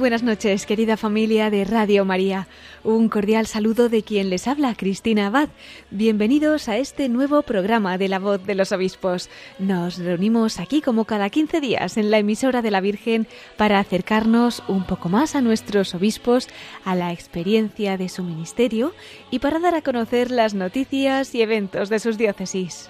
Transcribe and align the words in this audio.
Buenas 0.00 0.22
noches, 0.22 0.64
querida 0.64 0.96
familia 0.96 1.50
de 1.50 1.62
Radio 1.64 2.06
María. 2.06 2.48
Un 2.82 3.10
cordial 3.10 3.46
saludo 3.46 3.90
de 3.90 4.02
quien 4.02 4.30
les 4.30 4.48
habla, 4.48 4.74
Cristina 4.74 5.26
Abad. 5.26 5.50
Bienvenidos 5.90 6.70
a 6.70 6.78
este 6.78 7.10
nuevo 7.10 7.42
programa 7.42 7.98
de 7.98 8.08
La 8.08 8.18
Voz 8.18 8.42
de 8.46 8.54
los 8.54 8.72
Obispos. 8.72 9.28
Nos 9.58 9.98
reunimos 9.98 10.58
aquí 10.58 10.80
como 10.80 11.04
cada 11.04 11.28
15 11.28 11.60
días 11.60 11.98
en 11.98 12.10
la 12.10 12.18
emisora 12.18 12.62
de 12.62 12.70
la 12.70 12.80
Virgen 12.80 13.28
para 13.58 13.78
acercarnos 13.78 14.62
un 14.68 14.84
poco 14.84 15.10
más 15.10 15.36
a 15.36 15.42
nuestros 15.42 15.94
obispos, 15.94 16.48
a 16.86 16.94
la 16.94 17.12
experiencia 17.12 17.98
de 17.98 18.08
su 18.08 18.22
ministerio 18.22 18.94
y 19.30 19.40
para 19.40 19.58
dar 19.58 19.74
a 19.74 19.82
conocer 19.82 20.30
las 20.30 20.54
noticias 20.54 21.34
y 21.34 21.42
eventos 21.42 21.90
de 21.90 21.98
sus 21.98 22.16
diócesis. 22.16 22.88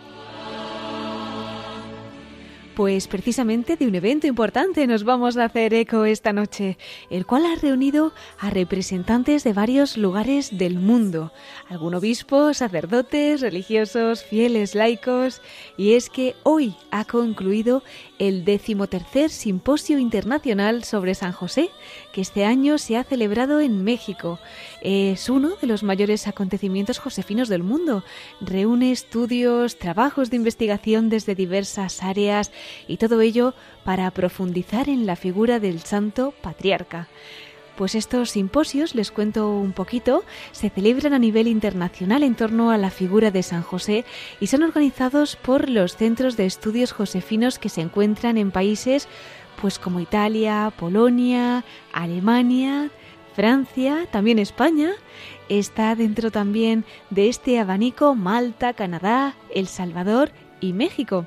Pues 2.74 3.08
precisamente 3.08 3.76
de 3.76 3.86
un 3.86 3.94
evento 3.96 4.26
importante 4.26 4.86
nos 4.86 5.02
vamos 5.02 5.36
a 5.36 5.44
hacer 5.44 5.74
eco 5.74 6.04
esta 6.04 6.32
noche, 6.32 6.78
el 7.10 7.26
cual 7.26 7.44
ha 7.44 7.56
reunido 7.56 8.12
a 8.38 8.48
representantes 8.48 9.42
de 9.42 9.52
varios 9.52 9.96
lugares 9.96 10.56
del 10.56 10.78
mundo, 10.78 11.32
algún 11.68 11.94
obispo, 11.94 12.54
sacerdotes, 12.54 13.40
religiosos, 13.40 14.22
fieles, 14.22 14.74
laicos, 14.74 15.42
y 15.76 15.94
es 15.94 16.08
que 16.08 16.36
hoy 16.44 16.74
ha 16.92 17.04
concluido 17.04 17.82
el 18.18 18.44
decimotercer 18.44 19.30
Simposio 19.30 19.98
Internacional 19.98 20.84
sobre 20.84 21.14
San 21.14 21.32
José, 21.32 21.70
que 22.12 22.20
este 22.20 22.44
año 22.44 22.78
se 22.78 22.96
ha 22.96 23.04
celebrado 23.04 23.60
en 23.60 23.82
México. 23.82 24.38
Es 24.80 25.28
uno 25.28 25.50
de 25.60 25.66
los 25.66 25.82
mayores 25.82 26.28
acontecimientos 26.28 26.98
josefinos 26.98 27.48
del 27.48 27.62
mundo. 27.62 28.04
Reúne 28.40 28.92
estudios, 28.92 29.76
trabajos 29.76 30.30
de 30.30 30.36
investigación 30.36 31.08
desde 31.08 31.34
diversas 31.34 32.02
áreas 32.02 32.52
y 32.88 32.96
todo 32.96 33.20
ello 33.20 33.54
para 33.84 34.10
profundizar 34.10 34.88
en 34.88 35.06
la 35.06 35.16
figura 35.16 35.60
del 35.60 35.80
santo 35.80 36.32
patriarca. 36.42 37.08
Pues 37.76 37.94
estos 37.94 38.30
simposios, 38.32 38.94
les 38.94 39.10
cuento 39.10 39.50
un 39.50 39.72
poquito, 39.72 40.22
se 40.52 40.68
celebran 40.68 41.14
a 41.14 41.18
nivel 41.18 41.46
internacional 41.46 42.22
en 42.22 42.34
torno 42.34 42.70
a 42.70 42.76
la 42.76 42.90
figura 42.90 43.30
de 43.30 43.42
San 43.42 43.62
José 43.62 44.04
y 44.38 44.48
son 44.48 44.62
organizados 44.62 45.36
por 45.36 45.70
los 45.70 45.96
centros 45.96 46.36
de 46.36 46.44
estudios 46.44 46.92
josefinos 46.92 47.58
que 47.58 47.70
se 47.70 47.80
encuentran 47.80 48.36
en 48.36 48.50
países 48.50 49.08
pues 49.60 49.78
como 49.78 50.00
Italia, 50.00 50.72
Polonia, 50.76 51.64
Alemania, 51.92 52.90
Francia, 53.34 54.06
también 54.10 54.38
España. 54.38 54.90
Está 55.48 55.94
dentro 55.94 56.30
también 56.30 56.84
de 57.10 57.28
este 57.28 57.58
abanico 57.58 58.14
Malta, 58.14 58.74
Canadá, 58.74 59.34
El 59.54 59.66
Salvador 59.66 60.32
y 60.60 60.72
México. 60.72 61.26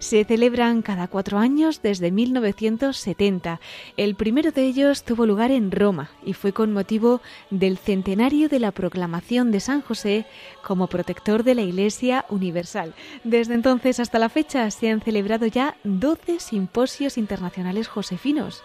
Se 0.00 0.24
celebran 0.24 0.80
cada 0.80 1.08
cuatro 1.08 1.36
años 1.36 1.82
desde 1.82 2.10
1970. 2.10 3.60
El 3.98 4.14
primero 4.14 4.50
de 4.50 4.62
ellos 4.62 5.04
tuvo 5.04 5.26
lugar 5.26 5.50
en 5.50 5.70
Roma 5.70 6.08
y 6.24 6.32
fue 6.32 6.54
con 6.54 6.72
motivo 6.72 7.20
del 7.50 7.76
centenario 7.76 8.48
de 8.48 8.60
la 8.60 8.72
proclamación 8.72 9.52
de 9.52 9.60
San 9.60 9.82
José 9.82 10.24
como 10.62 10.86
protector 10.86 11.44
de 11.44 11.54
la 11.54 11.60
Iglesia 11.60 12.24
Universal. 12.30 12.94
Desde 13.24 13.52
entonces 13.52 14.00
hasta 14.00 14.18
la 14.18 14.30
fecha 14.30 14.70
se 14.70 14.88
han 14.88 15.02
celebrado 15.02 15.44
ya 15.44 15.76
12 15.84 16.40
simposios 16.40 17.18
internacionales 17.18 17.86
josefinos. 17.86 18.62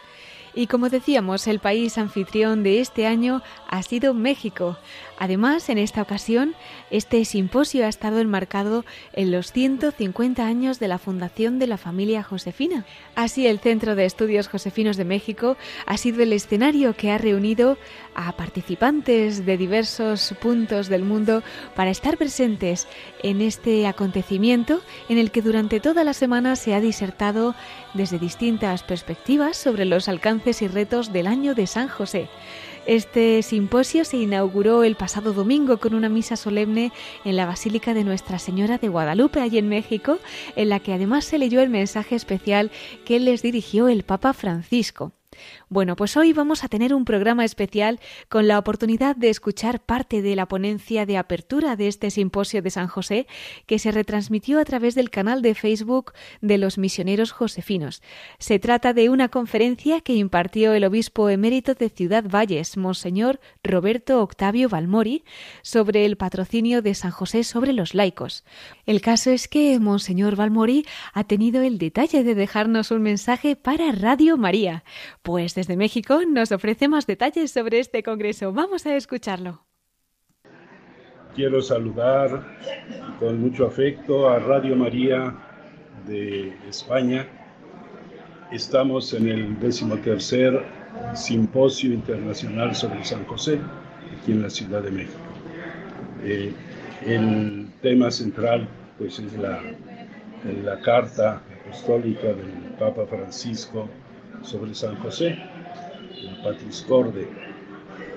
Y 0.57 0.67
como 0.67 0.89
decíamos, 0.89 1.47
el 1.47 1.59
país 1.59 1.97
anfitrión 1.97 2.63
de 2.63 2.79
este 2.79 3.05
año 3.05 3.41
ha 3.67 3.83
sido 3.83 4.13
México. 4.13 4.77
Además, 5.17 5.69
en 5.69 5.77
esta 5.77 6.01
ocasión, 6.01 6.55
este 6.91 7.23
simposio 7.25 7.85
ha 7.85 7.89
estado 7.89 8.19
enmarcado 8.19 8.85
en 9.13 9.31
los 9.31 9.51
150 9.51 10.45
años 10.45 10.79
de 10.79 10.87
la 10.87 10.97
fundación 10.97 11.57
de 11.59 11.67
la 11.67 11.77
familia 11.77 12.23
Josefina. 12.23 12.85
Así, 13.15 13.47
el 13.47 13.59
Centro 13.59 13.95
de 13.95 14.05
Estudios 14.05 14.47
Josefinos 14.47 14.97
de 14.97 15.05
México 15.05 15.57
ha 15.85 15.97
sido 15.97 16.23
el 16.23 16.33
escenario 16.33 16.95
que 16.95 17.11
ha 17.11 17.17
reunido 17.17 17.77
a 18.13 18.31
participantes 18.33 19.45
de 19.45 19.57
diversos 19.57 20.35
puntos 20.41 20.89
del 20.89 21.03
mundo 21.03 21.43
para 21.75 21.91
estar 21.91 22.17
presentes 22.17 22.87
en 23.23 23.41
este 23.41 23.87
acontecimiento 23.87 24.81
en 25.09 25.17
el 25.17 25.31
que 25.31 25.41
durante 25.41 25.79
toda 25.79 26.03
la 26.03 26.13
semana 26.13 26.55
se 26.55 26.73
ha 26.73 26.81
disertado 26.81 27.55
desde 27.93 28.19
distintas 28.19 28.83
perspectivas 28.83 29.57
sobre 29.57 29.85
los 29.85 30.09
alcances 30.09 30.61
y 30.61 30.67
retos 30.67 31.13
del 31.13 31.27
año 31.27 31.55
de 31.55 31.67
San 31.67 31.87
José. 31.87 32.29
Este 32.85 33.41
simposio 33.41 34.05
se 34.05 34.17
inauguró 34.17 34.83
el 34.83 34.95
pasado 34.95 35.33
domingo 35.33 35.77
con 35.77 35.95
una 35.95 36.07
misa 36.07 36.35
solemne 36.35 36.91
en 37.23 37.35
la 37.35 37.47
Basílica 37.47 37.95
de 37.95 38.03
Nuestra 38.03 38.37
Señora 38.37 38.77
de 38.77 38.89
Guadalupe, 38.89 39.41
allí 39.41 39.57
en 39.57 39.69
México, 39.69 40.19
en 40.55 40.69
la 40.69 40.79
que 40.79 40.93
además 40.93 41.25
se 41.25 41.39
leyó 41.39 41.61
el 41.61 41.69
mensaje 41.69 42.15
especial 42.15 42.69
que 43.03 43.19
les 43.19 43.41
dirigió 43.41 43.87
el 43.87 44.03
Papa 44.03 44.33
Francisco. 44.33 45.13
Bueno, 45.69 45.95
pues 45.95 46.17
hoy 46.17 46.33
vamos 46.33 46.63
a 46.63 46.67
tener 46.67 46.93
un 46.93 47.05
programa 47.05 47.45
especial 47.45 47.99
con 48.29 48.47
la 48.47 48.59
oportunidad 48.59 49.15
de 49.15 49.29
escuchar 49.29 49.81
parte 49.81 50.21
de 50.21 50.35
la 50.35 50.47
ponencia 50.47 51.05
de 51.05 51.17
apertura 51.17 51.75
de 51.75 51.87
este 51.87 52.11
simposio 52.11 52.61
de 52.61 52.69
San 52.69 52.87
José 52.87 53.27
que 53.65 53.79
se 53.79 53.91
retransmitió 53.91 54.59
a 54.59 54.65
través 54.65 54.95
del 54.95 55.09
canal 55.09 55.41
de 55.41 55.55
Facebook 55.55 56.13
de 56.41 56.57
los 56.57 56.77
misioneros 56.77 57.31
josefinos. 57.31 58.01
Se 58.39 58.59
trata 58.59 58.93
de 58.93 59.09
una 59.09 59.29
conferencia 59.29 60.01
que 60.01 60.13
impartió 60.13 60.73
el 60.73 60.83
obispo 60.83 61.29
emérito 61.29 61.73
de 61.73 61.89
Ciudad 61.89 62.23
Valles, 62.23 62.77
Monseñor 62.77 63.39
Roberto 63.63 64.21
Octavio 64.21 64.69
Balmori, 64.69 65.23
sobre 65.61 66.05
el 66.05 66.17
patrocinio 66.17 66.81
de 66.81 66.93
San 66.93 67.11
José 67.11 67.43
sobre 67.43 67.73
los 67.73 67.93
laicos. 67.93 68.43
El 68.85 69.01
caso 69.01 69.31
es 69.31 69.47
que 69.47 69.79
Monseñor 69.79 70.35
Balmori 70.35 70.85
ha 71.13 71.23
tenido 71.23 71.61
el 71.61 71.77
detalle 71.77 72.23
de 72.23 72.35
dejarnos 72.35 72.91
un 72.91 73.01
mensaje 73.01 73.55
para 73.55 73.91
Radio 73.91 74.37
María. 74.37 74.83
Pues 75.25 75.55
desde 75.55 75.75
México 75.75 76.19
nos 76.31 76.51
ofrece 76.51 76.87
más 76.87 77.07
detalles 77.07 77.49
sobre 77.49 77.79
este 77.79 78.03
congreso. 78.03 78.53
Vamos 78.53 78.85
a 78.85 78.95
escucharlo. 78.95 79.65
Quiero 81.33 81.63
saludar 81.63 82.45
con 83.19 83.41
mucho 83.41 83.65
afecto 83.65 84.29
a 84.29 84.37
Radio 84.37 84.75
María 84.75 85.35
de 86.05 86.55
España. 86.69 87.27
Estamos 88.51 89.15
en 89.15 89.27
el 89.27 89.59
decimotercer 89.59 90.63
Simposio 91.15 91.91
Internacional 91.91 92.75
sobre 92.75 93.03
San 93.03 93.25
José, 93.25 93.59
aquí 94.21 94.31
en 94.31 94.43
la 94.43 94.49
Ciudad 94.51 94.83
de 94.83 94.91
México. 94.91 95.17
Eh, 96.23 96.53
el 97.03 97.67
tema 97.81 98.11
central 98.11 98.67
pues, 98.99 99.17
es 99.17 99.35
la, 99.39 99.59
la 100.63 100.79
carta 100.81 101.41
apostólica 101.63 102.27
del 102.27 102.75
Papa 102.77 103.07
Francisco 103.07 103.89
sobre 104.45 104.73
San 104.73 104.95
José, 104.97 105.37
el 106.21 106.41
Patris 106.43 106.85
Corde, 106.87 107.27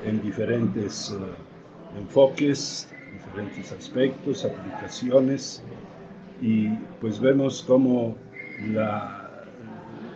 en 0.04 0.22
diferentes 0.22 1.10
uh, 1.10 1.98
enfoques, 1.98 2.88
diferentes 3.12 3.72
aspectos, 3.72 4.44
aplicaciones, 4.44 5.62
y 6.40 6.69
pues 7.00 7.19
vemos 7.19 7.64
cómo 7.66 8.16
la, 8.72 9.44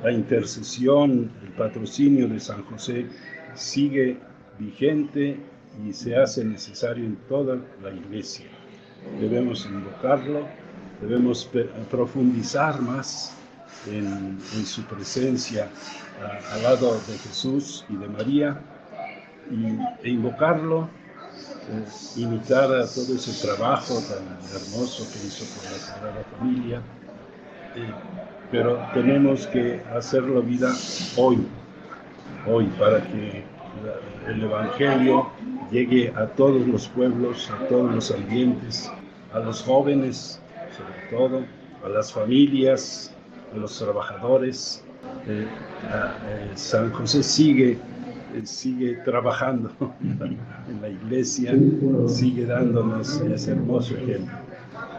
la 0.04 0.12
intercesión, 0.12 1.30
el 1.42 1.52
patrocinio 1.52 2.28
de 2.28 2.38
San 2.38 2.62
José 2.64 3.06
sigue 3.54 4.18
vigente 4.58 5.38
y 5.86 5.92
se 5.92 6.16
hace 6.16 6.44
necesario 6.44 7.04
en 7.04 7.16
toda 7.28 7.58
la 7.82 7.90
iglesia. 7.90 8.46
Debemos 9.20 9.66
invocarlo, 9.66 10.46
debemos 11.00 11.50
profundizar 11.90 12.80
más 12.80 13.34
en, 13.90 14.38
su 14.64 14.82
presencia 14.84 15.68
al 16.52 16.62
lado 16.62 16.94
de 17.08 17.18
Jesús 17.18 17.84
y 17.88 17.96
de 17.96 18.08
María 18.08 18.60
y, 19.50 20.06
e 20.06 20.10
invocarlo, 20.10 20.88
imitar 22.16 22.64
a 22.64 22.86
todo 22.86 23.14
ese 23.14 23.46
trabajo 23.46 23.94
tan 24.08 24.24
hermoso 24.54 25.06
que 25.12 25.26
hizo 25.26 25.44
por 25.54 25.70
la 25.70 25.78
Sagrada 25.78 26.24
Familia, 26.38 26.82
pero 28.50 28.78
tenemos 28.92 29.46
que 29.46 29.82
hacerlo 29.94 30.42
vida 30.42 30.72
hoy, 31.16 31.46
hoy, 32.46 32.66
para 32.78 33.02
que 33.02 33.44
el 34.28 34.42
Evangelio 34.42 35.30
llegue 35.70 36.12
a 36.16 36.26
todos 36.26 36.66
los 36.66 36.88
pueblos, 36.88 37.50
a 37.50 37.66
todos 37.68 37.94
los 37.94 38.10
ambientes, 38.10 38.90
a 39.32 39.38
los 39.38 39.62
jóvenes 39.62 40.42
sobre 40.76 41.16
todo, 41.16 41.44
a 41.84 41.88
las 41.88 42.12
familias, 42.12 43.12
a 43.54 43.56
los 43.56 43.78
trabajadores, 43.78 44.84
eh, 45.26 45.46
eh, 45.46 46.50
San 46.54 46.90
José 46.92 47.22
sigue, 47.22 47.78
sigue 48.44 48.96
trabajando 49.04 49.70
en 50.02 50.80
la 50.80 50.88
iglesia, 50.88 51.54
sigue 52.06 52.46
dándonos 52.46 53.20
ese 53.20 53.52
hermoso 53.52 53.96
ejemplo. 53.96 54.36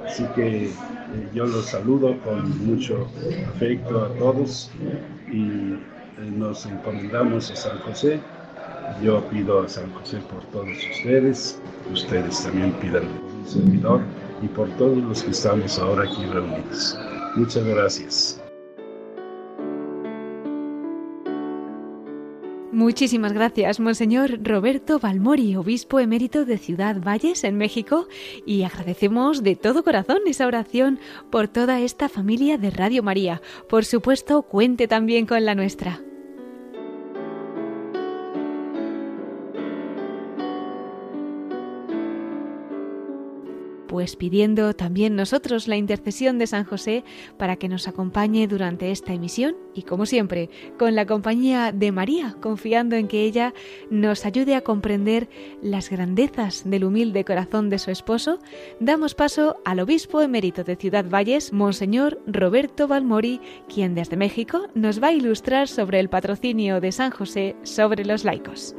Así 0.05 0.25
que 0.35 0.69
yo 1.33 1.45
los 1.45 1.65
saludo 1.65 2.17
con 2.23 2.67
mucho 2.67 3.07
afecto 3.55 4.05
a 4.05 4.09
todos 4.19 4.69
y 5.31 5.75
nos 6.37 6.65
encomendamos 6.65 7.51
a 7.51 7.55
San 7.55 7.79
José. 7.79 8.19
Yo 9.01 9.23
pido 9.29 9.63
a 9.63 9.69
San 9.69 9.91
José 9.93 10.19
por 10.29 10.43
todos 10.51 10.77
ustedes, 10.91 11.59
ustedes 11.91 12.43
también 12.43 12.71
pidan 12.73 13.03
por 13.03 13.33
un 13.33 13.47
servidor 13.47 14.01
y 14.41 14.47
por 14.47 14.69
todos 14.77 14.97
los 14.97 15.23
que 15.23 15.31
estamos 15.31 15.79
ahora 15.79 16.03
aquí 16.03 16.25
reunidos. 16.25 16.97
Muchas 17.35 17.65
gracias. 17.65 18.42
Muchísimas 22.73 23.33
gracias, 23.33 23.79
Monseñor 23.79 24.39
Roberto 24.43 24.97
Balmori, 24.97 25.55
obispo 25.55 25.99
emérito 25.99 26.43
de 26.43 26.57
Ciudad 26.57 26.99
Valles, 26.99 27.43
en 27.43 27.55
México, 27.55 28.07
y 28.47 28.63
agradecemos 28.63 29.43
de 29.43 29.55
todo 29.55 29.83
corazón 29.83 30.21
esa 30.25 30.47
oración 30.47 30.99
por 31.29 31.47
toda 31.47 31.79
esta 31.81 32.09
familia 32.09 32.57
de 32.57 32.71
Radio 32.71 33.03
María. 33.03 33.43
Por 33.69 33.85
supuesto, 33.85 34.41
cuente 34.41 34.87
también 34.87 35.27
con 35.27 35.45
la 35.45 35.53
nuestra. 35.53 36.01
Pues 43.93 44.15
pidiendo 44.15 44.73
también 44.73 45.15
nosotros 45.15 45.67
la 45.67 45.77
intercesión 45.77 46.39
de 46.39 46.47
San 46.47 46.63
José 46.63 47.03
para 47.37 47.57
que 47.57 47.69
nos 47.69 47.87
acompañe 47.87 48.47
durante 48.47 48.89
esta 48.89 49.13
emisión 49.13 49.55
y 49.75 49.83
como 49.83 50.07
siempre, 50.07 50.49
con 50.79 50.95
la 50.95 51.05
compañía 51.05 51.71
de 51.71 51.91
María, 51.91 52.35
confiando 52.41 52.95
en 52.95 53.07
que 53.07 53.21
ella 53.21 53.53
nos 53.91 54.25
ayude 54.25 54.55
a 54.55 54.61
comprender 54.61 55.29
las 55.61 55.91
grandezas 55.91 56.63
del 56.67 56.85
humilde 56.85 57.23
corazón 57.23 57.69
de 57.69 57.77
su 57.77 57.91
esposo, 57.91 58.39
damos 58.79 59.13
paso 59.13 59.57
al 59.63 59.79
obispo 59.79 60.21
emérito 60.21 60.63
de 60.63 60.75
Ciudad 60.75 61.05
Valles, 61.07 61.53
Monseñor 61.53 62.19
Roberto 62.25 62.87
Balmori, 62.87 63.41
quien 63.71 63.93
desde 63.93 64.17
México 64.17 64.69
nos 64.73 65.03
va 65.03 65.09
a 65.09 65.13
ilustrar 65.13 65.67
sobre 65.67 65.99
el 65.99 66.09
patrocinio 66.09 66.81
de 66.81 66.91
San 66.91 67.11
José 67.11 67.55
sobre 67.61 68.05
los 68.05 68.23
laicos. 68.23 68.75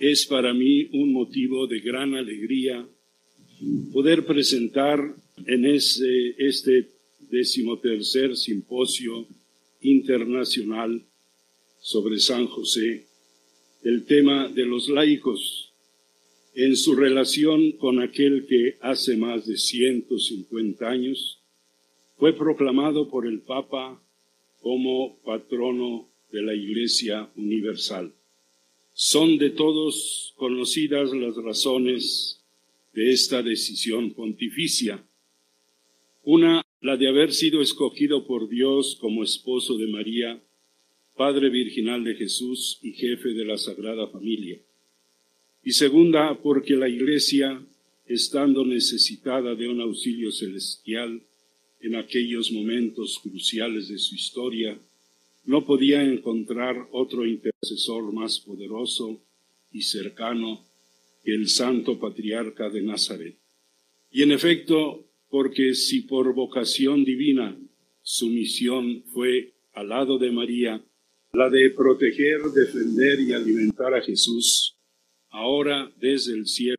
Es 0.00 0.24
para 0.24 0.54
mí 0.54 0.88
un 0.94 1.12
motivo 1.12 1.66
de 1.66 1.80
gran 1.80 2.14
alegría 2.14 2.88
poder 3.92 4.24
presentar 4.24 5.14
en 5.46 5.66
este, 5.66 6.34
este 6.38 6.88
decimotercer 7.30 8.34
simposio 8.34 9.26
internacional 9.82 11.04
sobre 11.82 12.18
San 12.18 12.46
José 12.46 13.08
el 13.82 14.06
tema 14.06 14.48
de 14.48 14.64
los 14.64 14.88
laicos 14.88 15.74
en 16.54 16.76
su 16.76 16.94
relación 16.94 17.72
con 17.72 18.00
aquel 18.00 18.46
que 18.46 18.78
hace 18.80 19.18
más 19.18 19.46
de 19.46 19.58
150 19.58 20.88
años 20.88 21.42
fue 22.16 22.32
proclamado 22.32 23.10
por 23.10 23.26
el 23.26 23.40
Papa 23.40 24.02
como 24.62 25.20
patrono 25.22 26.10
de 26.32 26.40
la 26.40 26.54
Iglesia 26.54 27.30
Universal. 27.36 28.14
Son 29.02 29.38
de 29.38 29.48
todos 29.48 30.34
conocidas 30.36 31.10
las 31.14 31.34
razones 31.36 32.38
de 32.92 33.12
esta 33.12 33.42
decisión 33.42 34.12
pontificia. 34.12 35.02
Una, 36.22 36.60
la 36.82 36.98
de 36.98 37.08
haber 37.08 37.32
sido 37.32 37.62
escogido 37.62 38.26
por 38.26 38.50
Dios 38.50 38.98
como 39.00 39.24
esposo 39.24 39.78
de 39.78 39.86
María, 39.86 40.38
Padre 41.16 41.48
Virginal 41.48 42.04
de 42.04 42.14
Jesús 42.14 42.78
y 42.82 42.92
jefe 42.92 43.30
de 43.30 43.46
la 43.46 43.56
Sagrada 43.56 44.06
Familia. 44.08 44.58
Y 45.64 45.72
segunda, 45.72 46.38
porque 46.38 46.76
la 46.76 46.90
Iglesia, 46.90 47.58
estando 48.04 48.66
necesitada 48.66 49.54
de 49.54 49.66
un 49.66 49.80
auxilio 49.80 50.30
celestial 50.30 51.22
en 51.80 51.96
aquellos 51.96 52.52
momentos 52.52 53.18
cruciales 53.22 53.88
de 53.88 53.96
su 53.96 54.14
historia, 54.14 54.78
no 55.44 55.64
podía 55.64 56.02
encontrar 56.02 56.88
otro 56.92 57.26
intercesor 57.26 58.12
más 58.12 58.40
poderoso 58.40 59.22
y 59.72 59.82
cercano 59.82 60.64
que 61.24 61.34
el 61.34 61.48
santo 61.48 61.98
patriarca 61.98 62.68
de 62.68 62.82
Nazaret. 62.82 63.38
Y 64.10 64.22
en 64.22 64.32
efecto, 64.32 65.06
porque 65.28 65.74
si 65.74 66.02
por 66.02 66.34
vocación 66.34 67.04
divina 67.04 67.58
su 68.02 68.26
misión 68.28 69.04
fue 69.12 69.54
al 69.72 69.90
lado 69.90 70.18
de 70.18 70.32
María, 70.32 70.84
la 71.32 71.48
de 71.48 71.70
proteger, 71.70 72.40
defender 72.54 73.20
y 73.20 73.32
alimentar 73.32 73.94
a 73.94 74.00
Jesús, 74.00 74.76
ahora 75.28 75.92
desde 76.00 76.34
el 76.34 76.46
cielo, 76.46 76.76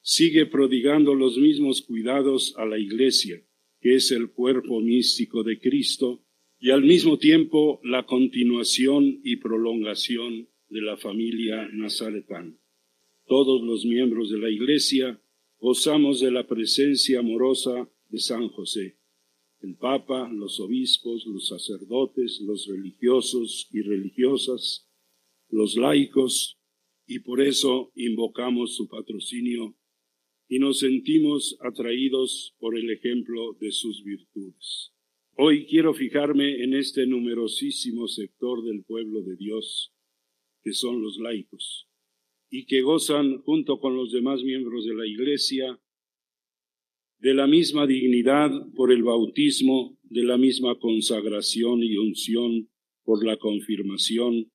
sigue 0.00 0.46
prodigando 0.46 1.14
los 1.14 1.36
mismos 1.36 1.82
cuidados 1.82 2.54
a 2.56 2.64
la 2.64 2.78
Iglesia, 2.78 3.42
que 3.80 3.96
es 3.96 4.10
el 4.10 4.30
cuerpo 4.30 4.80
místico 4.80 5.42
de 5.42 5.58
Cristo, 5.58 6.23
y 6.64 6.70
al 6.70 6.82
mismo 6.82 7.18
tiempo 7.18 7.78
la 7.84 8.06
continuación 8.06 9.20
y 9.22 9.36
prolongación 9.36 10.48
de 10.70 10.80
la 10.80 10.96
familia 10.96 11.68
nazaretana. 11.70 12.58
Todos 13.26 13.60
los 13.60 13.84
miembros 13.84 14.30
de 14.30 14.38
la 14.38 14.48
Iglesia 14.48 15.20
gozamos 15.58 16.20
de 16.20 16.30
la 16.30 16.46
presencia 16.46 17.18
amorosa 17.18 17.86
de 18.08 18.18
San 18.18 18.48
José, 18.48 18.96
el 19.60 19.76
Papa, 19.76 20.32
los 20.32 20.58
obispos, 20.58 21.26
los 21.26 21.48
sacerdotes, 21.48 22.40
los 22.40 22.66
religiosos 22.66 23.68
y 23.70 23.82
religiosas, 23.82 24.88
los 25.50 25.76
laicos, 25.76 26.58
y 27.06 27.18
por 27.18 27.42
eso 27.42 27.92
invocamos 27.94 28.74
su 28.74 28.88
patrocinio 28.88 29.76
y 30.48 30.60
nos 30.60 30.78
sentimos 30.78 31.58
atraídos 31.60 32.54
por 32.58 32.78
el 32.78 32.90
ejemplo 32.90 33.52
de 33.60 33.70
sus 33.70 34.02
virtudes. 34.02 34.94
Hoy 35.36 35.66
quiero 35.66 35.94
fijarme 35.94 36.62
en 36.62 36.74
este 36.74 37.08
numerosísimo 37.08 38.06
sector 38.06 38.62
del 38.62 38.84
pueblo 38.84 39.20
de 39.22 39.34
Dios, 39.34 39.92
que 40.62 40.72
son 40.72 41.02
los 41.02 41.18
laicos, 41.18 41.88
y 42.48 42.66
que 42.66 42.82
gozan, 42.82 43.38
junto 43.38 43.80
con 43.80 43.96
los 43.96 44.12
demás 44.12 44.44
miembros 44.44 44.86
de 44.86 44.94
la 44.94 45.04
Iglesia, 45.04 45.80
de 47.18 47.34
la 47.34 47.48
misma 47.48 47.84
dignidad 47.84 48.52
por 48.76 48.92
el 48.92 49.02
bautismo, 49.02 49.98
de 50.04 50.22
la 50.22 50.38
misma 50.38 50.78
consagración 50.78 51.82
y 51.82 51.96
unción 51.96 52.68
por 53.02 53.26
la 53.26 53.36
confirmación, 53.36 54.52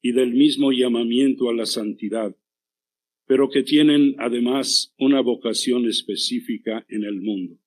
y 0.00 0.12
del 0.12 0.32
mismo 0.32 0.72
llamamiento 0.72 1.50
a 1.50 1.54
la 1.54 1.66
santidad, 1.66 2.34
pero 3.26 3.50
que 3.50 3.62
tienen 3.62 4.14
además 4.18 4.94
una 4.98 5.20
vocación 5.20 5.86
específica 5.86 6.86
en 6.88 7.04
el 7.04 7.20
mundo 7.20 7.58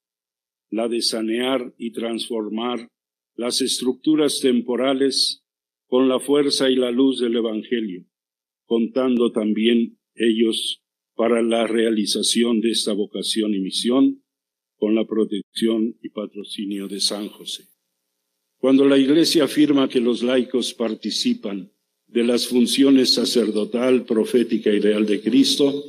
la 0.70 0.88
de 0.88 1.02
sanear 1.02 1.74
y 1.78 1.92
transformar 1.92 2.90
las 3.36 3.62
estructuras 3.62 4.40
temporales 4.40 5.44
con 5.88 6.08
la 6.08 6.20
fuerza 6.20 6.70
y 6.70 6.76
la 6.76 6.92
luz 6.92 7.20
del 7.20 7.36
Evangelio, 7.36 8.06
contando 8.66 9.32
también 9.32 9.98
ellos 10.14 10.82
para 11.16 11.42
la 11.42 11.66
realización 11.66 12.62
de 12.62 12.72
esta 12.72 12.94
vocación 12.94 13.54
y 13.54 13.60
misión 13.60 14.24
con 14.78 14.96
la 14.96 15.06
protección 15.06 15.98
y 16.02 16.10
patrocinio 16.10 16.88
de 16.88 17.00
San 17.00 17.28
José. 17.28 17.66
Cuando 18.58 18.86
la 18.86 18.98
Iglesia 18.98 19.46
afirma 19.46 19.90
que 19.90 20.00
los 20.00 20.22
laicos 20.22 20.74
participan 20.74 21.72
de 22.08 22.24
las 22.24 22.48
funciones 22.48 23.14
sacerdotal, 23.14 24.06
profética 24.06 24.72
y 24.72 24.80
real 24.80 25.06
de 25.06 25.22
Cristo, 25.22 25.86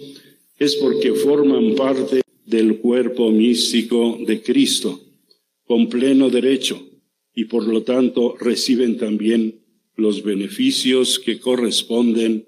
es 0.58 0.76
porque 0.76 1.12
forman 1.12 1.74
parte 1.74 2.22
del 2.50 2.78
cuerpo 2.78 3.30
místico 3.30 4.18
de 4.26 4.42
Cristo, 4.42 5.00
con 5.64 5.88
pleno 5.88 6.28
derecho, 6.28 6.84
y 7.32 7.44
por 7.44 7.66
lo 7.66 7.84
tanto 7.84 8.36
reciben 8.38 8.98
también 8.98 9.60
los 9.94 10.24
beneficios 10.24 11.20
que 11.20 11.38
corresponden 11.38 12.46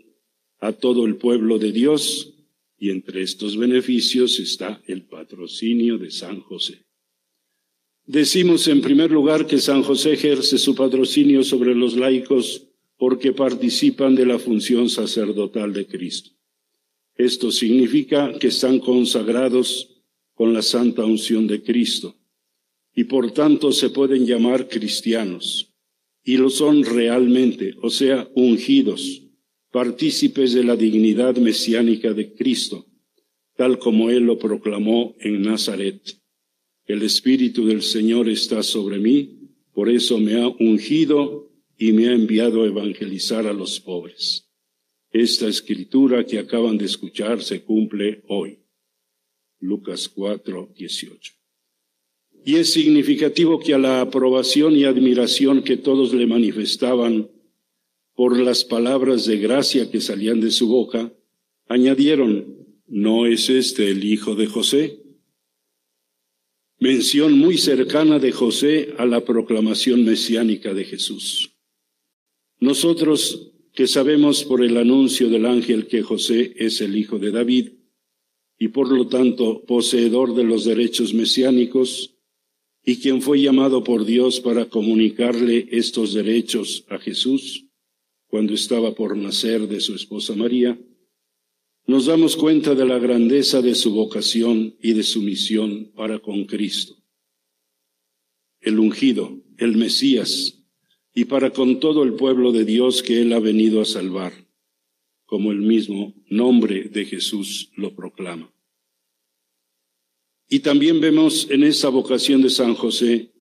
a 0.58 0.72
todo 0.72 1.06
el 1.06 1.16
pueblo 1.16 1.58
de 1.58 1.70
Dios, 1.70 2.34
y 2.76 2.90
entre 2.90 3.22
estos 3.22 3.56
beneficios 3.56 4.40
está 4.40 4.82
el 4.88 5.02
patrocinio 5.02 5.98
de 5.98 6.10
San 6.10 6.40
José. 6.40 6.82
Decimos 8.04 8.66
en 8.66 8.80
primer 8.80 9.12
lugar 9.12 9.46
que 9.46 9.58
San 9.58 9.84
José 9.84 10.14
ejerce 10.14 10.58
su 10.58 10.74
patrocinio 10.74 11.44
sobre 11.44 11.76
los 11.76 11.96
laicos 11.96 12.66
porque 12.96 13.32
participan 13.32 14.16
de 14.16 14.26
la 14.26 14.40
función 14.40 14.88
sacerdotal 14.90 15.72
de 15.72 15.86
Cristo. 15.86 16.30
Esto 17.14 17.52
significa 17.52 18.36
que 18.40 18.48
están 18.48 18.80
consagrados 18.80 19.91
con 20.34 20.52
la 20.52 20.62
santa 20.62 21.04
unción 21.04 21.46
de 21.46 21.62
Cristo 21.62 22.16
y 22.94 23.04
por 23.04 23.32
tanto 23.32 23.72
se 23.72 23.90
pueden 23.90 24.26
llamar 24.26 24.68
cristianos, 24.68 25.74
y 26.24 26.36
lo 26.36 26.50
son 26.50 26.84
realmente, 26.84 27.74
o 27.82 27.90
sea, 27.90 28.28
ungidos, 28.34 29.22
partícipes 29.70 30.52
de 30.52 30.64
la 30.64 30.76
dignidad 30.76 31.36
mesiánica 31.36 32.12
de 32.12 32.34
Cristo, 32.34 32.86
tal 33.56 33.78
como 33.78 34.10
Él 34.10 34.24
lo 34.24 34.38
proclamó 34.38 35.14
en 35.20 35.42
Nazaret. 35.42 36.18
El 36.84 37.02
Espíritu 37.02 37.66
del 37.66 37.82
Señor 37.82 38.28
está 38.28 38.62
sobre 38.62 38.98
mí, 38.98 39.38
por 39.72 39.88
eso 39.88 40.18
me 40.18 40.40
ha 40.40 40.48
ungido 40.48 41.50
y 41.78 41.92
me 41.92 42.08
ha 42.08 42.12
enviado 42.12 42.62
a 42.62 42.66
evangelizar 42.66 43.46
a 43.46 43.52
los 43.52 43.80
pobres. 43.80 44.50
Esta 45.10 45.48
escritura 45.48 46.24
que 46.24 46.38
acaban 46.38 46.76
de 46.76 46.84
escuchar 46.84 47.42
se 47.42 47.62
cumple 47.62 48.22
hoy. 48.28 48.61
Lucas 49.62 50.08
4, 50.08 50.74
18. 50.76 51.32
Y 52.44 52.56
es 52.56 52.72
significativo 52.72 53.60
que 53.60 53.74
a 53.74 53.78
la 53.78 54.00
aprobación 54.00 54.76
y 54.76 54.84
admiración 54.84 55.62
que 55.62 55.76
todos 55.76 56.12
le 56.12 56.26
manifestaban 56.26 57.30
por 58.14 58.38
las 58.38 58.64
palabras 58.64 59.24
de 59.24 59.38
gracia 59.38 59.88
que 59.90 60.00
salían 60.00 60.40
de 60.40 60.50
su 60.50 60.68
boca, 60.68 61.12
añadieron, 61.68 62.56
¿no 62.88 63.26
es 63.26 63.48
este 63.48 63.88
el 63.88 64.04
hijo 64.04 64.34
de 64.34 64.46
José? 64.46 64.98
Mención 66.80 67.38
muy 67.38 67.56
cercana 67.56 68.18
de 68.18 68.32
José 68.32 68.94
a 68.98 69.06
la 69.06 69.24
proclamación 69.24 70.04
mesiánica 70.04 70.74
de 70.74 70.84
Jesús. 70.84 71.52
Nosotros 72.58 73.52
que 73.72 73.86
sabemos 73.86 74.42
por 74.42 74.64
el 74.64 74.76
anuncio 74.76 75.30
del 75.30 75.46
ángel 75.46 75.86
que 75.86 76.02
José 76.02 76.52
es 76.56 76.80
el 76.80 76.96
hijo 76.96 77.20
de 77.20 77.30
David 77.30 77.68
y 78.62 78.68
por 78.68 78.92
lo 78.92 79.08
tanto 79.08 79.64
poseedor 79.64 80.36
de 80.36 80.44
los 80.44 80.64
derechos 80.64 81.14
mesiánicos, 81.14 82.14
y 82.84 82.98
quien 82.98 83.20
fue 83.20 83.40
llamado 83.40 83.82
por 83.82 84.04
Dios 84.04 84.38
para 84.38 84.66
comunicarle 84.66 85.66
estos 85.72 86.14
derechos 86.14 86.84
a 86.88 86.98
Jesús 86.98 87.66
cuando 88.28 88.54
estaba 88.54 88.94
por 88.94 89.16
nacer 89.16 89.66
de 89.66 89.80
su 89.80 89.96
esposa 89.96 90.36
María, 90.36 90.78
nos 91.88 92.06
damos 92.06 92.36
cuenta 92.36 92.76
de 92.76 92.86
la 92.86 93.00
grandeza 93.00 93.62
de 93.62 93.74
su 93.74 93.94
vocación 93.94 94.76
y 94.80 94.92
de 94.92 95.02
su 95.02 95.22
misión 95.22 95.90
para 95.96 96.20
con 96.20 96.44
Cristo. 96.44 97.02
El 98.60 98.78
ungido, 98.78 99.42
el 99.58 99.76
Mesías, 99.76 100.62
y 101.12 101.24
para 101.24 101.50
con 101.50 101.80
todo 101.80 102.04
el 102.04 102.14
pueblo 102.14 102.52
de 102.52 102.64
Dios 102.64 103.02
que 103.02 103.22
Él 103.22 103.32
ha 103.32 103.40
venido 103.40 103.80
a 103.80 103.84
salvar, 103.84 104.41
como 105.32 105.50
el 105.50 105.62
mismo 105.62 106.12
nombre 106.28 106.90
de 106.90 107.06
Jesús 107.06 107.70
lo 107.74 107.94
proclama. 107.94 108.52
Y 110.46 110.60
también 110.60 111.00
vemos 111.00 111.48
en 111.50 111.64
esa 111.64 111.88
vocación 111.88 112.42
de 112.42 112.50
San 112.50 112.74
José, 112.74 113.32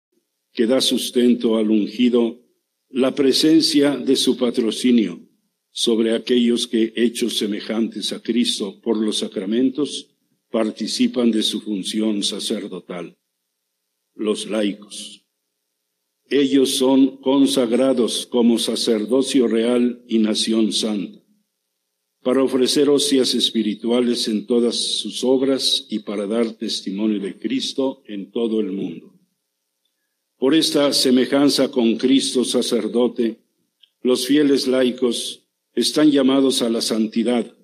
que 0.54 0.68
da 0.68 0.80
sustento 0.80 1.58
al 1.58 1.70
ungido, 1.70 2.40
la 2.88 3.14
presencia 3.14 3.98
de 3.98 4.16
su 4.16 4.38
patrocinio 4.38 5.20
sobre 5.70 6.16
aquellos 6.16 6.66
que, 6.66 6.94
hechos 6.96 7.38
semejantes 7.38 8.14
a 8.14 8.22
Cristo 8.22 8.80
por 8.80 8.96
los 8.96 9.18
sacramentos, 9.18 10.16
participan 10.50 11.30
de 11.30 11.44
su 11.44 11.60
función 11.60 12.24
sacerdotal, 12.24 13.18
los 14.16 14.50
laicos. 14.50 15.26
Ellos 16.30 16.70
son 16.70 17.18
consagrados 17.18 18.26
como 18.28 18.60
sacerdocio 18.60 19.50
real 19.50 20.06
y 20.08 20.20
nación 20.20 20.72
santa 20.72 21.21
para 22.24 22.44
ofrecer 22.44 22.90
hostias 22.90 23.34
espirituales 23.34 24.28
en 24.28 24.46
todas 24.46 24.76
sus 24.76 25.24
obras 25.24 25.88
y 25.90 26.00
para 26.00 26.28
dar 26.28 26.54
testimonio 26.54 27.20
de 27.20 27.38
Cristo 27.38 28.04
en 28.06 28.32
todo 28.32 28.60
el 28.60 28.72
mundo. 28.72 29.14
Por 30.38 30.54
esta 30.54 30.94
semejanza 30.94 31.72
con 31.72 31.98
Cristo 31.98 32.44
sacerdote, 32.46 33.40
los 34.04 34.26
fieles 34.28 34.68
laicos 34.68 35.44
están 35.74 36.12
llamados 36.12 36.62
a 36.62 36.70
la 36.70 36.82
santidad, 36.82 37.56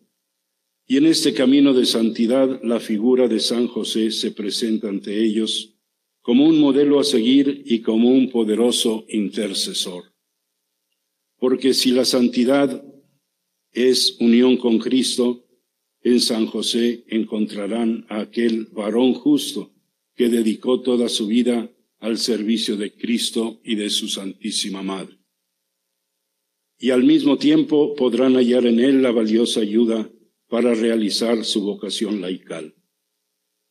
y 0.88 0.98
en 0.98 1.06
este 1.06 1.34
camino 1.34 1.74
de 1.74 1.86
santidad 1.86 2.62
la 2.64 2.80
figura 2.80 3.28
de 3.28 3.40
San 3.40 3.68
José 3.68 4.12
se 4.12 4.32
presenta 4.32 4.88
ante 4.88 5.22
ellos 5.24 5.74
como 6.22 6.46
un 6.46 6.60
modelo 6.60 7.00
a 7.00 7.04
seguir 7.04 7.64
y 7.66 7.82
como 7.82 8.10
un 8.10 8.30
poderoso 8.30 9.06
intercesor. 9.10 10.14
Porque 11.38 11.74
si 11.74 11.92
la 11.92 12.06
santidad 12.06 12.84
es 13.78 14.18
unión 14.20 14.58
con 14.58 14.80
Cristo, 14.80 15.46
en 16.02 16.20
San 16.20 16.48
José 16.48 17.04
encontrarán 17.10 18.08
a 18.10 18.22
aquel 18.22 18.66
varón 18.72 19.14
justo 19.14 19.72
que 20.16 20.30
dedicó 20.30 20.82
toda 20.82 21.10
su 21.10 21.28
vida 21.28 21.72
al 22.00 22.18
servicio 22.18 22.76
de 22.76 22.96
Cristo 22.96 23.62
y 23.64 23.76
de 23.76 23.92
su 23.92 24.08
Santísima 24.08 24.82
Madre. 24.82 25.20
Y 26.80 26.90
al 26.90 27.04
mismo 27.04 27.38
tiempo 27.38 27.94
podrán 27.94 28.34
hallar 28.34 28.66
en 28.66 28.80
él 28.80 29.04
la 29.04 29.12
valiosa 29.12 29.60
ayuda 29.60 30.12
para 30.48 30.74
realizar 30.74 31.46
su 31.46 31.62
vocación 31.62 32.20
laical. 32.20 32.74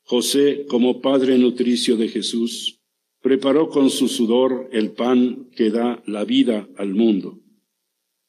José, 0.03 0.67
como 0.69 1.01
padre 1.01 1.37
nutricio 1.37 1.97
de 1.97 2.07
Jesús, 2.07 2.81
preparó 3.21 3.71
con 3.71 3.91
su 3.91 4.07
sudor 4.07 4.69
el 4.71 4.93
pan 4.93 5.51
que 5.57 5.71
da 5.71 6.01
la 6.07 6.25
vida 6.25 6.69
al 6.77 6.95
mundo. 6.95 7.41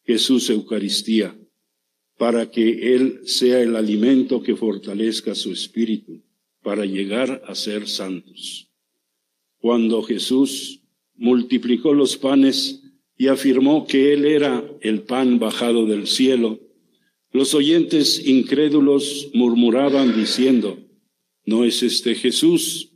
Jesús 0.05 0.50
Eucaristía, 0.50 1.38
para 2.18 2.50
que 2.50 2.96
Él 2.96 3.22
sea 3.26 3.62
el 3.62 3.76
alimento 3.76 4.42
que 4.42 4.56
fortalezca 4.56 5.36
su 5.36 5.52
espíritu, 5.52 6.24
para 6.64 6.86
llegar 6.86 7.44
a 7.48 7.56
ser 7.56 7.88
santos. 7.88 8.70
Cuando 9.60 10.02
Jesús 10.02 10.82
multiplicó 11.16 11.94
los 11.94 12.18
panes 12.18 12.84
y 13.16 13.28
afirmó 13.28 13.88
que 13.88 14.14
Él 14.14 14.26
era 14.26 14.64
el 14.82 15.04
pan 15.04 15.40
bajado 15.40 15.86
del 15.86 16.08
cielo, 16.08 16.60
los 17.32 17.54
oyentes 17.54 18.26
incrédulos 18.28 19.30
murmuraban 19.34 20.16
diciendo, 20.18 20.80
¿no 21.46 21.66
es 21.66 21.84
este 21.84 22.16
Jesús, 22.16 22.94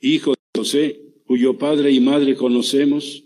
hijo 0.00 0.32
de 0.32 0.60
José, 0.60 1.00
cuyo 1.26 1.58
padre 1.58 1.90
y 1.90 2.00
madre 2.00 2.36
conocemos? 2.36 3.24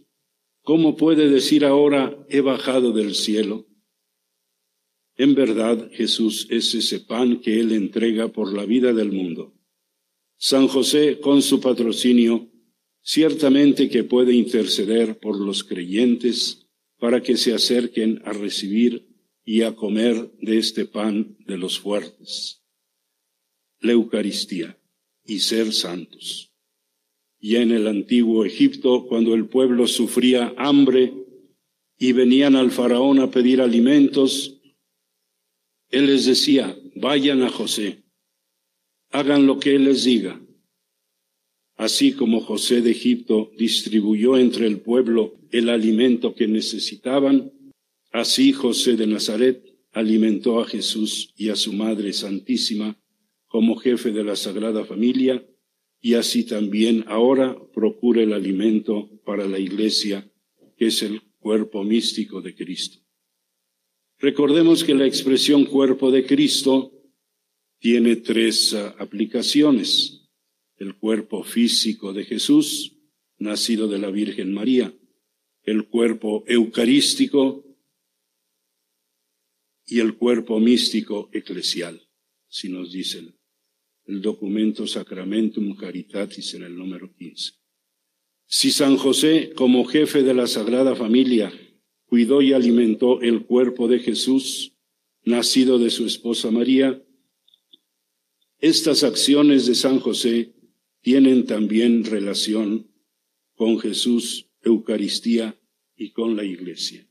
¿Cómo 0.62 0.96
puede 0.96 1.28
decir 1.28 1.64
ahora, 1.64 2.16
he 2.28 2.40
bajado 2.40 2.92
del 2.92 3.14
cielo? 3.14 3.66
En 5.16 5.34
verdad, 5.34 5.90
Jesús 5.92 6.46
es 6.50 6.74
ese 6.74 7.00
pan 7.00 7.40
que 7.40 7.58
Él 7.60 7.72
entrega 7.72 8.28
por 8.28 8.52
la 8.52 8.66
vida 8.66 8.92
del 8.92 9.12
mundo. 9.12 9.54
San 10.36 10.68
José, 10.68 11.20
con 11.20 11.40
su 11.40 11.60
patrocinio, 11.60 12.50
ciertamente 13.00 13.88
que 13.88 14.04
puede 14.04 14.34
interceder 14.34 15.18
por 15.18 15.40
los 15.40 15.64
creyentes 15.64 16.66
para 16.98 17.22
que 17.22 17.36
se 17.36 17.54
acerquen 17.54 18.20
a 18.24 18.32
recibir 18.32 19.08
y 19.44 19.62
a 19.62 19.74
comer 19.74 20.32
de 20.40 20.58
este 20.58 20.84
pan 20.84 21.36
de 21.46 21.56
los 21.56 21.78
fuertes. 21.78 22.62
La 23.80 23.92
Eucaristía 23.92 24.78
y 25.24 25.38
ser 25.38 25.72
santos. 25.72 26.52
Ya 27.38 27.62
en 27.62 27.70
el 27.70 27.86
antiguo 27.86 28.44
Egipto, 28.44 29.06
cuando 29.06 29.34
el 29.34 29.46
pueblo 29.46 29.86
sufría 29.86 30.52
hambre 30.56 31.14
y 31.98 32.12
venían 32.12 32.56
al 32.56 32.70
faraón 32.70 33.20
a 33.20 33.30
pedir 33.30 33.60
alimentos, 33.60 34.55
él 35.96 36.06
les 36.06 36.26
decía, 36.26 36.78
vayan 36.94 37.42
a 37.42 37.48
José, 37.48 38.04
hagan 39.10 39.46
lo 39.46 39.58
que 39.58 39.74
Él 39.74 39.84
les 39.84 40.04
diga. 40.04 40.38
Así 41.76 42.12
como 42.12 42.40
José 42.40 42.82
de 42.82 42.90
Egipto 42.90 43.50
distribuyó 43.56 44.36
entre 44.36 44.66
el 44.66 44.80
pueblo 44.80 45.38
el 45.50 45.70
alimento 45.70 46.34
que 46.34 46.48
necesitaban, 46.48 47.50
así 48.12 48.52
José 48.52 48.96
de 48.96 49.06
Nazaret 49.06 49.64
alimentó 49.92 50.60
a 50.60 50.66
Jesús 50.66 51.32
y 51.34 51.48
a 51.48 51.56
su 51.56 51.72
Madre 51.72 52.12
Santísima 52.12 52.98
como 53.46 53.76
jefe 53.76 54.10
de 54.10 54.24
la 54.24 54.36
Sagrada 54.36 54.84
Familia, 54.84 55.46
y 56.00 56.12
así 56.12 56.44
también 56.44 57.04
ahora 57.06 57.56
procura 57.74 58.22
el 58.22 58.34
alimento 58.34 59.08
para 59.24 59.46
la 59.48 59.58
Iglesia, 59.58 60.30
que 60.76 60.88
es 60.88 61.02
el 61.02 61.22
cuerpo 61.38 61.84
místico 61.84 62.42
de 62.42 62.54
Cristo. 62.54 63.05
Recordemos 64.18 64.82
que 64.82 64.94
la 64.94 65.06
expresión 65.06 65.64
cuerpo 65.64 66.10
de 66.10 66.24
Cristo 66.24 66.92
tiene 67.78 68.16
tres 68.16 68.72
ah, 68.74 68.94
aplicaciones. 68.98 70.28
El 70.76 70.96
cuerpo 70.96 71.42
físico 71.42 72.12
de 72.12 72.24
Jesús, 72.24 72.96
nacido 73.38 73.88
de 73.88 73.98
la 73.98 74.10
Virgen 74.10 74.52
María, 74.52 74.94
el 75.62 75.88
cuerpo 75.88 76.44
eucarístico 76.46 77.64
y 79.86 80.00
el 80.00 80.16
cuerpo 80.16 80.58
místico 80.60 81.30
eclesial, 81.32 82.08
si 82.48 82.68
nos 82.68 82.92
dicen 82.92 83.36
el 84.06 84.22
documento 84.22 84.86
Sacramentum 84.86 85.74
Caritatis 85.74 86.54
en 86.54 86.62
el 86.62 86.76
número 86.76 87.12
15. 87.12 87.54
Si 88.46 88.70
San 88.70 88.96
José, 88.96 89.52
como 89.56 89.84
jefe 89.84 90.22
de 90.22 90.32
la 90.32 90.46
Sagrada 90.46 90.94
Familia, 90.94 91.52
cuidó 92.06 92.42
y 92.42 92.52
alimentó 92.52 93.20
el 93.20 93.44
cuerpo 93.44 93.88
de 93.88 93.98
Jesús, 93.98 94.72
nacido 95.24 95.78
de 95.78 95.90
su 95.90 96.06
esposa 96.06 96.50
María. 96.50 97.02
Estas 98.58 99.02
acciones 99.02 99.66
de 99.66 99.74
San 99.74 100.00
José 100.00 100.54
tienen 101.02 101.46
también 101.46 102.04
relación 102.04 102.90
con 103.54 103.78
Jesús, 103.78 104.48
Eucaristía 104.62 105.58
y 105.96 106.10
con 106.10 106.36
la 106.36 106.44
Iglesia. 106.44 107.08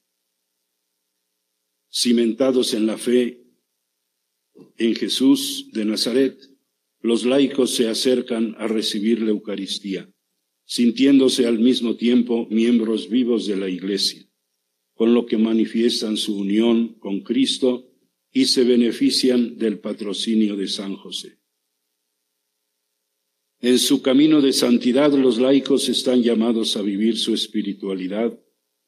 Cimentados 1.90 2.74
en 2.74 2.86
la 2.86 2.98
fe 2.98 3.42
en 4.78 4.96
Jesús 4.96 5.70
de 5.72 5.86
Nazaret, 5.86 6.38
los 7.02 7.24
laicos 7.26 7.76
se 7.76 7.88
acercan 7.88 8.56
a 8.58 8.68
recibir 8.68 9.22
la 9.22 9.30
Eucaristía, 9.30 10.10
sintiéndose 10.66 11.46
al 11.46 11.60
mismo 11.60 11.96
tiempo 11.96 12.48
miembros 12.50 13.10
vivos 13.10 13.48
de 13.48 13.56
la 13.56 13.70
Iglesia, 13.70 14.28
con 14.96 15.14
lo 15.14 15.26
que 15.26 15.38
manifiestan 15.38 16.18
su 16.18 16.38
unión 16.38 16.96
con 17.00 17.20
Cristo 17.22 17.92
y 18.32 18.46
se 18.46 18.64
benefician 18.64 19.58
del 19.58 19.80
patrocinio 19.80 20.56
de 20.56 20.68
San 20.68 20.96
José. 20.96 21.38
En 23.60 23.78
su 23.80 24.02
camino 24.02 24.42
de 24.42 24.54
santidad 24.54 25.12
los 25.14 25.38
laicos 25.40 25.90
están 25.90 26.22
llamados 26.22 26.76
a 26.78 26.82
vivir 26.82 27.18
su 27.18 27.34
espiritualidad 27.34 28.38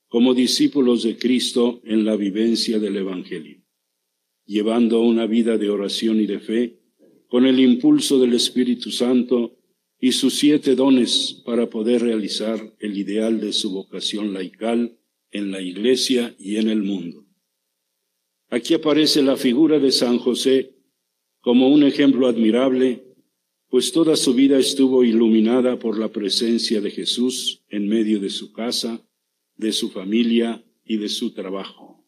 como 0.07 0.33
discípulos 0.33 1.03
de 1.03 1.17
Cristo 1.17 1.81
en 1.83 2.05
la 2.05 2.15
vivencia 2.15 2.79
del 2.79 2.95
Evangelio, 2.97 3.61
llevando 4.45 5.01
una 5.01 5.27
vida 5.27 5.57
de 5.57 5.69
oración 5.69 6.21
y 6.21 6.25
de 6.25 6.39
fe 6.39 6.79
con 7.27 7.45
el 7.45 7.59
impulso 7.59 8.19
del 8.19 8.33
Espíritu 8.33 8.91
Santo 8.91 9.57
y 9.99 10.13
sus 10.13 10.35
siete 10.35 10.75
dones 10.75 11.41
para 11.45 11.69
poder 11.69 12.01
realizar 12.01 12.75
el 12.79 12.97
ideal 12.97 13.41
de 13.41 13.51
su 13.51 13.71
vocación 13.71 14.33
laical 14.33 14.97
en 15.31 15.51
la 15.51 15.61
Iglesia 15.61 16.35
y 16.39 16.57
en 16.57 16.69
el 16.69 16.83
mundo. 16.83 17.25
Aquí 18.49 18.73
aparece 18.73 19.21
la 19.21 19.37
figura 19.37 19.79
de 19.79 19.91
San 19.91 20.17
José 20.19 20.75
como 21.41 21.67
un 21.69 21.83
ejemplo 21.83 22.27
admirable 22.27 23.07
pues 23.69 23.91
toda 23.91 24.15
su 24.15 24.33
vida 24.33 24.57
estuvo 24.57 25.03
iluminada 25.03 25.77
por 25.77 25.99
la 25.99 26.09
presencia 26.09 26.79
de 26.79 26.89
Jesús 26.89 27.63
en 27.69 27.87
medio 27.87 28.19
de 28.19 28.29
su 28.29 28.53
casa, 28.53 29.05
de 29.57 29.73
su 29.73 29.89
familia 29.89 30.63
y 30.85 30.97
de 30.97 31.09
su 31.09 31.33
trabajo. 31.33 32.05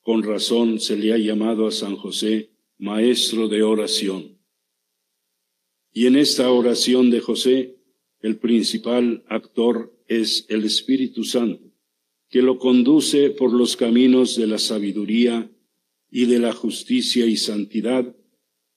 Con 0.00 0.22
razón 0.22 0.80
se 0.80 0.96
le 0.96 1.12
ha 1.12 1.18
llamado 1.18 1.66
a 1.66 1.70
San 1.70 1.96
José 1.96 2.50
maestro 2.78 3.48
de 3.48 3.62
oración. 3.62 4.38
Y 5.92 6.06
en 6.06 6.16
esta 6.16 6.50
oración 6.50 7.10
de 7.10 7.20
José, 7.20 7.76
el 8.20 8.38
principal 8.38 9.24
actor 9.28 9.94
es 10.06 10.46
el 10.48 10.64
Espíritu 10.64 11.24
Santo, 11.24 11.67
que 12.28 12.42
lo 12.42 12.58
conduce 12.58 13.30
por 13.30 13.52
los 13.52 13.76
caminos 13.76 14.36
de 14.36 14.46
la 14.46 14.58
sabiduría 14.58 15.50
y 16.10 16.26
de 16.26 16.38
la 16.38 16.52
justicia 16.52 17.26
y 17.26 17.36
santidad 17.36 18.14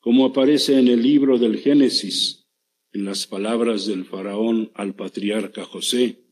como 0.02 0.26
aparece 0.26 0.80
en 0.80 0.88
el 0.88 1.04
libro 1.04 1.38
del 1.38 1.60
Génesis, 1.60 2.48
en 2.92 3.06
las 3.06 3.28
palabras 3.28 3.86
del 3.86 4.04
faraón 4.04 4.72
al 4.74 4.96
patriarca 4.96 5.64
José, 5.64 6.24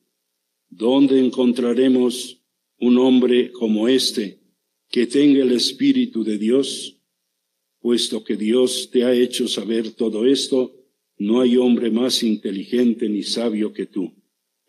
¿dónde 0.69 1.19
encontraremos 1.19 2.41
un 2.79 2.97
hombre 2.97 3.51
como 3.51 3.87
este 3.87 4.39
que 4.89 5.05
tenga 5.05 5.43
el 5.43 5.51
Espíritu 5.51 6.23
de 6.23 6.39
Dios? 6.39 6.99
Puesto 7.79 8.23
que 8.23 8.35
Dios 8.35 8.89
te 8.91 9.03
ha 9.03 9.13
hecho 9.13 9.47
saber 9.47 9.91
todo 9.91 10.25
esto, 10.25 10.75
no 11.19 11.39
hay 11.39 11.55
hombre 11.55 11.91
más 11.91 12.23
inteligente 12.23 13.07
ni 13.07 13.21
sabio 13.21 13.71
que 13.71 13.85
tú. 13.85 14.18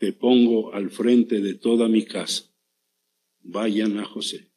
Te 0.01 0.15
pongo 0.15 0.73
al 0.73 0.89
frente 0.89 1.43
de 1.43 1.53
toda 1.53 1.87
mi 1.87 2.07
casa. 2.07 2.51
Vayan 3.43 3.99
a 3.99 4.07
José. 4.07 4.51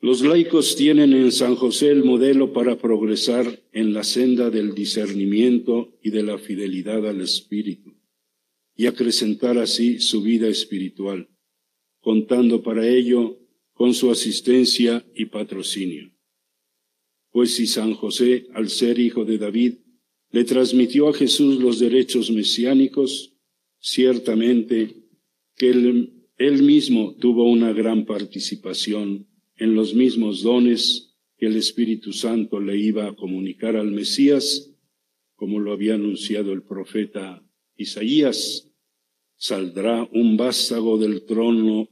Los 0.00 0.22
laicos 0.22 0.76
tienen 0.76 1.12
en 1.12 1.30
San 1.30 1.56
José 1.56 1.90
el 1.90 2.02
modelo 2.02 2.54
para 2.54 2.78
progresar 2.78 3.62
en 3.72 3.92
la 3.92 4.02
senda 4.02 4.48
del 4.48 4.74
discernimiento 4.74 5.98
y 6.02 6.08
de 6.08 6.22
la 6.22 6.38
fidelidad 6.38 7.06
al 7.06 7.20
Espíritu 7.20 7.94
y 8.74 8.86
acrecentar 8.86 9.58
así 9.58 10.00
su 10.00 10.22
vida 10.22 10.48
espiritual, 10.48 11.28
contando 12.00 12.62
para 12.62 12.88
ello 12.88 13.38
con 13.74 13.92
su 13.92 14.10
asistencia 14.10 15.06
y 15.14 15.26
patrocinio. 15.26 16.14
Pues 17.30 17.56
si 17.56 17.66
San 17.66 17.92
José, 17.92 18.46
al 18.54 18.70
ser 18.70 18.98
hijo 18.98 19.26
de 19.26 19.36
David, 19.36 19.74
le 20.30 20.44
transmitió 20.44 21.10
a 21.10 21.12
Jesús 21.12 21.60
los 21.60 21.78
derechos 21.78 22.30
mesiánicos, 22.30 23.35
ciertamente 23.86 24.96
que 25.54 25.70
él, 25.70 26.62
mismo 26.64 27.14
tuvo 27.14 27.48
una 27.48 27.72
gran 27.72 28.04
participación 28.04 29.28
en 29.56 29.76
los 29.76 29.94
mismos 29.94 30.42
dones 30.42 31.14
que 31.38 31.46
el 31.46 31.56
Espíritu 31.56 32.12
Santo 32.12 32.58
le 32.58 32.76
iba 32.76 33.06
a 33.06 33.14
comunicar 33.14 33.76
al 33.76 33.92
Mesías, 33.92 34.72
como 35.36 35.60
lo 35.60 35.72
había 35.72 35.94
anunciado 35.94 36.52
el 36.52 36.62
profeta 36.62 37.44
Isaías, 37.76 38.68
saldrá 39.36 40.02
un 40.12 40.36
vástago 40.36 40.98
del 40.98 41.24
trono, 41.24 41.88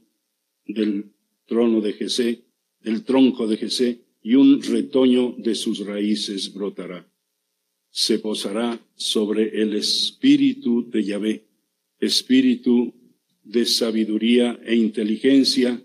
del 0.65 1.13
trono 1.45 1.79
de 1.79 1.93
Jesé, 1.93 2.43
del 2.81 3.05
tronco 3.05 3.47
de 3.47 3.55
Jesé, 3.55 4.01
y 4.21 4.35
un 4.35 4.61
retoño 4.61 5.33
de 5.37 5.55
sus 5.55 5.79
raíces 5.85 6.53
brotará. 6.53 7.09
Se 7.89 8.19
posará 8.19 8.85
sobre 8.95 9.61
el 9.61 9.75
espíritu 9.75 10.89
de 10.89 11.03
Yahvé, 11.05 11.45
espíritu 11.99 12.93
de 13.43 13.65
sabiduría 13.65 14.59
e 14.65 14.75
inteligencia, 14.75 15.81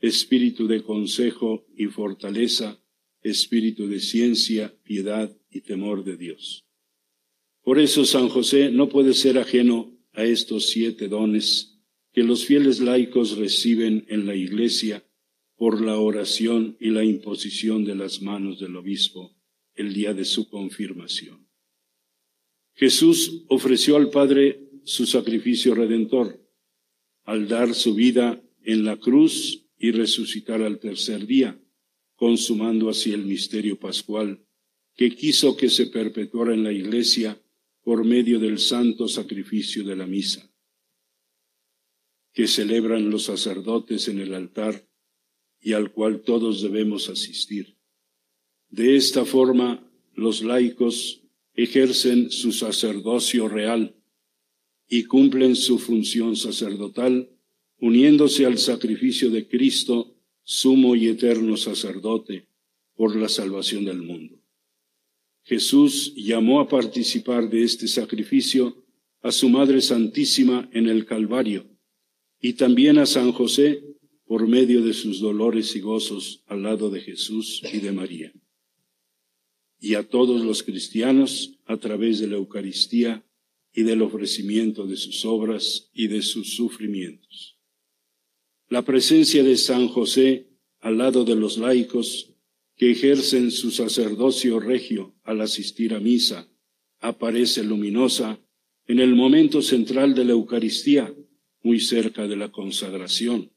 espíritu 0.00 0.66
de 0.66 0.82
consejo 0.82 1.66
y 1.76 1.86
fortaleza, 1.86 2.82
espíritu 3.22 3.86
de 3.86 4.00
ciencia, 4.00 4.74
piedad 4.82 5.36
y 5.50 5.60
temor 5.60 6.04
de 6.04 6.16
Dios. 6.16 6.66
Por 7.62 7.78
eso 7.78 8.04
San 8.04 8.28
José 8.28 8.70
no 8.70 8.88
puede 8.88 9.14
ser 9.14 9.38
ajeno 9.38 9.96
a 10.12 10.24
estos 10.24 10.70
siete 10.70 11.08
dones 11.08 11.78
que 12.12 12.22
los 12.22 12.44
fieles 12.44 12.80
laicos 12.80 13.36
reciben 13.36 14.04
en 14.08 14.26
la 14.26 14.34
Iglesia 14.34 15.04
por 15.56 15.80
la 15.80 15.96
oración 15.98 16.76
y 16.80 16.90
la 16.90 17.04
imposición 17.04 17.84
de 17.84 17.94
las 17.94 18.20
manos 18.20 18.58
del 18.58 18.76
obispo 18.76 19.36
el 19.74 19.94
día 19.94 20.12
de 20.12 20.24
su 20.24 20.48
confirmación. 20.48 21.48
Jesús 22.74 23.44
ofreció 23.48 23.96
al 23.96 24.10
Padre 24.10 24.71
su 24.84 25.06
sacrificio 25.06 25.74
redentor 25.74 26.42
al 27.24 27.48
dar 27.48 27.74
su 27.74 27.94
vida 27.94 28.42
en 28.62 28.84
la 28.84 28.96
cruz 28.98 29.66
y 29.78 29.90
resucitar 29.90 30.62
al 30.62 30.78
tercer 30.78 31.26
día, 31.26 31.60
consumando 32.14 32.88
así 32.88 33.12
el 33.12 33.24
misterio 33.24 33.78
pascual 33.78 34.44
que 34.94 35.14
quiso 35.14 35.56
que 35.56 35.68
se 35.68 35.86
perpetuara 35.86 36.54
en 36.54 36.64
la 36.64 36.72
Iglesia 36.72 37.40
por 37.82 38.04
medio 38.04 38.38
del 38.38 38.58
santo 38.58 39.08
sacrificio 39.08 39.84
de 39.84 39.96
la 39.96 40.06
misa, 40.06 40.52
que 42.32 42.46
celebran 42.46 43.10
los 43.10 43.24
sacerdotes 43.24 44.08
en 44.08 44.20
el 44.20 44.34
altar 44.34 44.88
y 45.60 45.72
al 45.72 45.92
cual 45.92 46.22
todos 46.22 46.62
debemos 46.62 47.08
asistir. 47.08 47.76
De 48.68 48.96
esta 48.96 49.24
forma, 49.24 49.90
los 50.14 50.42
laicos 50.42 51.22
ejercen 51.54 52.30
su 52.30 52.52
sacerdocio 52.52 53.48
real 53.48 54.01
y 54.92 55.04
cumplen 55.04 55.56
su 55.56 55.78
función 55.78 56.36
sacerdotal 56.36 57.30
uniéndose 57.78 58.44
al 58.44 58.58
sacrificio 58.58 59.30
de 59.30 59.48
Cristo, 59.48 60.18
sumo 60.42 60.94
y 60.94 61.08
eterno 61.08 61.56
sacerdote, 61.56 62.46
por 62.94 63.16
la 63.16 63.30
salvación 63.30 63.86
del 63.86 64.02
mundo. 64.02 64.38
Jesús 65.44 66.12
llamó 66.14 66.60
a 66.60 66.68
participar 66.68 67.48
de 67.48 67.62
este 67.62 67.88
sacrificio 67.88 68.84
a 69.22 69.32
su 69.32 69.48
Madre 69.48 69.80
Santísima 69.80 70.68
en 70.74 70.86
el 70.90 71.06
Calvario 71.06 71.70
y 72.38 72.52
también 72.52 72.98
a 72.98 73.06
San 73.06 73.32
José 73.32 73.82
por 74.26 74.46
medio 74.46 74.82
de 74.82 74.92
sus 74.92 75.20
dolores 75.20 75.74
y 75.74 75.80
gozos 75.80 76.44
al 76.48 76.64
lado 76.64 76.90
de 76.90 77.00
Jesús 77.00 77.62
y 77.72 77.78
de 77.78 77.92
María. 77.92 78.30
Y 79.80 79.94
a 79.94 80.06
todos 80.06 80.44
los 80.44 80.62
cristianos 80.62 81.58
a 81.64 81.78
través 81.78 82.20
de 82.20 82.26
la 82.26 82.36
Eucaristía 82.36 83.24
y 83.72 83.82
del 83.82 84.02
ofrecimiento 84.02 84.86
de 84.86 84.96
sus 84.96 85.24
obras 85.24 85.90
y 85.92 86.08
de 86.08 86.22
sus 86.22 86.54
sufrimientos. 86.54 87.58
La 88.68 88.82
presencia 88.82 89.42
de 89.42 89.56
San 89.56 89.88
José 89.88 90.48
al 90.80 90.98
lado 90.98 91.24
de 91.24 91.36
los 91.36 91.58
laicos 91.58 92.34
que 92.76 92.90
ejercen 92.90 93.50
su 93.50 93.70
sacerdocio 93.70 94.60
regio 94.60 95.14
al 95.22 95.40
asistir 95.40 95.94
a 95.94 96.00
misa 96.00 96.48
aparece 96.98 97.62
luminosa 97.64 98.40
en 98.86 98.98
el 98.98 99.14
momento 99.14 99.62
central 99.62 100.14
de 100.14 100.24
la 100.24 100.32
Eucaristía, 100.32 101.14
muy 101.62 101.80
cerca 101.80 102.26
de 102.26 102.36
la 102.36 102.50
consagración. 102.50 103.52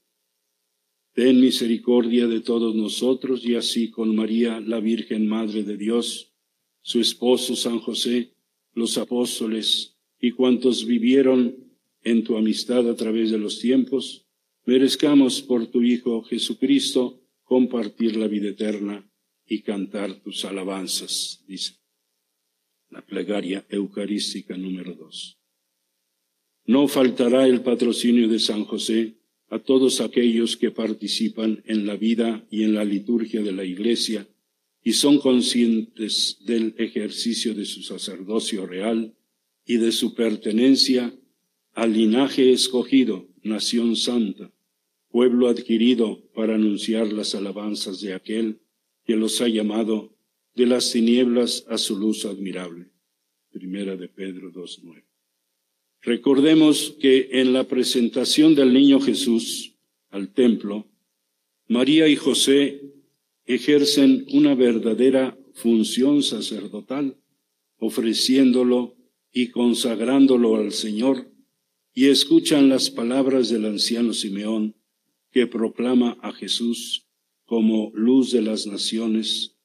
Ten 1.13 1.39
misericordia 1.39 2.28
de 2.28 2.41
todos 2.41 2.75
nosotros 2.75 3.45
y 3.45 3.56
así 3.56 3.89
con 3.89 4.15
María, 4.15 4.60
la 4.60 4.80
Virgen 4.80 5.28
Madre 5.28 5.63
de 5.63 5.78
Dios, 5.78 6.34
su 6.82 6.99
esposo 6.99 7.56
San 7.56 7.80
José, 7.80 8.36
los 8.73 8.97
apóstoles 8.97 9.94
y 10.25 10.31
cuantos 10.31 10.88
vivieron 10.88 11.55
en 12.01 12.23
tu 12.23 12.35
amistad 12.35 12.89
a 12.89 12.95
través 12.95 13.29
de 13.29 13.38
los 13.38 13.59
tiempos, 13.59 14.25
merezcamos 14.65 15.43
por 15.43 15.67
tu 15.67 15.83
Hijo 15.83 16.23
Jesucristo 16.23 17.21
compartir 17.43 18.15
la 18.15 18.27
vida 18.27 18.49
eterna 18.49 19.07
y 19.45 19.61
cantar 19.61 20.15
tus 20.23 20.43
alabanzas, 20.43 21.43
dice 21.47 21.75
la 22.89 23.05
plegaria 23.05 23.67
eucarística 23.69 24.57
número 24.57 24.95
dos. 24.95 25.38
No 26.65 26.88
faltará 26.88 27.45
el 27.45 27.61
patrocinio 27.61 28.27
de 28.27 28.39
San 28.39 28.65
José 28.65 29.17
a 29.49 29.59
todos 29.59 30.01
aquellos 30.01 30.57
que 30.57 30.71
participan 30.71 31.61
en 31.67 31.85
la 31.85 31.97
vida 31.97 32.47
y 32.49 32.63
en 32.63 32.73
la 32.73 32.83
liturgia 32.83 33.43
de 33.43 33.51
la 33.51 33.63
Iglesia 33.63 34.27
y 34.81 34.93
son 34.93 35.19
conscientes 35.19 36.39
del 36.43 36.73
ejercicio 36.79 37.53
de 37.53 37.65
su 37.65 37.83
sacerdocio 37.83 38.65
real 38.65 39.13
y 39.65 39.78
de 39.78 39.91
su 39.91 40.13
pertenencia 40.13 41.13
al 41.73 41.93
linaje 41.93 42.51
escogido, 42.51 43.28
nación 43.43 43.95
santa, 43.95 44.51
pueblo 45.10 45.47
adquirido 45.47 46.23
para 46.34 46.56
anunciar 46.56 47.12
las 47.12 47.36
alabanzas 47.36 48.01
de 48.01 48.13
aquel 48.13 48.60
que 49.06 49.15
los 49.15 49.41
ha 49.41 49.47
llamado 49.47 50.15
de 50.56 50.65
las 50.65 50.91
tinieblas 50.91 51.65
a 51.69 51.78
su 51.78 51.97
luz 51.97 52.25
admirable. 52.25 52.91
Primera 53.51 53.95
de 53.95 54.08
Pedro 54.08 54.51
2.9. 54.51 55.04
Recordemos 56.01 56.95
que 56.99 57.30
en 57.32 57.54
la 57.54 57.67
presentación 57.67 58.54
del 58.56 58.73
niño 58.73 58.99
Jesús 58.99 59.75
al 60.10 60.34
templo, 60.34 60.88
María 61.67 62.08
y 62.08 62.15
José 62.15 62.82
ejercen 63.45 64.25
una 64.32 64.54
verdadera 64.56 65.38
función 65.54 66.21
sacerdotal, 66.21 67.17
ofreciéndolo 67.78 68.95
y 69.37 69.49
consagrándolo 69.49 70.55
al 70.55 70.71
Señor, 70.71 71.29
y 71.93 72.07
escuchan 72.07 72.69
las 72.69 72.89
palabras 72.89 73.49
del 73.49 73.65
anciano 73.65 74.13
Simeón, 74.13 74.77
que 75.29 75.45
proclama 75.45 76.17
a 76.21 76.31
Jesús 76.31 77.09
como 77.43 77.91
luz 77.93 78.31
de 78.31 78.41
las 78.41 78.65
naciones 78.65 79.57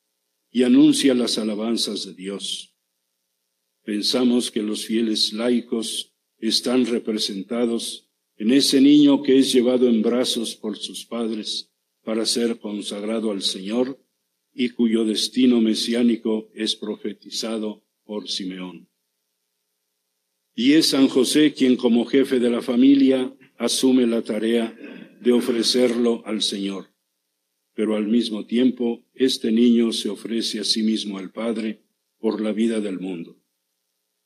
y 0.50 0.64
anuncia 0.64 1.14
las 1.14 1.38
alabanzas 1.38 2.04
de 2.04 2.14
Dios. 2.14 2.74
Pensamos 3.84 4.50
que 4.50 4.60
los 4.60 4.84
fieles 4.84 5.32
laicos 5.32 6.16
están 6.38 6.86
representados 6.86 8.10
en 8.34 8.50
ese 8.50 8.80
niño 8.80 9.22
que 9.22 9.38
es 9.38 9.52
llevado 9.52 9.88
en 9.88 10.02
brazos 10.02 10.56
por 10.56 10.78
sus 10.78 11.06
padres 11.06 11.70
para 12.02 12.26
ser 12.26 12.58
consagrado 12.58 13.30
al 13.30 13.42
Señor 13.42 14.04
y 14.52 14.70
cuyo 14.70 15.04
destino 15.04 15.60
mesiánico 15.60 16.50
es 16.54 16.74
profetizado 16.74 17.86
por 18.02 18.28
Simeón. 18.28 18.89
Y 20.62 20.74
es 20.74 20.88
San 20.88 21.08
José 21.08 21.54
quien 21.54 21.76
como 21.76 22.04
jefe 22.04 22.38
de 22.38 22.50
la 22.50 22.60
familia 22.60 23.34
asume 23.56 24.06
la 24.06 24.20
tarea 24.20 24.76
de 25.18 25.32
ofrecerlo 25.32 26.22
al 26.26 26.42
Señor. 26.42 26.90
Pero 27.72 27.96
al 27.96 28.08
mismo 28.08 28.44
tiempo, 28.44 29.02
este 29.14 29.52
niño 29.52 29.90
se 29.94 30.10
ofrece 30.10 30.60
a 30.60 30.64
sí 30.64 30.82
mismo 30.82 31.16
al 31.16 31.32
Padre 31.32 31.80
por 32.18 32.42
la 32.42 32.52
vida 32.52 32.82
del 32.82 33.00
mundo. 33.00 33.40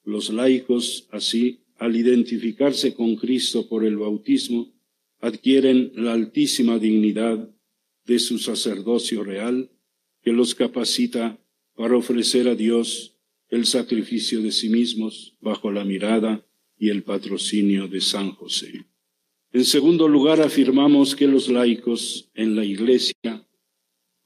Los 0.02 0.30
laicos, 0.30 1.06
así, 1.12 1.60
al 1.76 1.94
identificarse 1.94 2.94
con 2.94 3.14
Cristo 3.14 3.68
por 3.68 3.84
el 3.84 3.96
bautismo, 3.96 4.74
adquieren 5.20 5.92
la 5.94 6.14
altísima 6.14 6.80
dignidad 6.80 7.48
de 8.06 8.18
su 8.18 8.40
sacerdocio 8.40 9.22
real 9.22 9.70
que 10.20 10.32
los 10.32 10.56
capacita 10.56 11.38
para 11.76 11.96
ofrecer 11.96 12.48
a 12.48 12.56
Dios 12.56 13.13
el 13.54 13.66
sacrificio 13.66 14.42
de 14.42 14.50
sí 14.50 14.68
mismos 14.68 15.36
bajo 15.40 15.70
la 15.70 15.84
mirada 15.84 16.44
y 16.76 16.90
el 16.90 17.04
patrocinio 17.04 17.86
de 17.86 18.00
San 18.00 18.32
José. 18.32 18.84
En 19.52 19.64
segundo 19.64 20.08
lugar, 20.08 20.40
afirmamos 20.40 21.14
que 21.14 21.28
los 21.28 21.48
laicos 21.48 22.30
en 22.34 22.56
la 22.56 22.64
Iglesia 22.64 23.46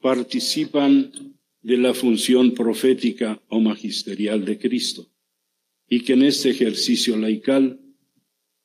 participan 0.01 1.11
de 1.61 1.77
la 1.77 1.93
función 1.93 2.53
profética 2.53 3.41
o 3.49 3.59
magisterial 3.59 4.43
de 4.45 4.57
Cristo 4.57 5.07
y 5.87 6.01
que 6.01 6.13
en 6.13 6.23
este 6.23 6.49
ejercicio 6.49 7.17
laical, 7.17 7.79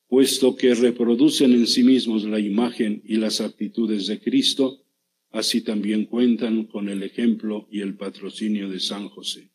puesto 0.09 0.57
que 0.57 0.75
reproducen 0.75 1.53
en 1.53 1.67
sí 1.67 1.83
mismos 1.83 2.25
la 2.25 2.39
imagen 2.39 3.03
y 3.05 3.17
las 3.17 3.41
actitudes 3.41 4.07
de 4.07 4.21
Cristo, 4.21 4.85
así 5.31 5.61
también 5.61 6.07
cuentan 6.07 6.65
con 6.65 6.89
el 6.89 7.03
ejemplo 7.03 7.67
y 7.71 7.81
el 7.81 7.97
patrocinio 7.97 8.69
de 8.69 8.81
San 8.81 9.09
José. 9.09 9.54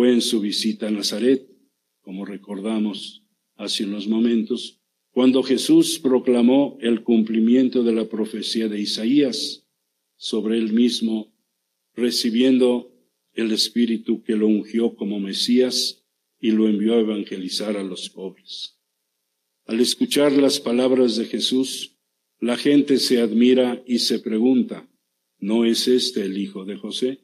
Fue 0.00 0.14
en 0.14 0.22
su 0.22 0.40
visita 0.40 0.88
a 0.88 0.90
Nazaret, 0.90 1.46
como 2.00 2.24
recordamos 2.24 3.22
hace 3.56 3.84
unos 3.84 4.08
momentos, 4.08 4.80
cuando 5.10 5.42
Jesús 5.42 5.98
proclamó 5.98 6.78
el 6.80 7.02
cumplimiento 7.02 7.82
de 7.82 7.92
la 7.92 8.08
profecía 8.08 8.66
de 8.68 8.80
Isaías 8.80 9.68
sobre 10.16 10.56
él 10.56 10.72
mismo, 10.72 11.34
recibiendo 11.92 12.90
el 13.34 13.52
Espíritu 13.52 14.22
que 14.22 14.36
lo 14.36 14.46
ungió 14.46 14.94
como 14.94 15.20
Mesías 15.20 16.02
y 16.40 16.52
lo 16.52 16.66
envió 16.66 16.94
a 16.94 17.00
evangelizar 17.00 17.76
a 17.76 17.82
los 17.82 18.08
pobres. 18.08 18.78
Al 19.66 19.80
escuchar 19.80 20.32
las 20.32 20.60
palabras 20.60 21.16
de 21.16 21.26
Jesús, 21.26 21.98
la 22.38 22.56
gente 22.56 22.96
se 22.96 23.20
admira 23.20 23.82
y 23.86 23.98
se 23.98 24.18
pregunta, 24.18 24.88
¿no 25.38 25.66
es 25.66 25.86
este 25.88 26.22
el 26.22 26.38
hijo 26.38 26.64
de 26.64 26.76
José? 26.78 27.20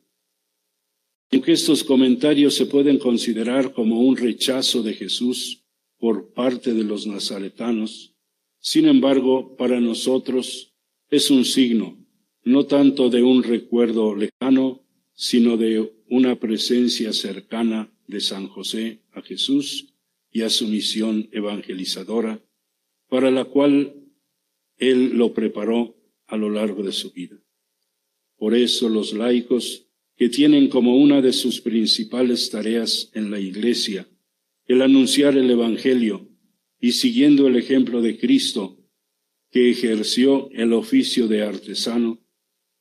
Aunque 1.32 1.52
estos 1.52 1.82
comentarios 1.82 2.54
se 2.54 2.66
pueden 2.66 2.98
considerar 2.98 3.72
como 3.72 4.00
un 4.00 4.16
rechazo 4.16 4.82
de 4.82 4.94
Jesús 4.94 5.64
por 5.98 6.32
parte 6.32 6.72
de 6.72 6.84
los 6.84 7.06
nazaretanos, 7.06 8.14
sin 8.60 8.86
embargo, 8.86 9.56
para 9.56 9.80
nosotros 9.80 10.74
es 11.08 11.30
un 11.30 11.44
signo, 11.44 11.96
no 12.42 12.66
tanto 12.66 13.10
de 13.10 13.22
un 13.22 13.42
recuerdo 13.42 14.14
lejano, 14.14 14.84
sino 15.14 15.56
de 15.56 15.92
una 16.08 16.38
presencia 16.38 17.12
cercana 17.12 17.92
de 18.06 18.20
San 18.20 18.48
José 18.48 19.02
a 19.12 19.22
Jesús 19.22 19.94
y 20.30 20.42
a 20.42 20.50
su 20.50 20.68
misión 20.68 21.28
evangelizadora, 21.32 22.40
para 23.08 23.30
la 23.30 23.44
cual 23.44 23.94
él 24.78 25.16
lo 25.16 25.32
preparó 25.32 25.96
a 26.26 26.36
lo 26.36 26.50
largo 26.50 26.82
de 26.82 26.92
su 26.92 27.10
vida. 27.12 27.36
Por 28.36 28.54
eso 28.54 28.88
los 28.88 29.12
laicos, 29.12 29.86
que 30.16 30.29
tienen 30.29 30.68
como 30.68 30.96
una 30.96 31.20
de 31.20 31.33
sus 31.33 31.61
principales 31.61 32.50
tareas 32.50 33.11
en 33.12 33.31
la 33.31 33.38
Iglesia 33.38 34.09
el 34.66 34.83
anunciar 34.83 35.37
el 35.37 35.50
Evangelio 35.50 36.29
y 36.81 36.92
siguiendo 36.92 37.46
el 37.46 37.57
ejemplo 37.57 38.02
de 38.02 38.18
Cristo, 38.18 38.79
que 39.50 39.70
ejerció 39.70 40.50
el 40.50 40.72
oficio 40.72 41.29
de 41.29 41.42
artesano, 41.42 42.20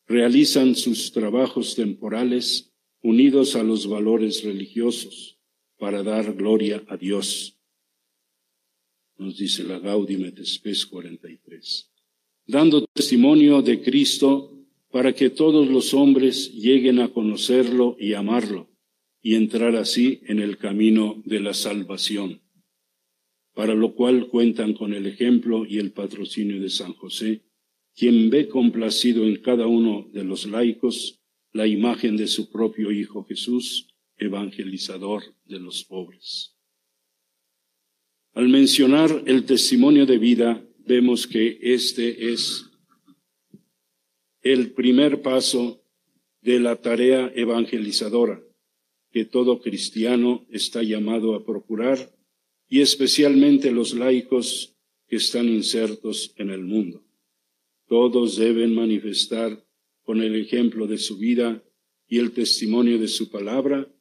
realizan 0.08 0.76
sus 0.76 1.12
trabajos 1.12 1.76
temporales 1.76 2.74
unidos 3.02 3.56
a 3.56 3.64
los 3.64 3.88
valores 3.88 4.44
religiosos 4.44 5.40
para 5.78 6.04
dar 6.04 6.34
gloria 6.34 6.84
a 6.88 6.98
Dios. 6.98 7.60
Nos 9.18 9.38
dice 9.38 9.64
la 9.64 9.80
Gaudium 9.80 10.26
et 10.26 10.44
Spes 10.44 10.86
43. 10.86 11.92
Dando 12.48 12.86
testimonio 12.94 13.62
de 13.62 13.82
Cristo 13.82 14.55
para 14.96 15.12
que 15.12 15.30
todos 15.30 15.68
los 15.68 15.94
hombres 15.94 16.54
lleguen 16.54 17.00
a 17.00 17.10
conocerlo 17.10 17.98
y 18.00 18.14
amarlo 18.14 18.70
y 19.22 19.36
entrar 19.36 19.76
así 19.76 20.22
en 20.24 20.40
el 20.40 20.58
camino 20.58 21.22
de 21.26 21.42
la 21.42 21.54
salvación, 21.54 22.42
para 23.54 23.76
lo 23.76 23.94
cual 23.94 24.30
cuentan 24.30 24.74
con 24.74 24.94
el 24.94 25.06
ejemplo 25.06 25.66
y 25.66 25.80
el 25.80 25.92
patrocinio 25.92 26.62
de 26.62 26.70
San 26.70 26.94
José, 26.94 27.44
quien 27.94 28.30
ve 28.30 28.48
complacido 28.48 29.26
en 29.26 29.42
cada 29.42 29.68
uno 29.68 30.08
de 30.14 30.24
los 30.24 30.46
laicos 30.46 31.22
la 31.52 31.68
imagen 31.68 32.16
de 32.16 32.28
su 32.28 32.50
propio 32.50 32.90
Hijo 32.90 33.26
Jesús, 33.26 33.90
evangelizador 34.16 35.24
de 35.44 35.60
los 35.60 35.84
pobres. 35.84 36.56
Al 38.32 38.48
mencionar 38.48 39.24
el 39.26 39.44
testimonio 39.44 40.06
de 40.06 40.20
vida, 40.20 40.66
vemos 40.86 41.28
que 41.28 41.60
este 41.62 42.32
es 42.32 42.65
el 44.46 44.74
primer 44.74 45.24
paso 45.24 45.84
de 46.42 46.60
la 46.60 46.76
tarea 46.76 47.32
evangelizadora 47.36 48.44
que 49.12 49.26
todo 49.26 49.60
cristiano 49.60 50.46
está 50.52 50.84
llamado 50.84 51.34
a 51.34 51.44
procurar 51.44 52.16
y 52.70 52.82
especialmente 52.82 53.72
los 53.72 53.96
laicos 53.96 54.78
que 55.08 55.16
están 55.16 55.50
insertos 55.50 56.32
en 56.38 56.52
el 56.52 56.62
mundo. 56.62 57.04
Todos 57.88 58.38
deben 58.38 58.76
manifestar 58.76 59.66
con 60.04 60.22
el 60.22 60.36
ejemplo 60.36 60.86
de 60.86 61.00
su 61.00 61.18
vida 61.18 61.64
y 62.08 62.20
el 62.20 62.32
testimonio 62.32 63.00
de 63.00 63.08
su 63.08 63.32
palabra 63.32 63.92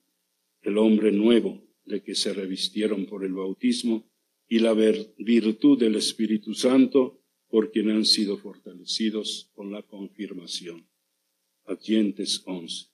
el 0.61 0.77
hombre 0.77 1.11
nuevo 1.11 1.63
de 1.87 2.03
que 2.03 2.15
se 2.15 2.35
revistieron 2.35 3.07
por 3.07 3.25
el 3.25 3.33
bautismo 3.33 4.11
y 4.47 4.59
la 4.59 4.75
virtud 4.75 5.79
del 5.79 5.95
Espíritu 5.95 6.53
Santo 6.53 7.24
por 7.55 7.71
quien 7.71 7.89
han 7.89 8.05
sido 8.05 8.37
fortalecidos 8.37 9.49
con 9.55 9.71
la 9.71 9.83
confirmación. 9.83 10.89
Atientes 11.65 12.43
11. 12.47 12.87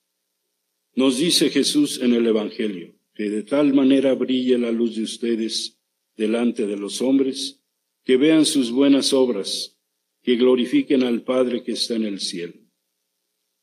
Nos 0.97 1.17
dice 1.17 1.49
Jesús 1.49 1.99
en 2.03 2.13
el 2.13 2.27
Evangelio, 2.27 2.95
que 3.15 3.31
de 3.31 3.43
tal 3.43 3.73
manera 3.73 4.13
brille 4.13 4.59
la 4.59 4.71
luz 4.71 4.97
de 4.97 5.05
ustedes 5.05 5.81
delante 6.15 6.67
de 6.67 6.77
los 6.77 7.01
hombres, 7.01 7.63
que 8.05 8.19
vean 8.19 8.45
sus 8.45 8.71
buenas 8.71 9.15
obras, 9.15 9.79
que 10.21 10.37
glorifiquen 10.37 11.05
al 11.05 11.23
Padre 11.23 11.63
que 11.63 11.73
está 11.73 11.95
en 11.95 12.05
el 12.05 12.21
cielo. 12.21 12.61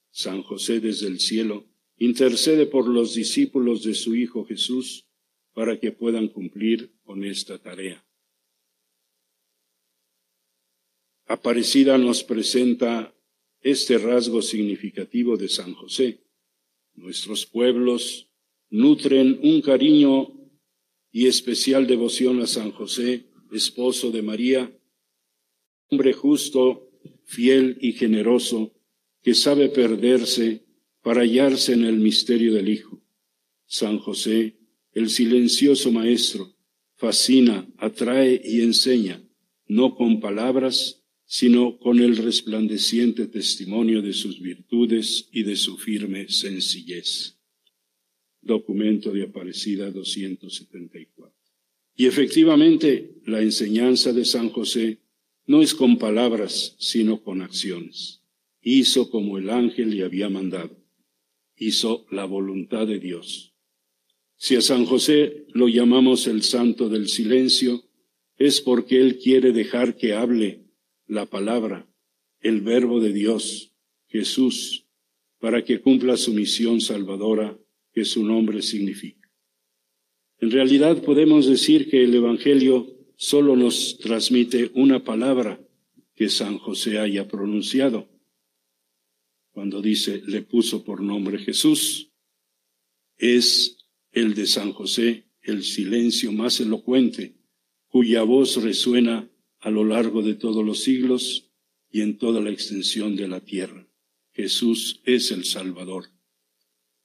San 0.09 0.41
José 0.41 0.79
desde 0.79 1.05
el 1.05 1.19
cielo 1.19 1.67
intercede 1.97 2.65
por 2.65 2.87
los 2.87 3.13
discípulos 3.13 3.83
de 3.83 3.93
su 3.93 4.15
Hijo 4.15 4.45
Jesús 4.45 5.05
para 5.53 5.79
que 5.79 5.91
puedan 5.91 6.27
cumplir 6.27 6.91
con 7.03 7.23
esta 7.23 7.59
tarea. 7.59 8.06
Aparecida 11.29 11.97
nos 11.97 12.23
presenta 12.23 13.13
este 13.59 13.97
rasgo 13.97 14.41
significativo 14.41 15.35
de 15.35 15.49
San 15.49 15.73
José. 15.73 16.23
Nuestros 16.93 17.45
pueblos 17.45 18.29
nutren 18.69 19.37
un 19.43 19.61
cariño 19.61 20.33
y 21.11 21.27
especial 21.27 21.85
devoción 21.85 22.41
a 22.41 22.47
San 22.47 22.71
José, 22.71 23.29
esposo 23.51 24.09
de 24.11 24.21
María, 24.21 24.73
hombre 25.89 26.13
justo, 26.13 26.89
fiel 27.25 27.77
y 27.81 27.91
generoso, 27.91 28.73
que 29.21 29.33
sabe 29.33 29.67
perderse 29.67 30.65
para 31.01 31.21
hallarse 31.21 31.73
en 31.73 31.83
el 31.83 31.97
misterio 31.97 32.53
del 32.53 32.69
Hijo. 32.69 33.03
San 33.65 33.99
José, 33.99 34.59
el 34.93 35.09
silencioso 35.09 35.91
Maestro, 35.91 36.55
fascina, 36.95 37.67
atrae 37.77 38.41
y 38.41 38.61
enseña, 38.61 39.21
no 39.65 39.95
con 39.95 40.21
palabras, 40.21 40.96
sino 41.27 41.77
con 41.77 41.99
el 41.99 42.15
resplandeciente 42.15 43.27
testimonio 43.27 44.01
de 44.01 44.13
sus 44.13 44.39
virtudes 44.39 45.27
y 45.33 45.43
de 45.43 45.57
su 45.57 45.77
firme 45.77 46.29
sencillez. 46.29 47.37
Documento 48.41 49.11
de 49.11 49.23
Aparecida 49.23 49.91
274. 49.91 51.35
Y 51.97 52.05
efectivamente, 52.05 53.15
la 53.25 53.41
enseñanza 53.41 54.13
de 54.13 54.23
San 54.23 54.49
José 54.49 54.99
no 55.45 55.61
es 55.61 55.73
con 55.73 55.97
palabras, 55.97 56.75
sino 56.79 57.21
con 57.21 57.41
acciones. 57.41 58.21
Hizo 58.61 59.09
como 59.09 59.37
el 59.37 59.49
ángel 59.49 59.97
le 59.97 60.05
había 60.05 60.29
mandado. 60.29 60.81
Hizo 61.57 62.05
la 62.09 62.23
voluntad 62.23 62.87
de 62.87 62.99
Dios. 62.99 63.53
Si 64.37 64.55
a 64.55 64.61
San 64.61 64.85
José 64.85 65.45
lo 65.49 65.67
llamamos 65.67 66.27
el 66.27 66.43
santo 66.43 66.87
del 66.87 67.09
silencio, 67.09 67.83
es 68.37 68.61
porque 68.61 69.01
él 69.01 69.17
quiere 69.17 69.51
dejar 69.51 69.97
que 69.97 70.13
hable 70.13 70.66
la 71.07 71.25
palabra, 71.25 71.87
el 72.41 72.61
verbo 72.61 72.99
de 72.99 73.13
Dios, 73.13 73.73
Jesús, 74.07 74.85
para 75.39 75.63
que 75.63 75.81
cumpla 75.81 76.17
su 76.17 76.33
misión 76.33 76.81
salvadora 76.81 77.57
que 77.91 78.05
su 78.05 78.23
nombre 78.23 78.61
significa. 78.61 79.29
En 80.39 80.51
realidad 80.51 81.01
podemos 81.01 81.47
decir 81.47 81.89
que 81.89 82.03
el 82.03 82.13
Evangelio 82.13 82.95
solo 83.15 83.55
nos 83.55 83.97
transmite 83.97 84.71
una 84.75 85.03
palabra 85.03 85.59
que 86.13 86.29
San 86.29 86.57
José 86.57 86.99
haya 86.99 87.27
pronunciado. 87.27 88.07
Cuando 89.51 89.81
dice 89.81 90.21
le 90.27 90.43
puso 90.43 90.83
por 90.83 91.01
nombre 91.01 91.39
Jesús, 91.39 92.11
es 93.17 93.77
el 94.11 94.35
de 94.35 94.45
San 94.45 94.73
José 94.73 95.25
el 95.41 95.63
silencio 95.63 96.31
más 96.31 96.59
elocuente, 96.59 97.35
cuya 97.87 98.21
voz 98.23 98.61
resuena 98.61 99.29
a 99.59 99.69
lo 99.69 99.83
largo 99.83 100.21
de 100.21 100.35
todos 100.35 100.63
los 100.63 100.83
siglos 100.83 101.51
y 101.89 102.01
en 102.01 102.17
toda 102.17 102.41
la 102.41 102.51
extensión 102.51 103.15
de 103.15 103.27
la 103.27 103.41
tierra. 103.41 103.87
Jesús 104.31 105.01
es 105.03 105.31
el 105.31 105.45
Salvador. 105.45 106.05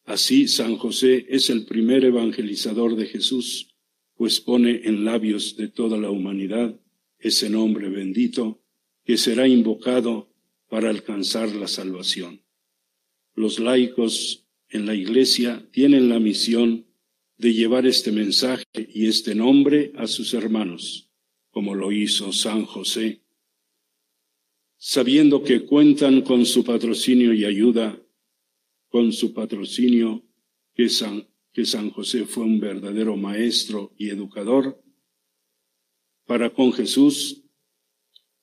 Así 0.04 0.48
San 0.48 0.76
José 0.76 1.26
es 1.28 1.48
el 1.48 1.64
primer 1.64 2.04
evangelizador 2.04 2.96
de 2.96 3.06
Jesús, 3.06 3.74
pues 4.14 4.40
pone 4.40 4.82
en 4.84 5.04
labios 5.04 5.56
de 5.56 5.68
toda 5.68 5.96
la 5.96 6.10
humanidad 6.10 6.78
ese 7.18 7.48
nombre 7.48 7.88
bendito 7.88 8.62
que 9.04 9.16
será 9.16 9.46
invocado 9.46 10.32
para 10.68 10.90
alcanzar 10.90 11.54
la 11.54 11.68
salvación. 11.68 12.42
Los 13.34 13.58
laicos 13.58 14.46
en 14.68 14.86
la 14.86 14.94
Iglesia 14.94 15.68
tienen 15.72 16.08
la 16.08 16.18
misión 16.18 16.86
de 17.38 17.54
llevar 17.54 17.86
este 17.86 18.12
mensaje 18.12 18.64
y 18.74 19.06
este 19.06 19.34
nombre 19.34 19.92
a 19.96 20.06
sus 20.06 20.34
hermanos 20.34 21.11
como 21.52 21.74
lo 21.74 21.92
hizo 21.92 22.32
San 22.32 22.64
José, 22.64 23.20
sabiendo 24.76 25.44
que 25.44 25.64
cuentan 25.64 26.22
con 26.22 26.44
su 26.44 26.64
patrocinio 26.64 27.32
y 27.32 27.44
ayuda, 27.44 28.02
con 28.88 29.12
su 29.12 29.32
patrocinio 29.32 30.24
que 30.74 30.88
San, 30.88 31.28
que 31.52 31.64
San 31.64 31.90
José 31.90 32.24
fue 32.24 32.44
un 32.44 32.58
verdadero 32.58 33.16
maestro 33.16 33.92
y 33.96 34.08
educador, 34.08 34.82
para 36.24 36.50
con 36.50 36.72
Jesús, 36.72 37.42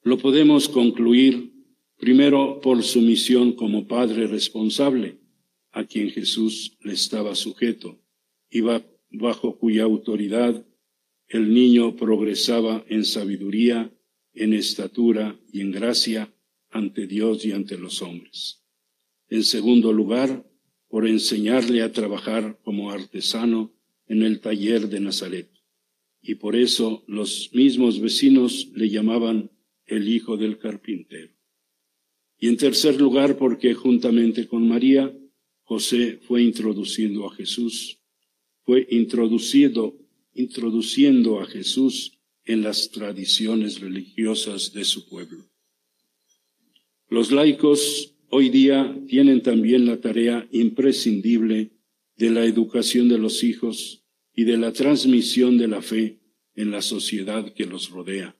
lo 0.03 0.17
podemos 0.19 0.69
concluir 0.69 1.51
primero 1.97 2.61
por 2.61 2.83
su 2.83 3.01
misión 3.01 3.53
como 3.53 3.87
Padre 3.87 4.27
responsable, 4.27 5.19
a 5.71 5.83
quien 5.85 6.11
Jesús 6.11 6.77
le 6.81 6.93
estaba 6.93 7.33
sujeto 7.33 7.99
y 8.49 8.61
bajo 8.61 9.57
cuya 9.57 9.83
autoridad 9.83 10.63
el 11.29 11.53
niño 11.53 11.95
progresaba 11.95 12.83
en 12.89 13.05
sabiduría, 13.05 13.93
en 14.33 14.53
estatura 14.53 15.39
y 15.51 15.61
en 15.61 15.71
gracia 15.71 16.33
ante 16.71 17.05
Dios 17.05 17.45
y 17.45 17.51
ante 17.51 17.77
los 17.77 18.01
hombres. 18.01 18.63
En 19.29 19.43
segundo 19.43 19.93
lugar, 19.93 20.45
por 20.87 21.07
enseñarle 21.07 21.83
a 21.83 21.91
trabajar 21.91 22.59
como 22.63 22.89
artesano 22.89 23.71
en 24.07 24.23
el 24.23 24.39
taller 24.39 24.89
de 24.89 24.99
Nazaret. 24.99 25.49
Y 26.21 26.35
por 26.35 26.55
eso 26.55 27.03
los 27.07 27.51
mismos 27.53 28.01
vecinos 28.01 28.69
le 28.73 28.89
llamaban 28.89 29.51
el 29.85 30.09
hijo 30.09 30.35
del 30.35 30.57
carpintero. 30.57 31.31
Y 32.39 32.47
en 32.47 32.57
tercer 32.57 32.99
lugar, 32.99 33.37
porque 33.37 33.75
juntamente 33.75 34.47
con 34.47 34.67
María, 34.67 35.15
José 35.61 36.19
fue 36.23 36.41
introduciendo 36.41 37.27
a 37.27 37.35
Jesús, 37.35 37.99
fue 38.63 38.87
introducido 38.89 39.95
introduciendo 40.33 41.39
a 41.39 41.45
Jesús 41.45 42.19
en 42.45 42.61
las 42.61 42.91
tradiciones 42.91 43.79
religiosas 43.79 44.73
de 44.73 44.83
su 44.83 45.07
pueblo. 45.07 45.49
Los 47.07 47.31
laicos 47.31 48.15
hoy 48.29 48.49
día 48.49 48.95
tienen 49.07 49.41
también 49.41 49.85
la 49.85 49.99
tarea 49.99 50.47
imprescindible 50.51 51.71
de 52.17 52.29
la 52.29 52.45
educación 52.45 53.07
de 53.07 53.17
los 53.17 53.43
hijos 53.43 54.03
y 54.33 54.43
de 54.43 54.57
la 54.57 54.73
transmisión 54.73 55.57
de 55.57 55.67
la 55.67 55.81
fe 55.81 56.19
en 56.55 56.71
la 56.71 56.81
sociedad 56.81 57.53
que 57.53 57.65
los 57.65 57.89
rodea. 57.89 58.37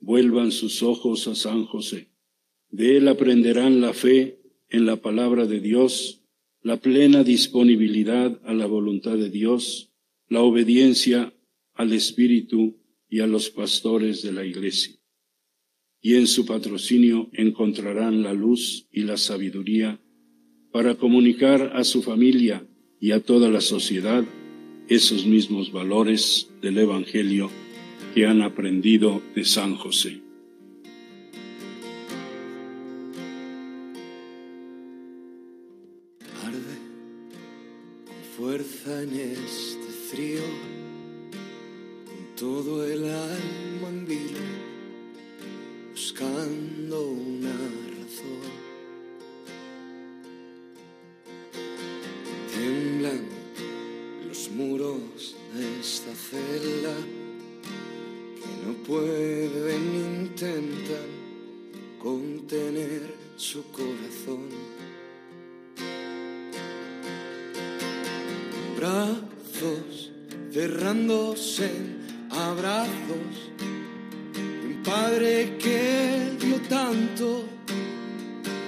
Vuelvan 0.00 0.50
sus 0.50 0.82
ojos 0.82 1.28
a 1.28 1.34
San 1.34 1.64
José. 1.64 2.08
De 2.70 2.96
él 2.96 3.08
aprenderán 3.08 3.80
la 3.80 3.92
fe 3.92 4.40
en 4.68 4.86
la 4.86 4.96
palabra 4.96 5.46
de 5.46 5.60
Dios, 5.60 6.22
la 6.62 6.78
plena 6.78 7.22
disponibilidad 7.22 8.40
a 8.44 8.54
la 8.54 8.66
voluntad 8.66 9.16
de 9.16 9.28
Dios, 9.28 9.91
la 10.32 10.40
obediencia 10.40 11.34
al 11.74 11.92
Espíritu 11.92 12.80
y 13.06 13.20
a 13.20 13.26
los 13.26 13.50
pastores 13.50 14.22
de 14.22 14.32
la 14.32 14.46
Iglesia. 14.46 14.94
Y 16.00 16.14
en 16.14 16.26
su 16.26 16.46
patrocinio 16.46 17.28
encontrarán 17.34 18.22
la 18.22 18.32
luz 18.32 18.88
y 18.90 19.02
la 19.02 19.18
sabiduría 19.18 20.00
para 20.72 20.94
comunicar 20.94 21.72
a 21.74 21.84
su 21.84 22.02
familia 22.02 22.66
y 22.98 23.10
a 23.10 23.20
toda 23.20 23.50
la 23.50 23.60
sociedad 23.60 24.24
esos 24.88 25.26
mismos 25.26 25.70
valores 25.70 26.48
del 26.62 26.78
Evangelio 26.78 27.50
que 28.14 28.24
han 28.24 28.40
aprendido 28.40 29.20
de 29.34 29.44
San 29.44 29.76
José. 29.76 30.22
fuerza 38.42 39.02
en 39.02 39.10
con 40.12 40.44
todo 42.36 42.84
el 42.84 43.04
alma 43.04 43.88
en 43.88 44.06
vilo, 44.06 44.40
buscando 45.90 47.08
una 47.12 47.50
razón. 47.50 48.52
Tiemblan 52.52 53.22
los 54.28 54.50
muros 54.50 55.34
de 55.54 55.80
esta 55.80 56.14
celda 56.14 56.94
que 58.36 58.66
no 58.66 58.74
pueden 58.84 59.82
intentar 59.94 61.06
contener 62.02 63.14
su 63.36 63.62
corazón. 63.70 63.91
Cerrándose 70.62 71.64
en 71.64 72.28
abrazos. 72.30 73.34
Un 74.64 74.80
padre 74.84 75.56
que 75.58 76.36
dio 76.40 76.56
tanto, 76.68 77.44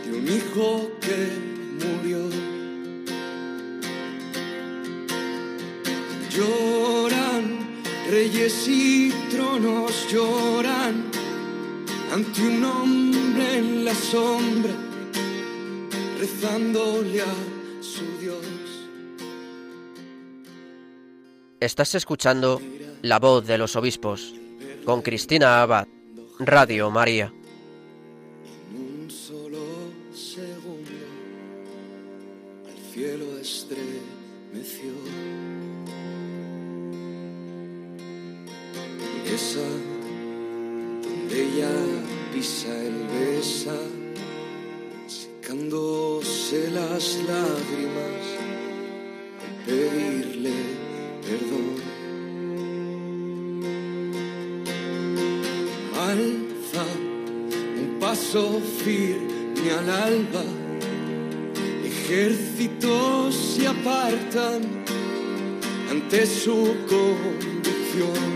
de 0.05 0.19
un 0.19 0.27
hijo 0.27 0.91
que 1.01 1.19
murió. 1.83 2.19
Lloran, 6.35 7.45
reyes 8.11 8.67
y 8.67 9.13
tronos 9.31 9.93
lloran 10.11 11.05
ante 12.13 12.43
un 12.43 12.65
hombre 12.65 13.59
en 13.59 13.85
la 13.85 13.95
sombra, 13.95 14.75
rezándole 16.19 17.21
a 17.21 17.54
Estás 21.65 21.95
escuchando 21.95 22.61
La 23.01 23.19
voz 23.19 23.47
de 23.47 23.57
los 23.57 23.75
obispos 23.75 24.35
con 24.85 25.01
Cristina 25.01 25.63
Abad, 25.63 25.89
Radio 26.39 26.91
María. 26.91 27.33
segundo 30.13 30.91
al 32.67 32.93
cielo 32.93 33.39
estremeció. 33.41 34.93
Esa 39.25 39.67
donde 41.03 41.43
ella 41.47 41.73
pisa 42.35 42.77
el 42.77 43.07
besa, 43.07 43.79
secándose 45.07 46.71
las 46.73 47.17
lágrimas 47.27 48.27
al 49.41 49.65
pedirle 49.65 50.84
perdón. 51.27 51.75
Alza 56.09 56.85
un 57.83 57.99
paso 57.99 58.61
firme 58.85 59.71
al 59.79 59.91
alba, 59.91 60.45
ejércitos 61.85 63.35
se 63.35 63.67
apartan 63.67 64.63
ante 65.91 66.27
su 66.27 66.75
convicción. 66.89 68.34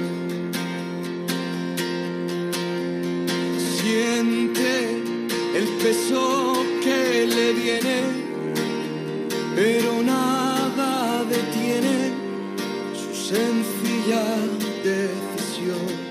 Decisión. 14.17 16.09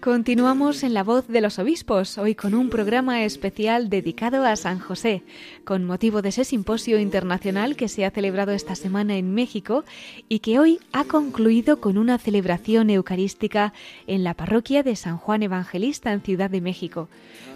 Continuamos 0.00 0.82
en 0.82 0.94
La 0.94 1.04
Voz 1.04 1.28
de 1.28 1.40
los 1.40 1.60
Obispos, 1.60 2.18
hoy 2.18 2.34
con 2.34 2.54
un 2.54 2.70
programa 2.70 3.22
especial 3.22 3.88
dedicado 3.88 4.44
a 4.44 4.56
San 4.56 4.80
José, 4.80 5.22
con 5.64 5.84
motivo 5.84 6.22
de 6.22 6.30
ese 6.30 6.44
simposio 6.44 6.98
internacional 6.98 7.76
que 7.76 7.86
se 7.86 8.04
ha 8.04 8.10
celebrado 8.10 8.50
esta 8.50 8.74
semana 8.74 9.16
en 9.16 9.32
México 9.32 9.84
y 10.28 10.40
que 10.40 10.58
hoy 10.58 10.80
ha 10.92 11.04
concluido 11.04 11.80
con 11.80 11.98
una 11.98 12.18
celebración 12.18 12.90
eucarística 12.90 13.72
en 14.08 14.24
la 14.24 14.34
parroquia 14.34 14.82
de 14.82 14.96
San 14.96 15.18
Juan 15.18 15.44
Evangelista 15.44 16.12
en 16.12 16.20
Ciudad 16.20 16.50
de 16.50 16.60
México. 16.60 17.08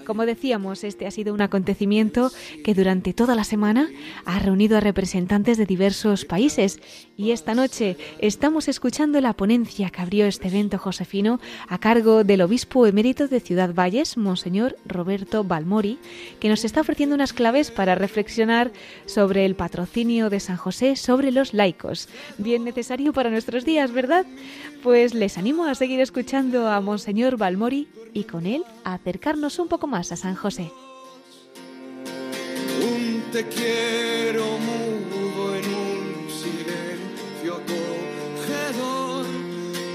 Como 0.07 0.25
decíamos, 0.25 0.85
este 0.85 1.09
ha 1.09 1.11
sido 1.11 1.35
un 1.35 1.41
acontecimiento 1.41 2.31
que 2.65 2.75
durante 2.75 3.13
toda 3.13 3.35
la 3.35 3.43
semana 3.43 3.91
ha 4.25 4.39
reunido 4.39 4.77
a 4.77 4.81
representantes 4.81 5.59
de 5.59 5.67
diversos 5.67 6.25
países 6.25 6.81
y 7.17 7.33
esta 7.33 7.55
noche 7.55 7.97
estamos 8.21 8.69
escuchando 8.69 9.21
la 9.21 9.33
ponencia 9.33 9.91
que 9.91 10.01
abrió 10.01 10.27
este 10.27 10.47
evento 10.47 10.79
josefino 10.79 11.41
a 11.67 11.79
cargo 11.79 12.23
del 12.23 12.43
obispo 12.43 12.87
emérito 12.87 13.27
de 13.27 13.41
Ciudad 13.41 13.75
Valles, 13.75 14.17
Monseñor 14.17 14.77
Roberto 14.85 15.43
Balmori, 15.43 15.99
que 16.39 16.49
nos 16.49 16.65
está 16.65 16.83
ofreciendo 16.83 17.17
unas 17.17 17.33
claves 17.33 17.73
para 17.73 17.97
reflexionar 17.97 18.71
sobre 19.07 19.45
el 19.45 19.57
patrocinio 19.57 20.31
de 20.31 20.39
San 20.39 20.57
José 20.57 20.95
sobre 20.95 21.33
los 21.33 21.53
laicos. 21.53 22.09
Bien 22.39 22.63
necesario 22.63 23.13
para 23.13 23.31
nuestros 23.31 23.65
días, 23.65 23.91
¿verdad? 23.91 24.25
Pues 24.85 25.15
les 25.15 25.37
animo 25.37 25.65
a 25.65 25.75
seguir 25.75 25.99
escuchando 25.99 26.69
a 26.69 26.81
Monseñor 26.81 27.37
Balmori 27.37 27.89
y 28.15 28.25
con 28.25 28.47
él 28.47 28.63
a 28.85 28.95
acercarnos 28.95 29.59
un 29.59 29.69
poco 29.69 29.89
más 29.89 29.96
a 29.97 30.03
San 30.17 30.35
José. 30.35 30.71
Un 32.83 33.23
te 33.33 33.47
quiero 33.49 34.45
mudo 34.59 35.57
en 35.57 35.65
un 35.65 36.29
silencio 36.29 37.55
acogedor, 37.55 39.25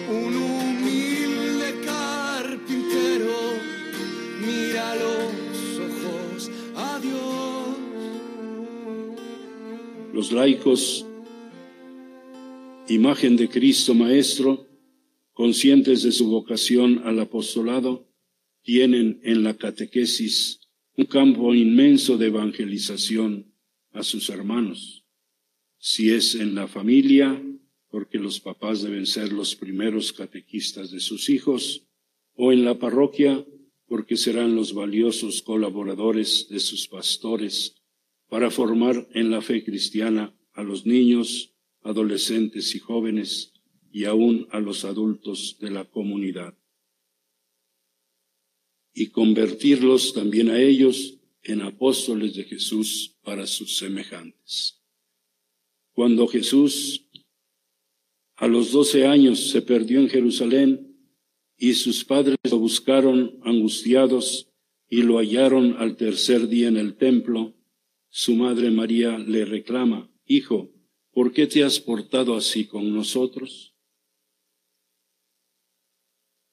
un 0.10 0.36
humilde 0.36 1.76
carpintero 1.86 3.38
mira 4.44 4.96
los 4.96 5.80
ojos 5.88 6.52
a 6.76 7.00
Dios. 7.00 7.78
Los 10.14 10.32
laicos, 10.32 11.06
imagen 12.88 13.38
de 13.38 13.48
Cristo 13.50 13.94
Maestro, 13.94 14.66
conscientes 15.34 16.02
de 16.02 16.12
su 16.12 16.28
vocación 16.28 17.04
al 17.06 17.20
apostolado, 17.20 18.11
tienen 18.64 19.20
en 19.24 19.44
la 19.44 19.58
catequesis 19.58 20.60
un 20.98 21.06
campo 21.06 21.56
inmenso 21.56 22.18
de 22.18 22.28
evangelización 22.28 23.54
a 23.92 24.04
sus 24.04 24.30
hermanos. 24.30 25.06
Si 25.78 26.12
es 26.12 26.36
en 26.36 26.54
la 26.54 26.68
familia, 26.68 27.42
porque 27.90 28.20
los 28.20 28.40
papás 28.40 28.84
deben 28.84 29.06
ser 29.06 29.32
los 29.32 29.56
primeros 29.56 30.14
catequistas 30.14 30.92
de 30.92 31.00
sus 31.00 31.30
hijos, 31.30 31.88
o 32.34 32.52
en 32.52 32.64
la 32.64 32.78
parroquia, 32.78 33.46
porque 33.88 34.16
serán 34.16 34.56
los 34.56 34.74
valiosos 34.74 35.42
colaboradores 35.42 36.48
de 36.50 36.60
sus 36.60 36.88
pastores 36.88 37.76
para 38.30 38.50
formar 38.50 39.08
en 39.14 39.32
la 39.32 39.42
fe 39.42 39.64
cristiana 39.64 40.34
a 40.54 40.64
los 40.64 40.86
niños, 40.86 41.54
adolescentes 41.82 42.76
y 42.76 42.80
jóvenes, 42.80 43.54
y 43.92 44.06
aún 44.06 44.48
a 44.52 44.60
los 44.60 44.86
adultos 44.86 45.58
de 45.60 45.72
la 45.72 45.84
comunidad 45.84 46.56
y 48.94 49.08
convertirlos 49.08 50.14
también 50.14 50.50
a 50.50 50.60
ellos 50.60 51.18
en 51.44 51.62
apóstoles 51.62 52.36
de 52.36 52.44
Jesús 52.44 53.18
para 53.24 53.48
sus 53.48 53.78
semejantes. 53.78 54.82
Cuando 55.94 56.28
Jesús 56.28 57.08
a 58.36 58.48
los 58.48 58.72
doce 58.72 59.06
años 59.06 59.52
se 59.52 59.62
perdió 59.62 60.00
en 60.00 60.10
Jerusalén 60.10 60.98
y 61.58 61.74
sus 61.74 62.04
padres 62.04 62.38
lo 62.50 62.58
buscaron 62.58 63.40
angustiados 63.44 64.50
y 64.90 65.04
lo 65.04 65.20
hallaron 65.20 65.76
al 65.78 65.96
tercer 65.96 66.48
día 66.48 66.68
en 66.68 66.78
el 66.78 66.96
templo, 66.96 67.56
su 68.10 68.36
madre 68.36 68.72
María 68.72 69.18
le 69.20 69.46
reclama, 69.46 70.12
Hijo, 70.26 70.74
¿por 71.12 71.34
qué 71.34 71.46
te 71.46 71.64
has 71.64 71.80
portado 71.80 72.36
así 72.36 72.66
con 72.66 72.94
nosotros? 72.94 73.71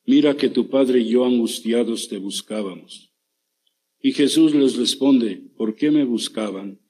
Mira 0.08 0.38
que 0.38 0.48
tu 0.48 0.70
padre 0.70 1.00
y 1.00 1.10
yo 1.10 1.26
angustiados 1.26 2.08
te 2.08 2.16
buscábamos. 2.16 3.12
Y 4.00 4.12
Jesús 4.12 4.54
les 4.54 4.76
responde, 4.76 5.42
¿por 5.54 5.74
qué 5.74 5.90
me 5.90 6.04
buscaban? 6.04 6.80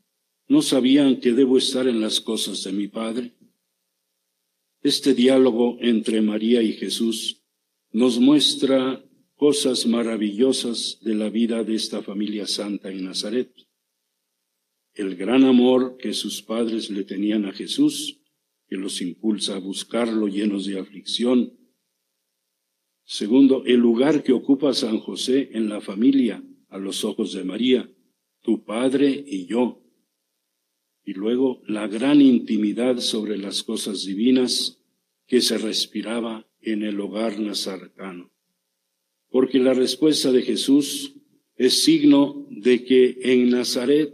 ¿No 0.47 0.63
sabían 0.63 1.19
que 1.19 1.33
debo 1.33 1.59
estar 1.59 1.89
en 1.89 2.01
las 2.01 2.21
cosas 2.21 2.63
de 2.63 2.71
mi 2.71 2.87
Padre? 2.87 3.35
Este 4.83 5.15
diálogo 5.15 5.79
entre 5.81 6.23
María 6.23 6.63
y 6.63 6.75
Jesús 6.75 7.43
nos 7.91 8.21
muestra 8.21 9.05
cosas 9.35 9.85
maravillosas 9.85 11.01
de 11.01 11.17
la 11.17 11.29
vida 11.29 11.65
de 11.65 11.75
esta 11.75 12.03
familia 12.03 12.47
santa 12.47 12.89
en 12.89 13.05
Nazaret. 13.05 13.53
El 14.95 15.17
gran 15.17 15.43
amor 15.43 15.97
que 15.97 16.13
sus 16.13 16.41
padres 16.41 16.89
le 16.89 17.03
tenían 17.03 17.47
a 17.47 17.53
Jesús, 17.53 18.21
que 18.69 18.77
los 18.77 19.01
impulsa 19.01 19.57
a 19.57 19.59
buscarlo 19.59 20.29
llenos 20.29 20.67
de 20.67 20.79
aflicción, 20.79 21.58
Segundo, 23.11 23.65
el 23.65 23.77
lugar 23.77 24.23
que 24.23 24.35
ocupa 24.35 24.75
San 24.75 24.99
José 24.99 25.49
en 25.55 25.71
la 25.71 25.81
familia 25.81 26.45
a 26.69 26.77
los 26.77 27.07
ojos 27.07 27.33
de 27.33 27.43
María, 27.43 27.91
tu 28.43 28.67
padre 28.67 29.25
y 29.27 29.47
yo. 29.47 29.83
Y 31.07 31.15
luego 31.15 31.63
la 31.67 31.89
gran 31.89 32.21
intimidad 32.21 32.99
sobre 32.99 33.39
las 33.39 33.63
cosas 33.63 34.05
divinas 34.05 34.83
que 35.27 35.41
se 35.41 35.57
respiraba 35.57 36.47
en 36.61 36.83
el 36.83 37.01
hogar 37.01 37.41
nazarcano. 37.41 38.31
Porque 39.31 39.59
la 39.59 39.73
respuesta 39.73 40.31
de 40.31 40.43
Jesús 40.43 41.15
es 41.57 41.83
signo 41.83 42.47
de 42.51 42.85
que 42.85 43.21
en 43.23 43.49
Nazaret 43.49 44.13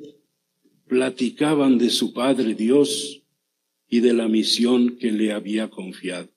platicaban 0.86 1.78
de 1.78 1.90
su 1.90 2.12
Padre 2.12 2.55
Dios 2.55 3.24
y 3.88 3.99
de 3.99 4.12
la 4.12 4.28
misión 4.28 4.99
que 4.99 5.11
le 5.11 5.32
había 5.32 5.68
confiado. 5.68 6.30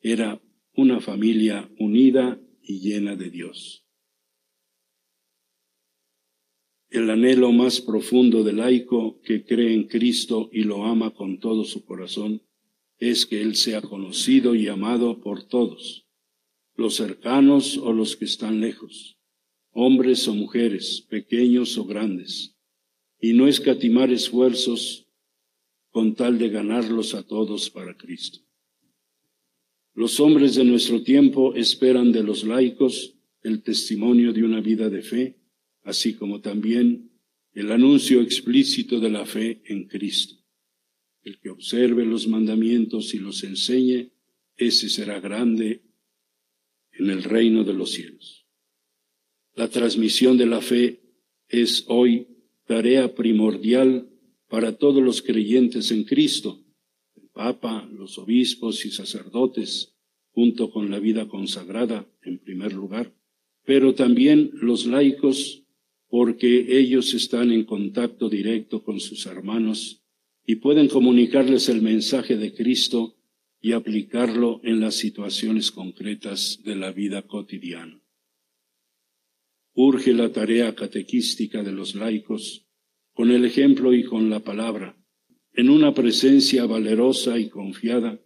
Era 0.00 0.40
una 0.78 1.00
familia 1.00 1.68
unida 1.80 2.40
y 2.62 2.78
llena 2.78 3.16
de 3.16 3.30
Dios. 3.30 3.84
El 6.88 7.10
anhelo 7.10 7.50
más 7.50 7.80
profundo 7.80 8.44
del 8.44 8.58
laico 8.58 9.20
que 9.22 9.44
cree 9.44 9.74
en 9.74 9.88
Cristo 9.88 10.48
y 10.52 10.62
lo 10.62 10.84
ama 10.84 11.10
con 11.10 11.40
todo 11.40 11.64
su 11.64 11.84
corazón 11.84 12.42
es 12.96 13.26
que 13.26 13.42
Él 13.42 13.56
sea 13.56 13.82
conocido 13.82 14.54
y 14.54 14.68
amado 14.68 15.20
por 15.20 15.48
todos, 15.48 16.06
los 16.76 16.94
cercanos 16.94 17.76
o 17.76 17.92
los 17.92 18.16
que 18.16 18.26
están 18.26 18.60
lejos, 18.60 19.18
hombres 19.72 20.28
o 20.28 20.34
mujeres, 20.36 21.04
pequeños 21.10 21.76
o 21.76 21.86
grandes, 21.86 22.56
y 23.20 23.32
no 23.32 23.48
escatimar 23.48 24.12
esfuerzos 24.12 25.08
con 25.90 26.14
tal 26.14 26.38
de 26.38 26.50
ganarlos 26.50 27.16
a 27.16 27.26
todos 27.26 27.68
para 27.68 27.96
Cristo. 27.96 28.47
Los 29.98 30.20
hombres 30.20 30.54
de 30.54 30.62
nuestro 30.62 31.02
tiempo 31.02 31.56
esperan 31.56 32.12
de 32.12 32.22
los 32.22 32.44
laicos 32.44 33.16
el 33.42 33.64
testimonio 33.64 34.32
de 34.32 34.44
una 34.44 34.60
vida 34.60 34.88
de 34.88 35.02
fe, 35.02 35.40
así 35.82 36.14
como 36.14 36.40
también 36.40 37.10
el 37.52 37.72
anuncio 37.72 38.20
explícito 38.20 39.00
de 39.00 39.10
la 39.10 39.26
fe 39.26 39.60
en 39.64 39.88
Cristo. 39.88 40.36
El 41.24 41.40
que 41.40 41.50
observe 41.50 42.06
los 42.06 42.28
mandamientos 42.28 43.12
y 43.12 43.18
los 43.18 43.42
enseñe, 43.42 44.12
ese 44.56 44.88
será 44.88 45.18
grande 45.18 45.82
en 46.92 47.10
el 47.10 47.24
reino 47.24 47.64
de 47.64 47.74
los 47.74 47.90
cielos. 47.90 48.46
La 49.56 49.68
transmisión 49.68 50.38
de 50.38 50.46
la 50.46 50.60
fe 50.60 51.00
es 51.48 51.84
hoy 51.88 52.28
tarea 52.68 53.16
primordial 53.16 54.08
para 54.46 54.78
todos 54.78 55.02
los 55.02 55.22
creyentes 55.22 55.90
en 55.90 56.04
Cristo, 56.04 56.64
Papa, 57.38 57.88
los 57.92 58.18
obispos 58.18 58.84
y 58.84 58.90
sacerdotes, 58.90 59.94
junto 60.32 60.72
con 60.72 60.90
la 60.90 60.98
vida 60.98 61.28
consagrada 61.28 62.04
en 62.22 62.40
primer 62.40 62.72
lugar, 62.72 63.14
pero 63.64 63.94
también 63.94 64.50
los 64.54 64.86
laicos, 64.86 65.62
porque 66.08 66.80
ellos 66.80 67.14
están 67.14 67.52
en 67.52 67.64
contacto 67.64 68.28
directo 68.28 68.82
con 68.82 68.98
sus 68.98 69.24
hermanos 69.26 70.02
y 70.44 70.56
pueden 70.56 70.88
comunicarles 70.88 71.68
el 71.68 71.80
mensaje 71.80 72.36
de 72.36 72.52
Cristo 72.52 73.14
y 73.60 73.70
aplicarlo 73.70 74.60
en 74.64 74.80
las 74.80 74.96
situaciones 74.96 75.70
concretas 75.70 76.60
de 76.64 76.74
la 76.74 76.90
vida 76.90 77.22
cotidiana. 77.22 78.02
Urge 79.74 80.12
la 80.12 80.32
tarea 80.32 80.74
catequística 80.74 81.62
de 81.62 81.70
los 81.70 81.94
laicos 81.94 82.66
con 83.12 83.30
el 83.30 83.44
ejemplo 83.44 83.94
y 83.94 84.02
con 84.02 84.28
la 84.28 84.40
palabra, 84.40 84.97
en 85.58 85.70
una 85.70 85.92
presencia 85.92 86.66
valerosa 86.66 87.36
y 87.36 87.48
confiada 87.48 88.20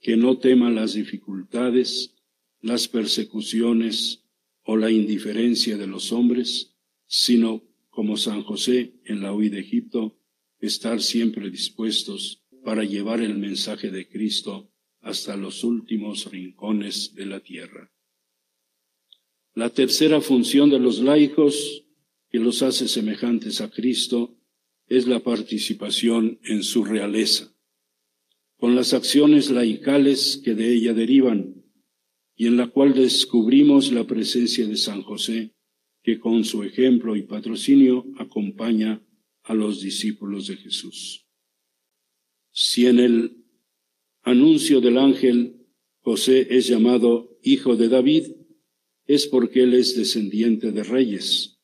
que 0.00 0.16
no 0.16 0.38
tema 0.38 0.70
las 0.70 0.94
dificultades, 0.94 2.14
las 2.62 2.88
persecuciones 2.88 4.24
o 4.62 4.74
la 4.78 4.90
indiferencia 4.90 5.76
de 5.76 5.86
los 5.86 6.12
hombres, 6.12 6.78
sino, 7.06 7.62
como 7.90 8.16
San 8.16 8.42
José 8.42 8.94
en 9.04 9.20
la 9.20 9.34
huida 9.34 9.56
de 9.56 9.60
Egipto, 9.60 10.18
estar 10.60 11.02
siempre 11.02 11.50
dispuestos 11.50 12.42
para 12.64 12.84
llevar 12.84 13.20
el 13.20 13.36
mensaje 13.36 13.90
de 13.90 14.08
Cristo 14.08 14.72
hasta 15.02 15.36
los 15.36 15.64
últimos 15.64 16.30
rincones 16.30 17.14
de 17.14 17.26
la 17.26 17.40
tierra. 17.40 17.92
La 19.52 19.68
tercera 19.68 20.22
función 20.22 20.70
de 20.70 20.78
los 20.78 21.00
laicos, 21.00 21.84
que 22.30 22.38
los 22.38 22.62
hace 22.62 22.88
semejantes 22.88 23.60
a 23.60 23.68
Cristo, 23.68 24.37
es 24.88 25.06
la 25.06 25.20
participación 25.20 26.38
en 26.44 26.62
su 26.62 26.84
realeza, 26.84 27.54
con 28.56 28.74
las 28.74 28.94
acciones 28.94 29.50
laicales 29.50 30.40
que 30.42 30.54
de 30.54 30.74
ella 30.74 30.94
derivan, 30.94 31.64
y 32.34 32.46
en 32.46 32.56
la 32.56 32.68
cual 32.68 32.94
descubrimos 32.94 33.92
la 33.92 34.06
presencia 34.06 34.66
de 34.66 34.76
San 34.76 35.02
José, 35.02 35.54
que 36.02 36.18
con 36.18 36.44
su 36.44 36.62
ejemplo 36.62 37.16
y 37.16 37.22
patrocinio 37.22 38.06
acompaña 38.18 39.04
a 39.42 39.54
los 39.54 39.82
discípulos 39.82 40.46
de 40.46 40.56
Jesús. 40.56 41.26
Si 42.50 42.86
en 42.86 42.98
el 42.98 43.44
anuncio 44.22 44.80
del 44.80 44.98
ángel 44.98 45.66
José 46.00 46.46
es 46.50 46.66
llamado 46.66 47.38
hijo 47.42 47.76
de 47.76 47.88
David, 47.88 48.26
es 49.06 49.26
porque 49.26 49.64
él 49.64 49.74
es 49.74 49.96
descendiente 49.96 50.70
de 50.70 50.84
reyes 50.84 51.57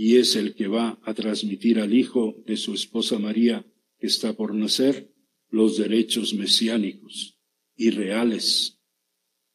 y 0.00 0.18
es 0.18 0.36
el 0.36 0.54
que 0.54 0.68
va 0.68 1.00
a 1.02 1.12
transmitir 1.12 1.80
al 1.80 1.92
hijo 1.92 2.40
de 2.46 2.56
su 2.56 2.72
esposa 2.72 3.18
María, 3.18 3.66
que 3.98 4.06
está 4.06 4.32
por 4.32 4.54
nacer, 4.54 5.12
los 5.50 5.76
derechos 5.76 6.34
mesiánicos 6.34 7.36
y 7.74 7.90
reales 7.90 8.78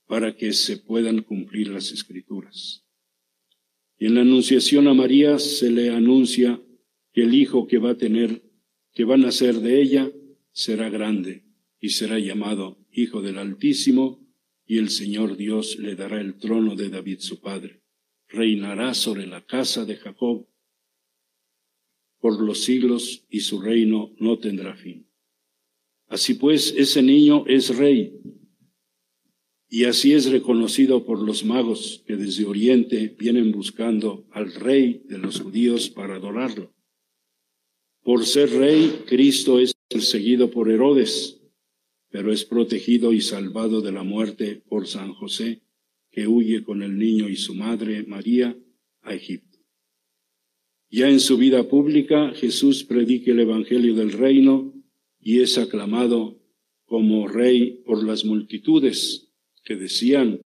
para 0.05 0.35
que 0.35 0.51
se 0.51 0.75
puedan 0.75 1.21
cumplir 1.21 1.69
las 1.69 1.93
escrituras. 1.93 2.85
Y 3.97 4.07
en 4.07 4.15
la 4.15 4.21
anunciación 4.21 4.89
a 4.89 4.93
María 4.93 5.39
se 5.39 5.71
le 5.71 5.91
anuncia 5.91 6.61
que 7.13 7.21
el 7.21 7.35
hijo 7.35 7.65
que 7.65 7.77
va 7.77 7.91
a 7.91 7.97
tener, 7.97 8.43
que 8.91 9.05
va 9.05 9.15
a 9.15 9.19
nacer 9.19 9.61
de 9.61 9.81
ella, 9.81 10.11
será 10.51 10.89
grande 10.89 11.45
y 11.79 11.91
será 11.91 12.19
llamado 12.19 12.85
Hijo 12.91 13.21
del 13.21 13.37
Altísimo, 13.37 14.27
y 14.65 14.79
el 14.79 14.89
Señor 14.89 15.37
Dios 15.37 15.79
le 15.79 15.95
dará 15.95 16.19
el 16.19 16.35
trono 16.35 16.75
de 16.75 16.89
David 16.89 17.19
su 17.19 17.39
padre. 17.39 17.82
Reinará 18.33 18.95
sobre 18.95 19.27
la 19.27 19.45
casa 19.45 19.85
de 19.85 19.95
Jacob 19.95 20.47
por 22.19 22.41
los 22.41 22.63
siglos 22.63 23.25
y 23.29 23.41
su 23.41 23.61
reino 23.61 24.15
no 24.17 24.39
tendrá 24.39 24.75
fin. 24.75 25.07
Así 26.07 26.33
pues, 26.33 26.73
ese 26.75 27.01
niño 27.03 27.45
es 27.47 27.75
rey 27.77 28.19
y 29.69 29.85
así 29.85 30.13
es 30.13 30.31
reconocido 30.31 31.03
por 31.05 31.19
los 31.19 31.43
magos 31.43 32.03
que 32.05 32.15
desde 32.15 32.45
Oriente 32.45 33.15
vienen 33.19 33.51
buscando 33.51 34.27
al 34.29 34.53
rey 34.53 35.03
de 35.05 35.17
los 35.17 35.41
judíos 35.41 35.89
para 35.89 36.17
adorarlo. 36.17 36.73
Por 38.03 38.23
ser 38.25 38.51
rey, 38.51 39.03
Cristo 39.07 39.59
es 39.59 39.73
perseguido 39.89 40.51
por 40.51 40.69
Herodes, 40.69 41.41
pero 42.09 42.31
es 42.31 42.45
protegido 42.45 43.13
y 43.13 43.21
salvado 43.21 43.81
de 43.81 43.91
la 43.91 44.03
muerte 44.03 44.61
por 44.67 44.87
San 44.87 45.13
José, 45.15 45.62
que 46.13 46.27
huye 46.27 46.63
con 46.63 46.83
el 46.83 46.97
niño 46.97 47.27
y 47.27 47.35
su 47.35 47.55
madre 47.55 48.03
María 48.03 48.55
a 49.01 49.15
Egipto. 49.15 49.57
Ya 50.89 51.09
en 51.09 51.19
su 51.19 51.37
vida 51.37 51.67
pública, 51.67 52.31
Jesús 52.35 52.83
predica 52.83 53.31
el 53.31 53.39
Evangelio 53.39 53.95
del 53.95 54.11
Reino 54.11 54.71
y 55.19 55.41
es 55.41 55.57
aclamado 55.57 56.39
como 56.85 57.27
rey 57.27 57.81
por 57.83 58.05
las 58.05 58.25
multitudes 58.25 59.33
que 59.63 59.75
decían, 59.75 60.39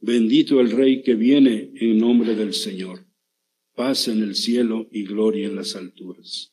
bendito 0.00 0.60
el 0.60 0.72
rey 0.72 1.02
que 1.02 1.14
viene 1.14 1.70
en 1.76 1.98
nombre 1.98 2.34
del 2.34 2.52
Señor, 2.52 3.06
paz 3.76 4.08
en 4.08 4.20
el 4.20 4.34
cielo 4.34 4.88
y 4.90 5.04
gloria 5.04 5.46
en 5.46 5.54
las 5.54 5.76
alturas. 5.76 6.52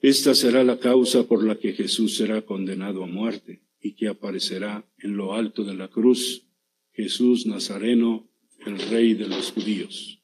Esta 0.00 0.34
será 0.34 0.64
la 0.64 0.78
causa 0.78 1.28
por 1.28 1.44
la 1.44 1.58
que 1.58 1.74
Jesús 1.74 2.16
será 2.16 2.42
condenado 2.46 3.04
a 3.04 3.06
muerte 3.06 3.60
y 3.78 3.94
que 3.94 4.08
aparecerá 4.08 4.90
en 4.98 5.18
lo 5.18 5.34
alto 5.34 5.64
de 5.64 5.74
la 5.74 5.88
cruz, 5.88 6.47
Jesús 6.98 7.46
Nazareno, 7.46 8.28
el 8.66 8.76
Rey 8.76 9.14
de 9.14 9.28
los 9.28 9.52
judíos. 9.52 10.20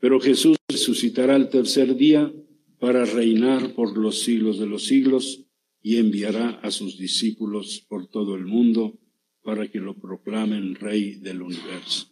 Pero 0.00 0.18
Jesús 0.18 0.56
resucitará 0.66 1.36
al 1.36 1.50
tercer 1.50 1.94
día 1.94 2.34
para 2.80 3.04
reinar 3.04 3.72
por 3.72 3.96
los 3.96 4.22
siglos 4.22 4.58
de 4.58 4.66
los 4.66 4.86
siglos 4.86 5.44
y 5.80 5.98
enviará 5.98 6.58
a 6.64 6.72
sus 6.72 6.98
discípulos 6.98 7.86
por 7.88 8.08
todo 8.08 8.34
el 8.34 8.44
mundo 8.44 8.98
para 9.42 9.70
que 9.70 9.78
lo 9.78 9.94
proclamen 9.94 10.74
Rey 10.74 11.14
del 11.14 11.42
universo. 11.42 12.08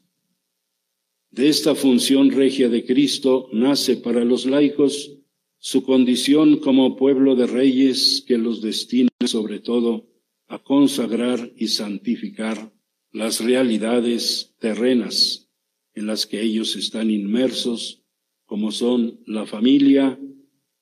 De 1.32 1.48
esta 1.48 1.74
función 1.74 2.30
regia 2.30 2.68
de 2.68 2.86
Cristo 2.86 3.48
nace 3.52 3.96
para 3.96 4.24
los 4.24 4.46
laicos 4.46 5.18
su 5.58 5.82
condición 5.82 6.58
como 6.58 6.94
pueblo 6.94 7.34
de 7.34 7.48
reyes 7.48 8.24
que 8.28 8.38
los 8.38 8.62
destina 8.62 9.10
sobre 9.26 9.58
todo 9.58 10.06
a 10.46 10.62
consagrar 10.62 11.52
y 11.56 11.66
santificar 11.66 12.73
las 13.14 13.40
realidades 13.40 14.54
terrenas 14.58 15.48
en 15.94 16.06
las 16.06 16.26
que 16.26 16.42
ellos 16.42 16.76
están 16.76 17.10
inmersos, 17.10 18.02
como 18.44 18.70
son 18.70 19.20
la 19.24 19.46
familia, 19.46 20.18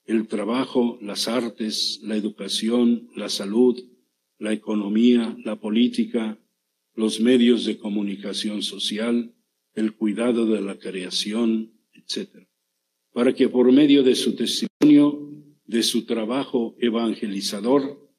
el 0.05 0.26
trabajo, 0.26 0.99
las 1.01 1.28
artes, 1.28 2.01
la 2.03 2.16
educación, 2.16 3.09
la 3.14 3.28
salud, 3.28 3.80
la 4.39 4.53
economía, 4.53 5.37
la 5.45 5.61
política, 5.61 6.41
los 6.95 7.20
medios 7.20 7.64
de 7.64 7.78
comunicación 7.78 8.62
social, 8.62 9.33
el 9.74 9.95
cuidado 9.95 10.47
de 10.47 10.61
la 10.61 10.76
creación, 10.76 11.72
etc 11.93 12.49
para 13.12 13.35
que 13.35 13.49
por 13.49 13.70
medio 13.70 14.03
de 14.03 14.14
su 14.14 14.35
testimonio, 14.35 15.30
de 15.66 15.83
su 15.83 16.05
trabajo 16.07 16.74
evangelizador 16.78 18.11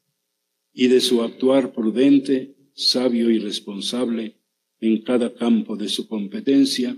y 0.72 0.88
de 0.88 1.02
su 1.02 1.22
actuar 1.24 1.74
prudente, 1.74 2.53
sabio 2.74 3.30
y 3.30 3.40
responsable 3.40 4.38
en 4.80 5.02
cada 5.02 5.34
campo 5.34 5.78
de 5.78 5.88
su 5.88 6.08
competencia, 6.08 6.98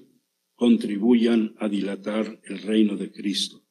contribuyan 0.56 1.56
a 1.60 1.70
dilatar 1.70 2.40
el 2.46 2.60
reino 2.60 2.98
de 2.98 3.12
Cristo. 3.12 3.64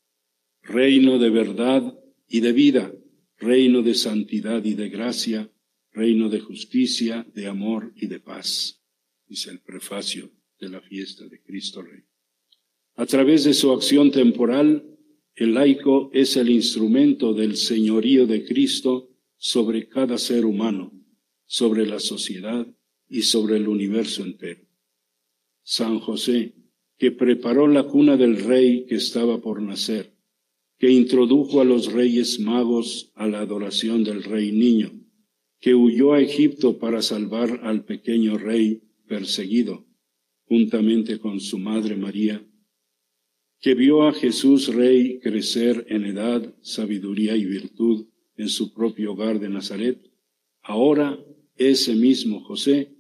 Reino 0.63 1.19
de 1.19 1.31
verdad 1.31 1.99
y 2.29 2.41
de 2.41 2.53
vida, 2.53 2.93
reino 3.39 3.83
de 3.83 3.95
santidad 3.95 4.65
y 4.65 4.75
de 4.75 4.89
gracia, 4.89 5.51
reino 5.93 6.29
de 6.29 6.41
justicia, 6.41 7.27
de 7.35 7.47
amor 7.47 7.93
y 7.97 8.07
de 8.07 8.21
paz, 8.21 8.83
dice 9.27 9.51
el 9.51 9.61
prefacio 9.61 10.31
de 10.61 10.69
la 10.69 10.81
fiesta 10.81 11.27
de 11.27 11.41
Cristo 11.43 11.83
Rey. 11.83 12.03
A 12.97 13.07
través 13.07 13.45
de 13.45 13.55
su 13.55 13.73
acción 13.73 14.11
temporal, 14.11 14.85
el 15.35 15.55
laico 15.55 16.11
es 16.13 16.37
el 16.37 16.49
instrumento 16.49 17.35
del 17.35 17.57
señorío 17.57 18.27
de 18.27 18.45
Cristo 18.45 19.11
sobre 19.37 19.89
cada 19.89 20.17
ser 20.17 20.45
humano, 20.45 20.93
sobre 21.47 21.87
la 21.87 22.01
sociedad 22.01 22.67
y 23.09 23.23
sobre 23.23 23.57
el 23.57 23.69
universo 23.69 24.23
entero. 24.23 24.67
San 25.63 25.99
José, 25.99 26.55
que 26.99 27.11
preparó 27.11 27.67
la 27.69 27.85
cuna 27.85 28.17
del 28.17 28.45
rey 28.45 28.87
que 28.87 28.97
estaba 28.97 29.41
por 29.41 29.63
nacer, 29.63 30.15
que 30.79 30.91
introdujo 30.91 31.61
a 31.61 31.65
los 31.65 31.93
reyes 31.93 32.41
magos 32.41 33.13
a 33.15 33.27
la 33.27 33.41
adoración 33.41 34.05
del 34.05 34.23
rey 34.23 34.53
niño, 34.53 34.93
que 35.61 35.75
huyó 35.75 36.13
a 36.13 36.21
Egipto 36.21 36.79
para 36.79 37.01
salvar 37.03 37.61
al 37.63 37.85
pequeño 37.85 38.37
rey 38.37 38.83
perseguido, 39.07 39.87
juntamente 40.47 41.19
con 41.19 41.41
su 41.41 41.59
madre 41.59 41.97
María, 41.97 42.47
que 43.61 43.75
vio 43.75 44.07
a 44.07 44.13
Jesús 44.13 44.75
Rey 44.75 45.21
crecer 45.21 45.87
en 45.89 46.05
edad, 46.05 46.55
sabiduría 46.61 47.35
y 47.35 47.47
virtud 47.47 48.09
en 48.37 48.51
su 48.51 48.75
propio 48.75 49.13
hogar 49.13 49.41
de 49.41 49.49
Nazaret, 49.49 50.11
ahora 50.61 51.19
ese 51.57 51.95
mismo 51.95 52.41
José 52.41 52.95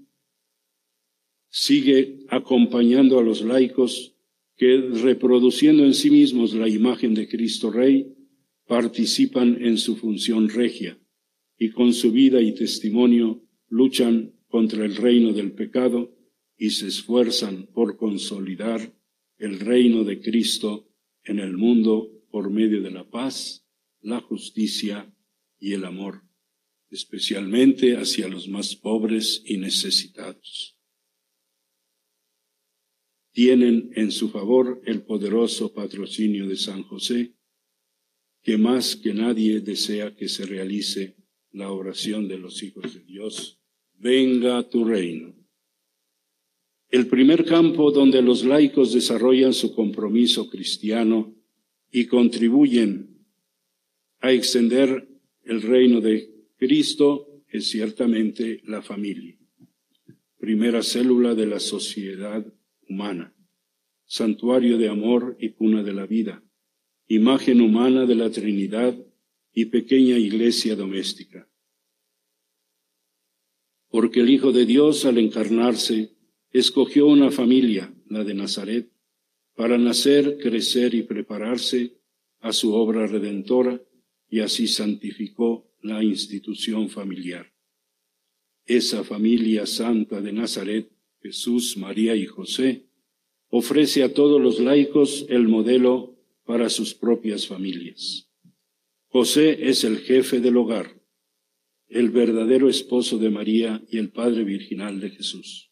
sigue 1.49 2.25
acompañando 2.29 3.19
a 3.19 3.23
los 3.23 3.43
laicos 3.43 4.15
que, 4.57 4.77
reproduciendo 4.77 5.85
en 5.85 5.95
sí 5.95 6.11
mismos 6.11 6.55
la 6.55 6.69
imagen 6.69 7.15
de 7.15 7.29
Cristo 7.29 7.71
Rey, 7.71 8.15
participan 8.67 9.63
en 9.65 9.79
su 9.79 9.97
función 9.97 10.49
regia 10.49 10.99
y 11.59 11.71
con 11.71 11.93
su 11.93 12.13
vida 12.13 12.41
y 12.41 12.55
testimonio 12.55 13.43
luchan 13.69 14.35
contra 14.49 14.85
el 14.85 14.97
reino 14.97 15.33
del 15.33 15.53
pecado 15.53 16.17
y 16.57 16.71
se 16.71 16.89
esfuerzan 16.89 17.67
por 17.73 17.97
consolidar 17.97 18.95
el 19.39 19.61
reino 19.61 20.05
de 20.05 20.21
Cristo 20.21 20.89
en 21.25 21.39
el 21.39 21.57
mundo 21.57 22.11
por 22.31 22.51
medio 22.51 22.83
de 22.83 22.91
la 22.91 23.09
paz, 23.09 23.67
la 24.01 24.21
justicia 24.21 25.13
y 25.59 25.73
el 25.73 25.85
amor, 25.85 26.23
especialmente 26.91 27.97
hacia 27.97 28.29
los 28.29 28.49
más 28.49 28.77
pobres 28.77 29.43
y 29.45 29.57
necesitados. 29.57 30.79
Tienen 33.33 33.91
en 33.97 34.13
su 34.13 34.29
favor 34.29 34.81
el 34.87 35.03
poderoso 35.03 35.73
patrocinio 35.73 36.47
de 36.47 36.57
San 36.57 36.85
José, 36.85 37.35
que 38.43 38.59
más 38.59 38.95
que 38.95 39.13
nadie 39.13 39.61
desea 39.61 40.15
que 40.15 40.29
se 40.29 40.47
realice 40.47 41.17
la 41.51 41.73
oración 41.73 42.29
de 42.29 42.39
los 42.39 42.63
hijos 42.63 42.95
de 42.95 43.01
Dios. 43.01 43.61
Venga 43.95 44.69
tu 44.69 44.85
reino. 44.85 45.35
El 46.91 47.09
primer 47.09 47.45
campo 47.45 47.91
donde 47.91 48.23
los 48.23 48.45
laicos 48.45 48.93
desarrollan 48.93 49.53
su 49.53 49.75
compromiso 49.75 50.49
cristiano 50.49 51.35
y 51.91 52.07
contribuyen 52.07 53.27
a 54.21 54.33
extender 54.33 55.09
el 55.43 55.63
reino 55.63 56.01
de 56.01 56.34
Cristo 56.57 57.43
es 57.49 57.69
ciertamente 57.69 58.61
la 58.65 58.83
familia, 58.83 59.39
primera 60.39 60.83
célula 60.83 61.35
de 61.35 61.47
la 61.47 61.59
sociedad 61.59 62.45
humana, 62.89 63.35
santuario 64.05 64.79
de 64.79 64.89
amor 64.89 65.37
y 65.41 65.51
cuna 65.51 65.83
de 65.83 65.93
la 65.93 66.07
vida, 66.07 66.45
imagen 67.09 67.61
humana 67.61 68.07
de 68.07 68.15
la 68.15 68.31
Trinidad 68.31 68.97
y 69.53 69.67
pequeña 69.67 70.17
iglesia 70.17 70.77
doméstica. 70.77 71.49
Porque 73.89 74.21
el 74.21 74.31
Hijo 74.31 74.53
de 74.53 74.67
Dios 74.67 75.05
al 75.05 75.19
encarnarse 75.19 76.17
escogió 76.51 77.07
una 77.07 77.31
familia, 77.31 77.95
la 78.09 78.25
de 78.25 78.35
Nazaret, 78.35 78.91
para 79.55 79.79
nacer, 79.79 80.39
crecer 80.39 80.95
y 80.95 81.03
prepararse 81.03 81.99
a 82.41 82.53
su 82.53 82.75
obra 82.75 83.07
redentora 83.07 83.81
y 84.29 84.41
así 84.41 84.67
santificó 84.67 85.74
la 85.85 86.03
institución 86.03 86.89
familiar. 86.89 87.53
Esa 88.65 89.05
familia 89.05 89.67
santa 89.67 90.23
de 90.23 90.33
Nazaret, 90.33 90.91
Jesús, 91.21 91.77
María 91.77 92.17
y 92.17 92.25
José, 92.25 92.87
ofrece 93.51 94.03
a 94.03 94.15
todos 94.15 94.41
los 94.41 94.59
laicos 94.61 95.27
el 95.29 95.47
modelo 95.47 96.19
para 96.45 96.71
sus 96.71 96.95
propias 96.95 97.47
familias. 97.47 98.31
José 99.09 99.69
es 99.69 99.85
el 99.85 99.99
jefe 99.99 100.41
del 100.41 100.57
hogar, 100.57 101.03
el 101.89 102.09
verdadero 102.09 102.71
esposo 102.71 103.19
de 103.19 103.29
María 103.29 103.85
y 103.91 103.99
el 103.99 104.11
Padre 104.11 104.45
Virginal 104.45 105.01
de 105.01 105.11
Jesús. 105.11 105.71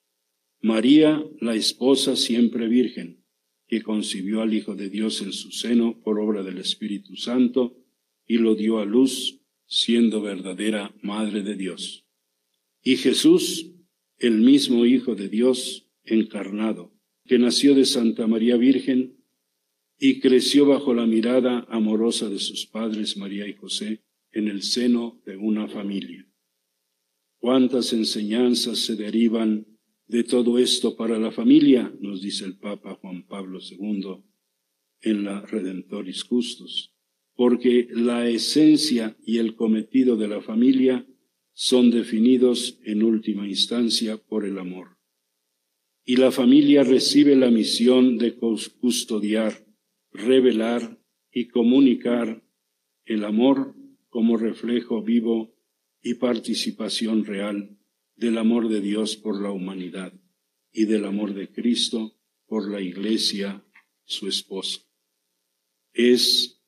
María, 0.61 1.25
la 1.41 1.55
esposa 1.55 2.17
siempre 2.17 2.69
virgen, 2.69 3.25
que 3.67 3.83
concibió 3.83 4.43
al 4.43 4.53
Hijo 4.53 4.77
de 4.77 4.91
Dios 4.91 5.23
en 5.23 5.33
su 5.33 5.51
seno 5.53 5.99
por 6.03 6.21
obra 6.21 6.43
del 6.43 6.59
Espíritu 6.59 7.17
Santo 7.17 7.79
y 8.27 8.37
lo 8.37 8.55
dio 8.55 8.79
a 8.79 8.85
luz, 8.85 9.42
siendo 9.73 10.21
verdadera 10.21 10.95
Madre 11.01 11.43
de 11.43 11.57
Dios. 11.57 12.05
Y 12.83 12.97
Jesús, 12.99 13.73
el 14.19 14.39
mismo 14.41 14.85
Hijo 14.85 15.15
de 15.15 15.31
Dios 15.31 15.89
encarnado, 16.05 16.93
que 17.25 17.39
nació 17.39 17.75
de 17.75 17.87
Santa 17.87 18.27
María 18.27 18.59
Virgen 18.59 19.17
y 19.99 20.21
creció 20.21 20.67
bajo 20.67 20.93
la 20.93 21.07
mirada 21.07 21.67
amorosa 21.71 22.29
de 22.29 22.39
sus 22.39 22.67
padres 22.67 23.17
María 23.17 23.49
y 23.49 23.55
José 23.55 24.03
en 24.31 24.49
el 24.49 24.63
seno 24.63 25.23
de 25.25 25.39
una 25.39 25.67
familia. 25.69 26.29
Cuántas 27.39 27.95
enseñanzas 27.95 28.79
se 28.79 28.95
derivan 28.95 29.67
de 30.07 30.23
todo 30.23 30.59
esto 30.59 30.97
para 30.97 31.19
la 31.19 31.33
familia, 31.33 31.91
nos 31.99 32.21
dice 32.21 32.45
el 32.45 32.59
Papa 32.59 32.99
Juan 33.01 33.27
Pablo 33.27 33.59
II 33.59 34.23
en 35.01 35.25
la 35.25 35.41
Redentoris 35.41 36.25
Justus, 36.25 36.93
porque 37.35 37.89
la 37.91 38.29
esencia 38.29 39.17
y 39.25 39.39
el 39.39 39.55
cometido 39.55 40.17
de 40.17 40.29
la 40.29 40.41
familia 40.41 41.07
son 41.53 41.91
definidos 41.91 42.79
en 42.85 43.03
última 43.03 43.47
instancia 43.47 44.17
por 44.17 44.45
el 44.45 44.59
amor. 44.59 44.99
Y 46.05 46.17
la 46.17 46.33
familia 46.33 46.83
recibe 46.83 47.37
la 47.37 47.51
misión 47.51 48.19
de 48.19 48.37
custodiar, 48.37 49.67
revelar 50.11 50.99
y 51.31 51.49
comunicar 51.49 52.43
el 53.05 53.25
amor 53.25 53.75
como 54.09 54.37
reflejo 54.37 55.03
vivo 55.03 55.55
y 56.03 56.15
participación 56.15 57.25
real 57.25 57.79
del 58.17 58.39
amor 58.39 58.69
de 58.69 58.81
Dios 58.81 59.17
por 59.17 59.41
la 59.41 59.51
humanidad 59.51 60.13
y 60.73 60.87
del 60.87 61.05
amor 61.05 61.35
de 61.35 61.51
Cristo 61.51 62.19
por 62.47 62.71
la 62.71 62.81
Iglesia, 62.81 63.65
su 64.05 64.29
esposa. 64.29 64.81
Es 65.93 66.62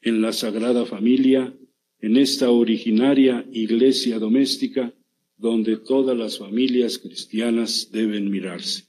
en 0.00 0.20
la 0.20 0.32
Sagrada 0.32 0.86
Familia, 0.86 1.56
en 2.00 2.16
esta 2.16 2.50
originaria 2.50 3.46
Iglesia 3.52 4.18
doméstica, 4.18 4.94
donde 5.36 5.76
todas 5.76 6.16
las 6.16 6.38
familias 6.38 6.98
cristianas 6.98 7.90
deben 7.92 8.30
mirarse. 8.30 8.84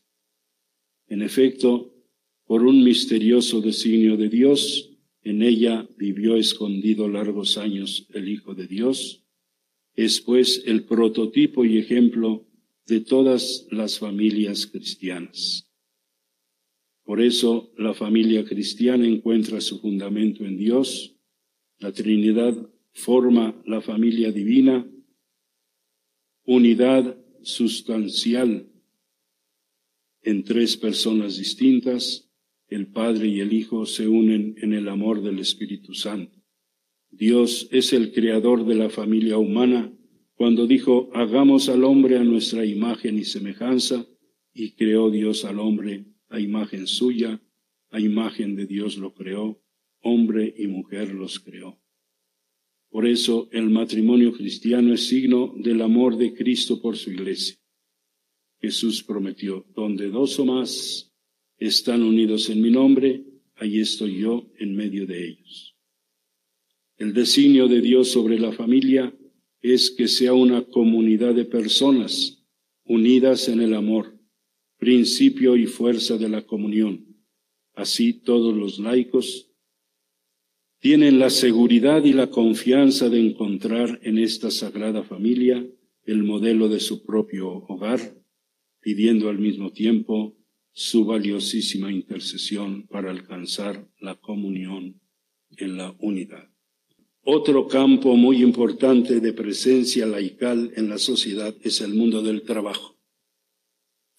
En 1.08 1.22
efecto, 1.22 1.94
por 2.46 2.64
un 2.64 2.84
misterioso 2.84 3.62
designio 3.62 4.18
de 4.18 4.30
Dios, 4.30 4.90
en 5.22 5.44
ella 5.44 5.88
vivió 5.98 6.36
escondido 6.36 7.08
largos 7.08 7.58
años 7.58 8.08
el 8.14 8.30
Hijo 8.30 8.56
de 8.56 8.68
Dios, 8.68 9.24
es 9.96 10.22
pues 10.22 10.64
el 10.66 10.86
prototipo 10.86 11.66
y 11.66 11.78
ejemplo 11.78 12.48
de 12.86 13.02
todas 13.02 13.68
las 13.70 14.00
familias 14.00 14.66
cristianas. 14.66 15.69
Por 17.10 17.24
eso 17.24 17.74
la 17.76 17.96
familia 17.96 18.46
cristiana 18.46 19.08
encuentra 19.08 19.62
su 19.62 19.80
fundamento 19.80 20.46
en 20.46 20.58
Dios, 20.58 21.18
la 21.80 21.92
Trinidad 21.92 22.56
forma 22.94 23.60
la 23.66 23.82
familia 23.82 24.32
divina, 24.32 24.88
unidad 26.46 27.18
sustancial 27.42 28.72
en 30.22 30.44
tres 30.44 30.78
personas 30.78 31.40
distintas, 31.40 32.30
el 32.68 32.92
Padre 32.92 33.28
y 33.28 33.40
el 33.40 33.54
Hijo 33.54 33.88
se 33.88 34.08
unen 34.08 34.54
en 34.62 34.74
el 34.74 34.88
amor 34.88 35.24
del 35.24 35.40
Espíritu 35.40 35.96
Santo. 35.96 36.38
Dios 37.10 37.70
es 37.72 37.92
el 37.92 38.14
creador 38.14 38.68
de 38.68 38.76
la 38.76 38.92
familia 38.92 39.40
humana 39.40 39.92
cuando 40.36 40.68
dijo, 40.68 41.10
hagamos 41.16 41.70
al 41.70 41.86
hombre 41.86 42.20
a 42.20 42.24
nuestra 42.24 42.68
imagen 42.68 43.18
y 43.18 43.24
semejanza, 43.24 44.06
y 44.54 44.74
creó 44.76 45.10
Dios 45.10 45.44
al 45.44 45.60
hombre 45.60 46.06
a 46.30 46.40
imagen 46.40 46.88
suya, 46.88 47.42
a 47.90 48.00
imagen 48.00 48.56
de 48.56 48.66
Dios 48.66 48.98
lo 48.98 49.14
creó, 49.14 49.62
hombre 50.02 50.54
y 50.58 50.68
mujer 50.68 51.14
los 51.14 51.40
creó. 51.40 51.80
Por 52.90 53.08
eso 53.08 53.50
el 53.52 53.70
matrimonio 53.70 54.32
cristiano 54.34 54.94
es 54.94 55.08
signo 55.08 55.54
del 55.58 55.82
amor 55.82 56.18
de 56.18 56.34
Cristo 56.34 56.82
por 56.82 56.98
su 56.98 57.12
iglesia. 57.12 57.56
Jesús 58.62 59.04
prometió, 59.04 59.66
donde 59.76 60.10
dos 60.10 60.40
o 60.40 60.46
más 60.46 61.14
están 61.58 62.02
unidos 62.02 62.50
en 62.50 62.62
mi 62.62 62.72
nombre, 62.72 63.24
ahí 63.56 63.80
estoy 63.80 64.20
yo 64.20 64.52
en 64.58 64.76
medio 64.76 65.06
de 65.06 65.28
ellos. 65.28 65.76
El 66.98 67.14
designio 67.14 67.68
de 67.68 67.82
Dios 67.82 68.10
sobre 68.10 68.40
la 68.40 68.52
familia 68.52 69.16
es 69.62 69.92
que 69.92 70.08
sea 70.08 70.34
una 70.34 70.66
comunidad 70.66 71.36
de 71.36 71.46
personas 71.46 72.44
unidas 72.84 73.48
en 73.50 73.62
el 73.62 73.74
amor, 73.74 74.19
principio 74.80 75.58
y 75.58 75.68
fuerza 75.68 76.18
de 76.18 76.30
la 76.30 76.46
comunión. 76.46 77.06
Así 77.76 78.14
todos 78.14 78.56
los 78.56 78.80
laicos 78.80 79.52
tienen 80.80 81.20
la 81.20 81.30
seguridad 81.30 82.06
y 82.06 82.14
la 82.14 82.30
confianza 82.30 83.10
de 83.10 83.20
encontrar 83.20 84.00
en 84.04 84.18
esta 84.18 84.50
sagrada 84.50 85.04
familia 85.04 85.68
el 86.06 86.24
modelo 86.24 86.70
de 86.70 86.80
su 86.80 87.04
propio 87.04 87.50
hogar, 87.68 88.00
pidiendo 88.80 89.28
al 89.30 89.38
mismo 89.38 89.72
tiempo 89.72 90.38
su 90.72 91.04
valiosísima 91.04 91.92
intercesión 91.92 92.88
para 92.88 93.12
alcanzar 93.12 93.90
la 94.00 94.16
comunión 94.16 95.02
en 95.58 95.76
la 95.76 95.94
unidad. 96.00 96.50
Otro 97.24 97.68
campo 97.68 98.16
muy 98.16 98.42
importante 98.42 99.20
de 99.20 99.34
presencia 99.34 100.06
laical 100.06 100.72
en 100.78 100.88
la 100.88 100.98
sociedad 100.98 101.54
es 101.62 101.82
el 101.82 101.94
mundo 101.94 102.22
del 102.22 102.44
trabajo. 102.44 102.99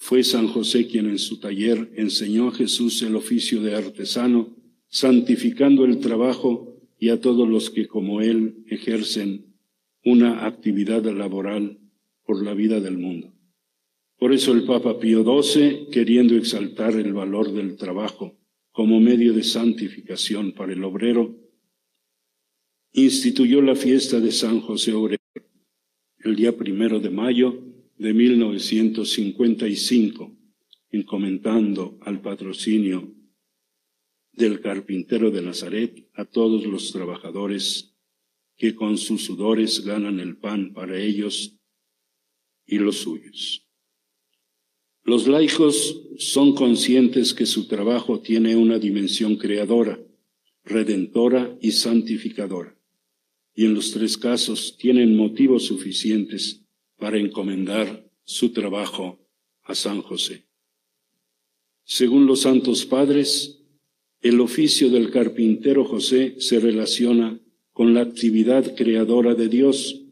Fue 0.03 0.25
San 0.25 0.49
José 0.49 0.89
quien 0.89 1.07
en 1.11 1.19
su 1.19 1.41
taller 1.41 1.93
enseñó 1.95 2.49
a 2.49 2.53
Jesús 2.53 3.03
el 3.03 3.17
oficio 3.17 3.61
de 3.61 3.77
artesano, 3.77 4.57
santificando 4.89 5.85
el 5.85 6.01
trabajo 6.01 6.81
y 6.99 7.11
a 7.11 7.21
todos 7.21 7.47
los 7.47 7.69
que 7.69 7.87
como 7.87 8.23
él 8.23 8.65
ejercen 8.67 9.55
una 10.03 10.47
actividad 10.47 11.05
laboral 11.05 11.79
por 12.25 12.43
la 12.43 12.55
vida 12.55 12.81
del 12.81 12.97
mundo. 12.97 13.35
Por 14.17 14.33
eso 14.33 14.53
el 14.53 14.65
Papa 14.65 14.99
Pío 14.99 15.23
XII, 15.23 15.89
queriendo 15.93 16.35
exaltar 16.35 16.95
el 16.95 17.13
valor 17.13 17.53
del 17.53 17.77
trabajo 17.77 18.39
como 18.73 19.01
medio 19.01 19.35
de 19.35 19.45
santificación 19.45 20.53
para 20.53 20.73
el 20.73 20.83
obrero, 20.83 21.39
instituyó 22.93 23.61
la 23.61 23.77
fiesta 23.77 24.19
de 24.19 24.33
San 24.33 24.61
José 24.61 24.95
Obrero 24.95 25.21
el 26.25 26.37
día 26.37 26.57
primero 26.57 27.01
de 27.01 27.11
mayo 27.11 27.70
de 28.01 28.13
1955, 28.15 30.37
encomendando 30.91 31.99
al 32.01 32.23
patrocinio 32.23 33.15
del 34.33 34.63
carpintero 34.63 35.31
de 35.31 35.43
Nazaret 35.43 36.09
a 36.15 36.25
todos 36.25 36.65
los 36.65 36.93
trabajadores 36.93 37.95
que 38.57 38.75
con 38.75 38.97
sus 38.97 39.25
sudores 39.25 39.85
ganan 39.85 40.19
el 40.19 40.39
pan 40.39 40.73
para 40.73 40.99
ellos 40.99 41.59
y 42.65 42.79
los 42.79 42.97
suyos. 42.97 43.69
Los 45.03 45.29
laicos 45.29 46.01
son 46.17 46.55
conscientes 46.55 47.35
que 47.35 47.45
su 47.45 47.69
trabajo 47.69 48.21
tiene 48.21 48.57
una 48.57 48.79
dimensión 48.79 49.37
creadora, 49.37 50.01
redentora 50.65 51.55
y 51.61 51.73
santificadora, 51.73 52.75
y 53.55 53.67
en 53.67 53.75
los 53.75 53.91
tres 53.91 54.17
casos 54.17 54.79
tienen 54.79 55.15
motivos 55.15 55.67
suficientes 55.67 56.65
para 57.01 57.19
encomendar 57.19 58.09
su 58.23 58.53
trabajo 58.53 59.19
a 59.65 59.75
San 59.75 60.03
José. 60.03 60.47
Según 61.85 62.27
los 62.27 62.43
santos 62.43 62.87
padres, 62.87 63.61
el 64.21 64.41
oficio 64.41 64.91
del 64.91 65.11
carpintero 65.11 65.85
José 65.85 66.37
se 66.39 66.61
relaciona 66.61 67.41
con 67.73 67.95
la 67.95 68.03
actividad 68.03 68.77
creadora 68.77 69.35
de 69.35 69.49
Dios, 69.49 70.03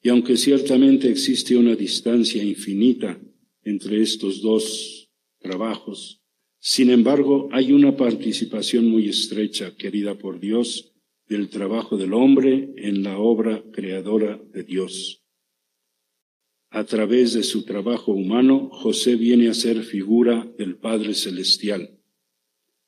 y 0.00 0.08
aunque 0.08 0.36
ciertamente 0.36 1.10
existe 1.10 1.56
una 1.56 1.76
distancia 1.76 2.42
infinita 2.42 3.20
entre 3.64 4.00
estos 4.00 4.40
dos 4.40 5.10
trabajos. 5.40 6.22
Sin 6.58 6.90
embargo, 6.90 7.48
hay 7.52 7.72
una 7.72 7.96
participación 7.96 8.88
muy 8.88 9.08
estrecha, 9.08 9.76
querida 9.76 10.16
por 10.16 10.38
Dios, 10.40 10.92
del 11.28 11.48
trabajo 11.48 11.96
del 11.96 12.14
hombre 12.14 12.72
en 12.76 13.02
la 13.02 13.18
obra 13.18 13.62
creadora 13.72 14.40
de 14.52 14.62
Dios. 14.62 15.21
A 16.74 16.84
través 16.84 17.34
de 17.34 17.42
su 17.42 17.64
trabajo 17.64 18.12
humano, 18.12 18.70
José 18.72 19.16
viene 19.16 19.50
a 19.50 19.54
ser 19.54 19.82
figura 19.82 20.50
del 20.56 20.76
Padre 20.76 21.12
Celestial, 21.12 21.98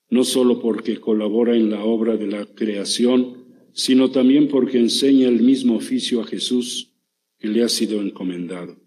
no 0.08 0.24
solo 0.24 0.58
porque 0.58 1.00
colabora 1.00 1.54
en 1.54 1.68
la 1.68 1.84
obra 1.84 2.16
de 2.16 2.26
la 2.26 2.46
creación, 2.46 3.44
sino 3.74 4.10
también 4.10 4.48
porque 4.48 4.78
enseña 4.78 5.28
el 5.28 5.42
mismo 5.42 5.76
oficio 5.76 6.22
a 6.22 6.24
Jesús 6.24 6.94
que 7.38 7.48
le 7.48 7.62
ha 7.62 7.68
sido 7.68 8.00
encomendado. 8.00 8.80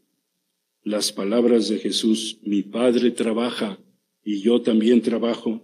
Las 0.81 1.11
palabras 1.11 1.69
de 1.69 1.77
Jesús, 1.77 2.39
mi 2.41 2.63
Padre 2.63 3.11
trabaja 3.11 3.77
y 4.23 4.41
yo 4.41 4.63
también 4.63 5.03
trabajo, 5.03 5.63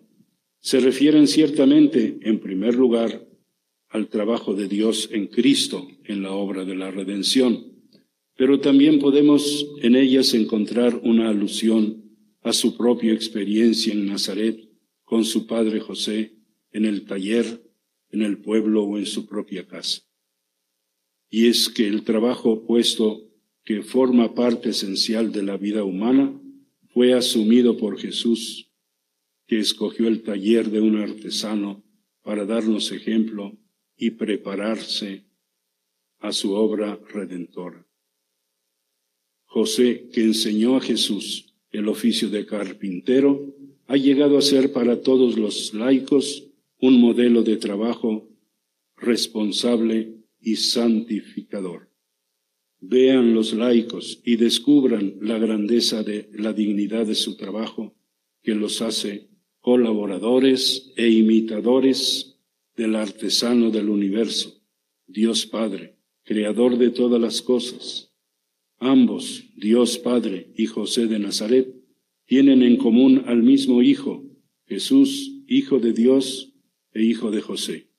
se 0.59 0.79
refieren 0.79 1.25
ciertamente, 1.25 2.19
en 2.21 2.39
primer 2.39 2.75
lugar, 2.75 3.27
al 3.89 4.09
trabajo 4.09 4.53
de 4.53 4.67
Dios 4.67 5.09
en 5.11 5.25
Cristo 5.25 5.87
en 6.03 6.21
la 6.21 6.33
obra 6.33 6.65
de 6.65 6.75
la 6.75 6.91
redención, 6.91 7.72
pero 8.35 8.59
también 8.59 8.99
podemos 8.99 9.67
en 9.81 9.95
ellas 9.95 10.33
encontrar 10.33 10.99
una 11.03 11.29
alusión 11.29 12.03
a 12.41 12.53
su 12.53 12.75
propia 12.75 13.13
experiencia 13.13 13.93
en 13.93 14.07
Nazaret 14.07 14.59
con 15.03 15.23
su 15.25 15.47
padre 15.47 15.79
José 15.79 16.37
en 16.71 16.85
el 16.85 17.05
taller, 17.05 17.63
en 18.09 18.21
el 18.21 18.39
pueblo 18.39 18.83
o 18.83 18.97
en 18.97 19.05
su 19.05 19.27
propia 19.27 19.67
casa. 19.67 20.01
Y 21.29 21.47
es 21.47 21.69
que 21.69 21.87
el 21.87 22.03
trabajo 22.03 22.65
puesto 22.65 23.33
que 23.63 23.81
forma 23.81 24.33
parte 24.33 24.69
esencial 24.69 25.31
de 25.31 25.43
la 25.43 25.57
vida 25.57 25.83
humana, 25.83 26.39
fue 26.93 27.13
asumido 27.13 27.77
por 27.77 27.97
Jesús, 27.97 28.71
que 29.47 29.59
escogió 29.59 30.07
el 30.07 30.21
taller 30.23 30.69
de 30.69 30.81
un 30.81 30.97
artesano 30.97 31.83
para 32.21 32.45
darnos 32.45 32.91
ejemplo 32.91 33.57
y 33.95 34.11
prepararse 34.11 35.25
a 36.19 36.31
su 36.31 36.53
obra 36.53 36.99
redentora. 37.09 37.87
José, 39.53 40.09
que 40.11 40.21
enseñó 40.21 40.75
a 40.77 40.81
Jesús 40.81 41.53
el 41.71 41.87
oficio 41.87 42.29
de 42.29 42.45
carpintero, 42.45 43.55
ha 43.87 43.97
llegado 43.97 44.37
a 44.37 44.41
ser 44.41 44.71
para 44.71 45.01
todos 45.01 45.37
los 45.37 45.73
laicos 45.73 46.47
un 46.79 46.99
modelo 46.99 47.43
de 47.43 47.57
trabajo 47.57 48.27
responsable 48.97 50.15
y 50.41 50.55
santificador 50.55 51.93
vean 52.85 53.33
los 53.33 53.53
laicos 53.53 54.19
y 54.25 54.35
descubran 54.35 55.15
la 55.21 55.37
grandeza 55.37 56.03
de 56.03 56.29
la 56.33 56.51
dignidad 56.51 57.05
de 57.05 57.15
su 57.15 57.37
trabajo 57.37 57.95
que 58.41 58.55
los 58.55 58.81
hace 58.81 59.29
colaboradores 59.61 60.91
e 60.97 61.07
imitadores 61.07 62.35
del 62.75 62.97
artesano 62.97 63.71
del 63.71 63.87
universo, 63.87 64.61
Dios 65.07 65.45
Padre, 65.45 65.95
creador 66.23 66.77
de 66.77 66.89
todas 66.89 67.21
las 67.21 67.41
cosas. 67.41 68.12
Ambos, 68.83 69.45
Dios 69.55 69.97
Padre 69.97 70.51
y 70.55 70.65
José 70.65 71.07
de 71.07 71.17
Nazaret, 71.17 71.73
tienen 72.25 72.63
en 72.63 72.77
común 72.77 73.23
al 73.27 73.41
mismo 73.41 73.81
Hijo, 73.81 74.25
Jesús, 74.65 75.41
Hijo 75.47 75.79
de 75.79 75.93
Dios 75.93 76.53
e 76.91 77.03
Hijo 77.03 77.31
de 77.31 77.41
José. 77.41 77.89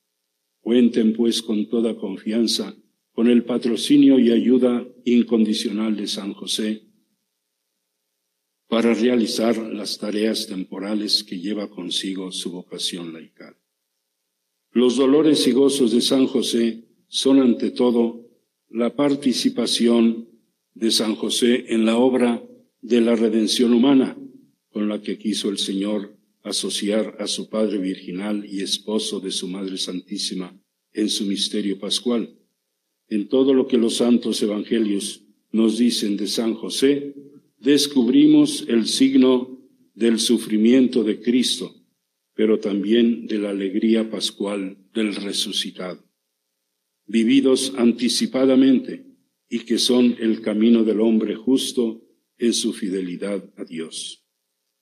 Cuenten 0.61 1.14
pues 1.14 1.43
con 1.43 1.68
toda 1.68 1.97
confianza 1.97 2.76
con 3.14 3.28
el 3.28 3.45
patrocinio 3.45 4.18
y 4.18 4.30
ayuda 4.30 4.87
incondicional 5.05 5.97
de 5.97 6.07
San 6.07 6.35
José 6.35 6.82
para 8.68 8.93
realizar 8.93 9.57
las 9.57 9.99
tareas 9.99 10.49
temporales 10.49 11.22
que 11.22 11.39
lleva 11.39 11.70
consigo 11.70 12.32
su 12.32 12.51
vocación 12.51 13.12
laical. 13.12 13.57
Los 14.72 14.97
dolores 14.97 15.47
y 15.47 15.53
gozos 15.53 15.93
de 15.93 16.01
San 16.01 16.26
José 16.26 16.89
son 17.07 17.41
ante 17.41 17.70
todo 17.70 18.28
la 18.68 18.97
participación 18.97 20.34
de 20.75 20.91
San 20.91 21.14
José 21.14 21.66
en 21.68 21.85
la 21.85 21.97
obra 21.97 22.45
de 22.83 23.01
la 23.01 23.16
redención 23.16 23.72
humana 23.72 24.18
con 24.70 24.89
la 24.89 25.01
que 25.01 25.18
quiso 25.18 25.49
el 25.49 25.59
Señor 25.59 26.18
asociar 26.43 27.16
a 27.20 27.27
su 27.27 27.49
Padre 27.49 27.79
Virginal 27.79 28.45
y 28.45 28.61
esposo 28.61 29.20
de 29.20 29.31
su 29.31 29.49
Madre 29.49 29.79
Santísima 29.79 30.61
en 30.93 31.09
su 31.09 31.25
misterio 31.25 31.79
pascual. 31.79 32.37
En 33.09 33.29
todo 33.29 33.55
lo 33.55 33.66
que 33.66 33.79
los 33.79 33.97
santos 33.97 34.43
evangelios 34.43 35.25
nos 35.53 35.79
dicen 35.79 36.16
de 36.16 36.27
San 36.27 36.55
José, 36.55 37.14
descubrimos 37.59 38.66
el 38.68 38.87
signo 38.87 39.61
del 39.95 40.18
sufrimiento 40.18 41.05
de 41.05 41.20
Cristo, 41.20 41.75
pero 42.35 42.59
también 42.59 43.27
de 43.27 43.39
la 43.39 43.51
alegría 43.51 44.11
pascual 44.11 44.77
del 44.93 45.14
resucitado, 45.14 46.05
vividos 47.07 47.72
anticipadamente 47.77 49.14
y 49.55 49.61
que 49.61 49.78
son 49.78 50.16
el 50.18 50.40
camino 50.40 50.82
del 50.82 51.00
hombre 51.00 51.34
justo 51.34 52.02
en 52.38 52.52
su 52.52 52.72
fidelidad 52.72 53.40
a 53.57 53.64
Dios. 53.64 54.24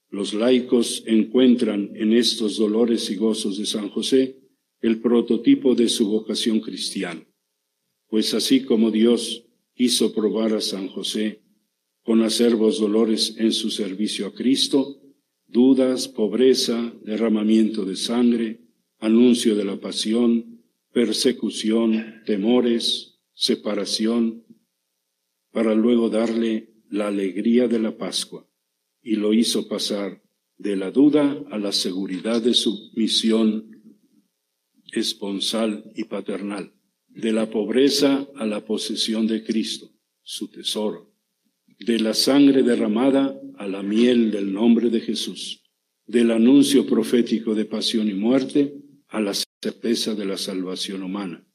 Los 0.09 0.35
laicos 0.35 1.03
encuentran 1.07 1.91
en 1.95 2.13
estos 2.13 2.57
dolores 2.57 3.11
y 3.11 3.17
gozos 3.17 3.59
de 3.59 3.67
San 3.67 3.89
José 3.89 4.39
el 4.81 5.01
prototipo 5.01 5.75
de 5.75 5.89
su 5.89 6.09
vocación 6.09 6.61
cristiana 6.61 7.27
pues 8.13 8.35
así 8.35 8.63
como 8.65 8.91
Dios 8.91 9.47
hizo 9.75 10.13
probar 10.13 10.53
a 10.53 10.61
San 10.61 10.87
José 10.89 11.41
con 12.03 12.21
acervos 12.21 12.79
dolores 12.79 13.37
en 13.39 13.53
su 13.53 13.71
servicio 13.71 14.27
a 14.27 14.35
Cristo, 14.35 15.01
dudas, 15.47 16.09
pobreza, 16.09 16.93
derramamiento 17.03 17.87
de 17.87 17.97
sangre, 17.97 18.61
anuncio 18.99 19.57
de 19.57 19.65
la 19.65 19.81
pasión, 19.81 20.63
persecución, 20.93 22.21
temores, 22.27 23.19
separación, 23.33 24.42
para 25.53 25.75
luego 25.75 26.09
darle 26.09 26.71
la 26.89 27.09
alegría 27.09 27.69
de 27.69 27.79
la 27.79 27.97
Pascua, 27.97 28.49
y 29.03 29.17
lo 29.17 29.33
hizo 29.33 29.69
pasar 29.69 30.23
de 30.59 30.77
la 30.77 30.91
duda 30.91 31.45
a 31.51 31.59
la 31.59 31.73
seguridad 31.73 32.43
de 32.43 32.55
su 32.55 32.91
misión 32.95 33.71
esponsal 34.93 35.91
y 35.95 36.05
paternal. 36.05 36.73
De 37.09 37.33
la 37.33 37.51
pobreza 37.51 38.27
a 38.37 38.47
la 38.47 38.65
posesión 38.65 39.27
de 39.27 39.45
Cristo, 39.45 39.91
su 40.23 40.49
tesoro, 40.49 41.13
de 41.79 41.99
la 41.99 42.15
sangre 42.15 42.63
derramada 42.63 43.39
a 43.59 43.67
la 43.67 43.83
miel 43.83 44.31
del 44.31 44.53
nombre 44.53 44.89
de 44.89 45.01
Jesús, 45.01 45.63
del 46.07 46.31
anuncio 46.31 46.87
profético 46.87 47.55
de 47.55 47.65
pasión 47.65 48.09
y 48.09 48.15
muerte 48.15 48.75
a 49.09 49.21
la 49.21 49.35
certeza 49.35 50.15
de 50.15 50.25
la 50.25 50.39
salvación 50.39 51.03
humana, 51.03 51.47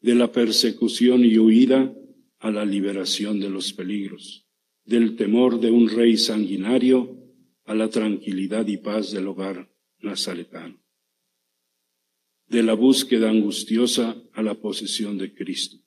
de 0.00 0.14
la 0.14 0.30
persecución 0.30 1.24
y 1.24 1.38
huida 1.38 1.92
a 2.40 2.50
la 2.50 2.64
liberación 2.64 3.38
de 3.38 3.48
los 3.48 3.72
peligros, 3.72 4.48
del 4.84 5.16
temor 5.16 5.60
de 5.60 5.70
un 5.70 5.88
rey 5.88 6.16
sanguinario 6.16 7.16
a 7.64 7.74
la 7.74 7.88
tranquilidad 7.88 8.66
y 8.66 8.78
paz 8.78 9.12
del 9.12 9.28
hogar 9.28 9.72
nazaretano 10.00 10.80
de 12.50 12.64
la 12.64 12.74
búsqueda 12.74 13.30
angustiosa 13.30 14.20
a 14.32 14.42
la 14.42 14.60
posesión 14.60 15.16
de 15.16 15.32
Cristo. 15.32 15.78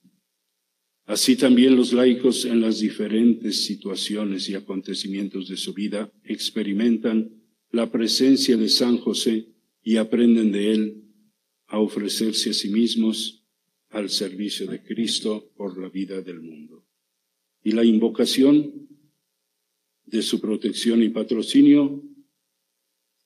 Así 1.05 1.35
también 1.35 1.75
los 1.75 1.91
laicos 1.91 2.45
en 2.45 2.61
las 2.61 2.79
diferentes 2.79 3.65
situaciones 3.65 4.47
y 4.47 4.55
acontecimientos 4.55 5.49
de 5.49 5.57
su 5.57 5.73
vida 5.73 6.09
experimentan 6.23 7.29
la 7.69 7.91
presencia 7.91 8.55
de 8.55 8.69
San 8.69 8.97
José 8.97 9.49
y 9.83 9.97
aprenden 9.97 10.53
de 10.53 10.71
él 10.71 11.03
a 11.67 11.79
ofrecerse 11.79 12.51
a 12.51 12.53
sí 12.53 12.69
mismos 12.69 13.42
al 13.93 14.09
servicio 14.09 14.65
de 14.65 14.83
Cristo 14.83 15.53
por 15.55 15.79
la 15.79 15.87
vida 15.87 16.21
del 16.21 16.41
mundo. 16.41 16.85
Y 17.63 17.71
la 17.71 17.85
invocación 17.85 18.89
de 20.05 20.21
su 20.23 20.41
protección 20.41 21.03
y 21.03 21.09
patrocinio, 21.09 22.03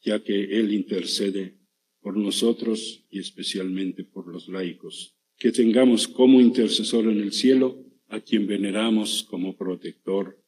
ya 0.01 0.22
que 0.24 0.59
Él 0.59 0.74
intercede 0.74 1.57
por 2.01 2.18
nosotros 2.18 3.05
y 3.09 3.20
especialmente 3.20 4.03
por 4.03 4.28
los 4.28 4.49
laicos 4.49 5.15
que 5.38 5.51
tengamos 5.51 6.07
como 6.07 6.41
intercesor 6.41 7.05
en 7.05 7.20
el 7.20 7.32
cielo 7.32 7.86
a 8.07 8.20
quien 8.20 8.45
veneramos 8.47 9.24
como 9.24 9.55
protector 9.55 10.43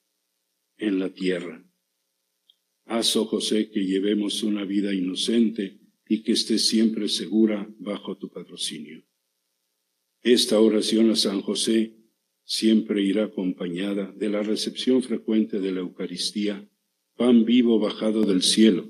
en 0.77 0.99
la 0.99 1.13
tierra. 1.13 1.63
Haz, 2.85 3.15
oh 3.15 3.25
José, 3.25 3.69
que 3.69 3.85
llevemos 3.85 4.43
una 4.43 4.65
vida 4.65 4.93
inocente 4.93 5.79
y 6.07 6.23
que 6.23 6.31
esté 6.33 6.57
siempre 6.57 7.07
segura 7.07 7.69
bajo 7.77 8.17
tu 8.17 8.29
patrocinio. 8.29 9.08
Esta 10.21 10.59
oración 10.59 11.11
a 11.11 11.15
San 11.15 11.41
José 11.41 11.95
siempre 12.43 13.01
irá 13.01 13.25
acompañada 13.25 14.11
de 14.11 14.29
la 14.29 14.43
recepción 14.43 15.01
frecuente 15.01 15.59
de 15.59 15.71
la 15.71 15.79
Eucaristía, 15.79 16.67
pan 17.15 17.45
vivo 17.45 17.79
bajado 17.79 18.23
del 18.23 18.41
cielo, 18.41 18.89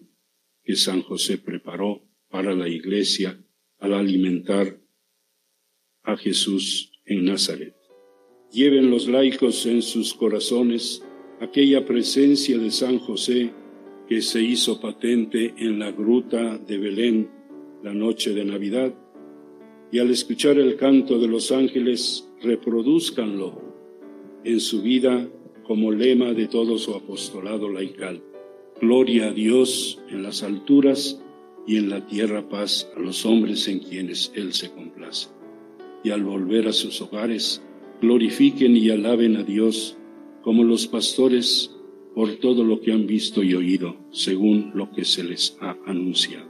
que 0.64 0.76
San 0.76 1.02
José 1.02 1.38
preparó 1.38 2.08
para 2.30 2.56
la 2.56 2.68
Iglesia 2.68 3.44
al 3.78 3.94
alimentar 3.94 4.82
a 6.04 6.18
Jesús 6.18 6.92
en 7.06 7.26
Nazaret. 7.26 7.76
Lleven 8.52 8.90
los 8.90 9.08
laicos 9.08 9.66
en 9.68 9.84
sus 9.84 10.16
corazones 10.16 11.04
aquella 11.40 11.86
presencia 11.86 12.58
de 12.58 12.72
San 12.72 12.98
José 12.98 13.54
que 14.08 14.24
se 14.24 14.42
hizo 14.42 14.82
patente 14.82 15.54
en 15.58 15.78
la 15.78 15.92
gruta 15.92 16.58
de 16.58 16.78
Belén 16.80 17.30
la 17.84 17.94
noche 17.94 18.34
de 18.34 18.44
Navidad, 18.44 18.96
y 19.92 20.00
al 20.00 20.12
escuchar 20.12 20.58
el 20.58 20.76
canto 20.76 21.20
de 21.20 21.28
los 21.28 21.52
ángeles, 21.52 22.28
reproduzcanlo 22.42 23.62
en 24.44 24.60
su 24.60 24.82
vida 24.82 25.28
como 25.64 25.92
lema 25.92 26.34
de 26.34 26.48
todo 26.48 26.78
su 26.78 26.94
apostolado 26.94 27.70
laical. 27.70 28.22
Gloria 28.80 29.28
a 29.28 29.34
Dios 29.34 30.00
en 30.10 30.24
las 30.24 30.44
alturas 30.44 31.22
y 31.68 31.78
en 31.78 31.90
la 31.90 32.06
tierra 32.06 32.48
paz 32.48 32.90
a 32.96 33.00
los 33.00 33.26
hombres 33.26 33.68
en 33.68 33.80
quienes 33.80 34.32
Él 34.36 34.54
se 34.54 34.72
complace 34.72 35.30
y 36.04 36.12
al 36.12 36.24
volver 36.24 36.68
a 36.68 36.74
sus 36.74 37.02
hogares, 37.02 37.62
glorifiquen 38.02 38.76
y 38.76 38.90
alaben 38.90 39.36
a 39.38 39.44
Dios 39.44 39.98
como 40.42 40.64
los 40.64 40.88
pastores 40.88 41.76
por 42.16 42.36
todo 42.36 42.64
lo 42.64 42.82
que 42.82 42.92
han 42.92 43.06
visto 43.06 43.44
y 43.44 43.54
oído, 43.54 43.98
según 44.12 44.72
lo 44.74 44.92
que 44.92 45.06
se 45.06 45.24
les 45.24 45.58
ha 45.62 45.78
anunciado. 45.86 46.49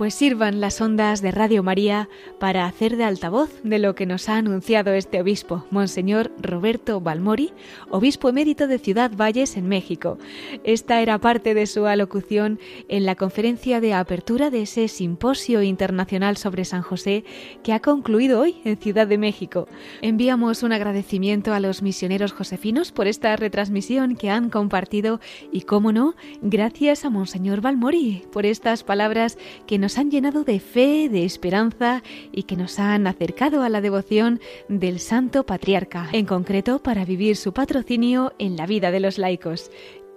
Pues 0.00 0.14
sirvan 0.14 0.62
las 0.62 0.80
ondas 0.80 1.20
de 1.20 1.30
Radio 1.30 1.62
María 1.62 2.08
para 2.38 2.64
hacer 2.64 2.96
de 2.96 3.04
altavoz 3.04 3.50
de 3.62 3.78
lo 3.78 3.94
que 3.94 4.06
nos 4.06 4.30
ha 4.30 4.38
anunciado 4.38 4.94
este 4.94 5.20
obispo, 5.20 5.66
Monseñor 5.70 6.32
Roberto 6.40 7.02
Balmori, 7.02 7.52
obispo 7.90 8.30
emérito 8.30 8.66
de 8.66 8.78
Ciudad 8.78 9.10
Valles 9.14 9.58
en 9.58 9.68
México. 9.68 10.16
Esta 10.64 11.02
era 11.02 11.18
parte 11.18 11.52
de 11.52 11.66
su 11.66 11.84
alocución 11.84 12.58
en 12.88 13.04
la 13.04 13.14
conferencia 13.14 13.82
de 13.82 13.92
apertura 13.92 14.48
de 14.48 14.62
ese 14.62 14.88
simposio 14.88 15.60
internacional 15.60 16.38
sobre 16.38 16.64
San 16.64 16.80
José 16.80 17.24
que 17.62 17.74
ha 17.74 17.80
concluido 17.80 18.40
hoy 18.40 18.56
en 18.64 18.78
Ciudad 18.78 19.06
de 19.06 19.18
México. 19.18 19.68
Enviamos 20.00 20.62
un 20.62 20.72
agradecimiento 20.72 21.52
a 21.52 21.60
los 21.60 21.82
misioneros 21.82 22.32
josefinos 22.32 22.90
por 22.90 23.06
esta 23.06 23.36
retransmisión 23.36 24.16
que 24.16 24.30
han 24.30 24.48
compartido 24.48 25.20
y, 25.52 25.60
cómo 25.60 25.92
no, 25.92 26.14
gracias 26.40 27.04
a 27.04 27.10
Monseñor 27.10 27.60
Balmori 27.60 28.24
por 28.32 28.46
estas 28.46 28.82
palabras 28.82 29.36
que 29.66 29.78
nos 29.78 29.89
han 29.98 30.10
llenado 30.10 30.44
de 30.44 30.60
fe, 30.60 31.08
de 31.08 31.24
esperanza 31.24 32.02
y 32.32 32.44
que 32.44 32.56
nos 32.56 32.78
han 32.78 33.06
acercado 33.06 33.62
a 33.62 33.68
la 33.68 33.80
devoción 33.80 34.40
del 34.68 35.00
Santo 35.00 35.44
Patriarca, 35.44 36.08
en 36.12 36.26
concreto 36.26 36.80
para 36.80 37.04
vivir 37.04 37.36
su 37.36 37.52
patrocinio 37.52 38.32
en 38.38 38.56
la 38.56 38.66
vida 38.66 38.90
de 38.90 39.00
los 39.00 39.18
laicos 39.18 39.70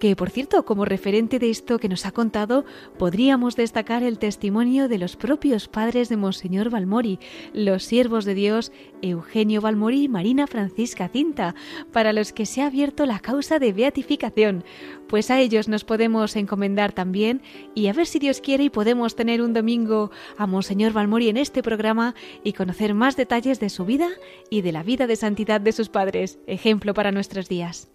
que 0.04 0.18
por 0.18 0.32
cierto, 0.32 0.66
como 0.66 0.84
referente 0.84 1.39
de 1.39 1.49
esto 1.49 1.80
que 1.80 1.88
nos 1.88 2.06
ha 2.06 2.12
contado, 2.12 2.66
podríamos 2.97 3.56
destacar 3.56 4.04
el 4.04 4.20
testimonio 4.20 4.89
de 4.89 4.97
los 4.97 5.16
propios 5.16 5.70
padres 5.70 6.10
de 6.10 6.18
Monseñor 6.18 6.70
Balmori, 6.70 7.20
los 7.54 7.86
siervos 7.86 8.26
de 8.26 8.34
Dios 8.34 8.74
Eugenio 9.01 9.62
Balmori 9.62 10.04
y 10.04 10.08
Marina 10.10 10.45
Francisca 10.45 11.08
Cinta, 11.08 11.56
para 11.93 12.12
los 12.12 12.34
que 12.34 12.45
se 12.45 12.62
ha 12.62 12.66
abierto 12.66 13.06
la 13.06 13.20
causa 13.20 13.60
de 13.60 13.72
beatificación, 13.72 14.66
pues 15.08 15.32
a 15.32 15.39
ellos 15.39 15.70
nos 15.70 15.86
podemos 15.86 16.36
encomendar 16.36 16.91
también 16.91 17.41
y 17.74 17.88
a 17.88 17.93
ver 17.93 18.06
si 18.06 18.20
Dios 18.20 18.41
quiere 18.41 18.66
y 18.66 18.70
podemos 18.70 19.16
tener 19.16 19.41
un 19.41 19.54
domingo 19.54 20.12
a 20.38 20.45
Monseñor 20.47 20.91
Balmori 20.91 21.30
en 21.30 21.38
este 21.38 21.64
programa 21.64 22.14
y 22.43 22.51
conocer 22.51 22.93
más 22.93 23.16
detalles 23.16 23.62
de 23.62 23.70
su 23.70 23.86
vida 23.86 24.10
y 24.49 24.64
de 24.64 24.74
la 24.74 24.84
vida 24.84 25.08
de 25.08 25.16
santidad 25.16 25.62
de 25.62 25.72
sus 25.72 25.88
padres, 25.88 26.39
ejemplo 26.45 26.93
para 26.93 27.14
nuestros 27.14 27.47
días. 27.47 27.88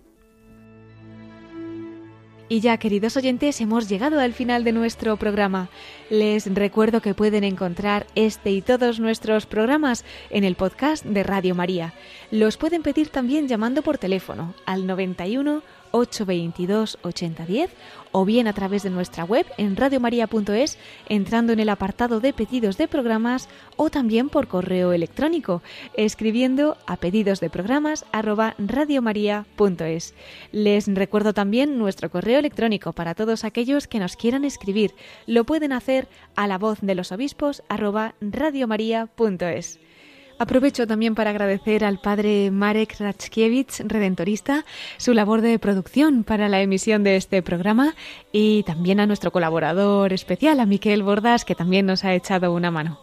Y 2.50 2.60
ya, 2.60 2.78
queridos 2.78 3.14
oyentes, 3.18 3.60
hemos 3.60 3.90
llegado 3.90 4.18
al 4.20 4.32
final 4.32 4.64
de 4.64 4.72
nuestro 4.72 5.18
programa. 5.18 5.68
Les 6.08 6.46
recuerdo 6.54 7.02
que 7.02 7.12
pueden 7.12 7.44
encontrar 7.44 8.06
este 8.14 8.52
y 8.52 8.62
todos 8.62 9.00
nuestros 9.00 9.44
programas 9.44 10.02
en 10.30 10.44
el 10.44 10.54
podcast 10.54 11.04
de 11.04 11.22
Radio 11.24 11.54
María. 11.54 11.92
Los 12.30 12.56
pueden 12.56 12.82
pedir 12.82 13.10
también 13.10 13.48
llamando 13.48 13.82
por 13.82 13.98
teléfono 13.98 14.54
al 14.64 14.86
91 14.86 15.62
822 15.92 16.98
8010 17.02 17.70
o 18.12 18.24
bien 18.24 18.48
a 18.48 18.52
través 18.52 18.82
de 18.82 18.90
nuestra 18.90 19.24
web 19.24 19.46
en 19.58 19.76
radiomaria.es 19.76 20.78
entrando 21.08 21.52
en 21.52 21.60
el 21.60 21.68
apartado 21.68 22.20
de 22.20 22.32
pedidos 22.32 22.78
de 22.78 22.88
programas 22.88 23.48
o 23.76 23.90
también 23.90 24.28
por 24.28 24.48
correo 24.48 24.92
electrónico 24.92 25.62
escribiendo 25.94 26.76
a 26.86 26.96
pedidos 26.96 27.40
de 27.40 27.50
programas. 27.50 28.04
Les 30.52 30.86
recuerdo 30.94 31.34
también 31.34 31.78
nuestro 31.78 32.10
correo 32.10 32.38
electrónico 32.38 32.92
para 32.92 33.14
todos 33.14 33.44
aquellos 33.44 33.86
que 33.86 33.98
nos 33.98 34.16
quieran 34.16 34.44
escribir. 34.44 34.94
Lo 35.26 35.44
pueden 35.44 35.72
hacer 35.72 36.08
a 36.36 36.46
la 36.46 36.58
voz 36.58 36.78
de 36.80 36.94
los 36.94 37.12
obispos 37.12 37.62
radiomaria.es. 38.20 39.78
Aprovecho 40.38 40.86
también 40.86 41.16
para 41.16 41.30
agradecer 41.30 41.84
al 41.84 41.98
padre 41.98 42.52
Marek 42.52 42.94
Rachkiewicz, 43.00 43.80
redentorista, 43.80 44.64
su 44.96 45.12
labor 45.12 45.40
de 45.40 45.58
producción 45.58 46.22
para 46.22 46.48
la 46.48 46.62
emisión 46.62 47.02
de 47.02 47.16
este 47.16 47.42
programa 47.42 47.96
y 48.30 48.62
también 48.62 49.00
a 49.00 49.06
nuestro 49.06 49.32
colaborador 49.32 50.12
especial, 50.12 50.60
a 50.60 50.66
Miquel 50.66 51.02
Bordas, 51.02 51.44
que 51.44 51.56
también 51.56 51.86
nos 51.86 52.04
ha 52.04 52.14
echado 52.14 52.52
una 52.52 52.70
mano. 52.70 53.00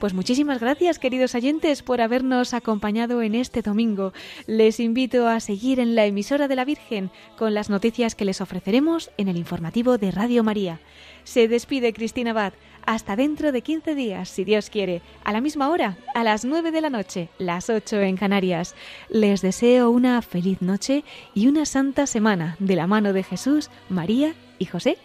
Pues 0.00 0.14
muchísimas 0.14 0.60
gracias, 0.60 0.98
queridos 0.98 1.34
oyentes, 1.34 1.82
por 1.82 2.00
habernos 2.00 2.54
acompañado 2.54 3.20
en 3.20 3.34
este 3.34 3.60
domingo. 3.60 4.14
Les 4.46 4.80
invito 4.80 5.28
a 5.28 5.40
seguir 5.40 5.78
en 5.78 5.94
la 5.94 6.06
emisora 6.06 6.48
de 6.48 6.56
la 6.56 6.64
Virgen 6.64 7.10
con 7.36 7.52
las 7.52 7.68
noticias 7.68 8.14
que 8.14 8.24
les 8.24 8.40
ofreceremos 8.40 9.10
en 9.18 9.28
el 9.28 9.36
informativo 9.36 9.98
de 9.98 10.10
Radio 10.10 10.42
María. 10.42 10.80
Se 11.24 11.48
despide 11.48 11.92
Cristina 11.92 12.30
Abad. 12.30 12.54
Hasta 12.86 13.14
dentro 13.14 13.52
de 13.52 13.60
15 13.60 13.94
días, 13.94 14.30
si 14.30 14.44
Dios 14.44 14.70
quiere, 14.70 15.02
a 15.22 15.32
la 15.32 15.42
misma 15.42 15.68
hora, 15.68 15.98
a 16.14 16.24
las 16.24 16.46
9 16.46 16.70
de 16.70 16.80
la 16.80 16.88
noche, 16.88 17.28
las 17.36 17.68
8 17.68 18.00
en 18.00 18.16
Canarias. 18.16 18.74
Les 19.10 19.42
deseo 19.42 19.90
una 19.90 20.22
feliz 20.22 20.62
noche 20.62 21.04
y 21.34 21.46
una 21.46 21.66
santa 21.66 22.06
semana 22.06 22.56
de 22.58 22.74
la 22.74 22.86
mano 22.86 23.12
de 23.12 23.22
Jesús, 23.22 23.68
María 23.90 24.32
y 24.58 24.64
José. 24.64 24.96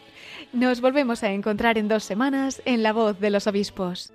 Nos 0.54 0.80
volvemos 0.80 1.22
a 1.24 1.34
encontrar 1.34 1.78
en 1.78 1.90
dos 1.90 2.06
semanas 2.06 2.62
en 2.64 2.82
La 2.82 2.94
Voz 2.94 3.20
de 3.20 3.30
los 3.30 3.46
Obispos. 3.46 4.15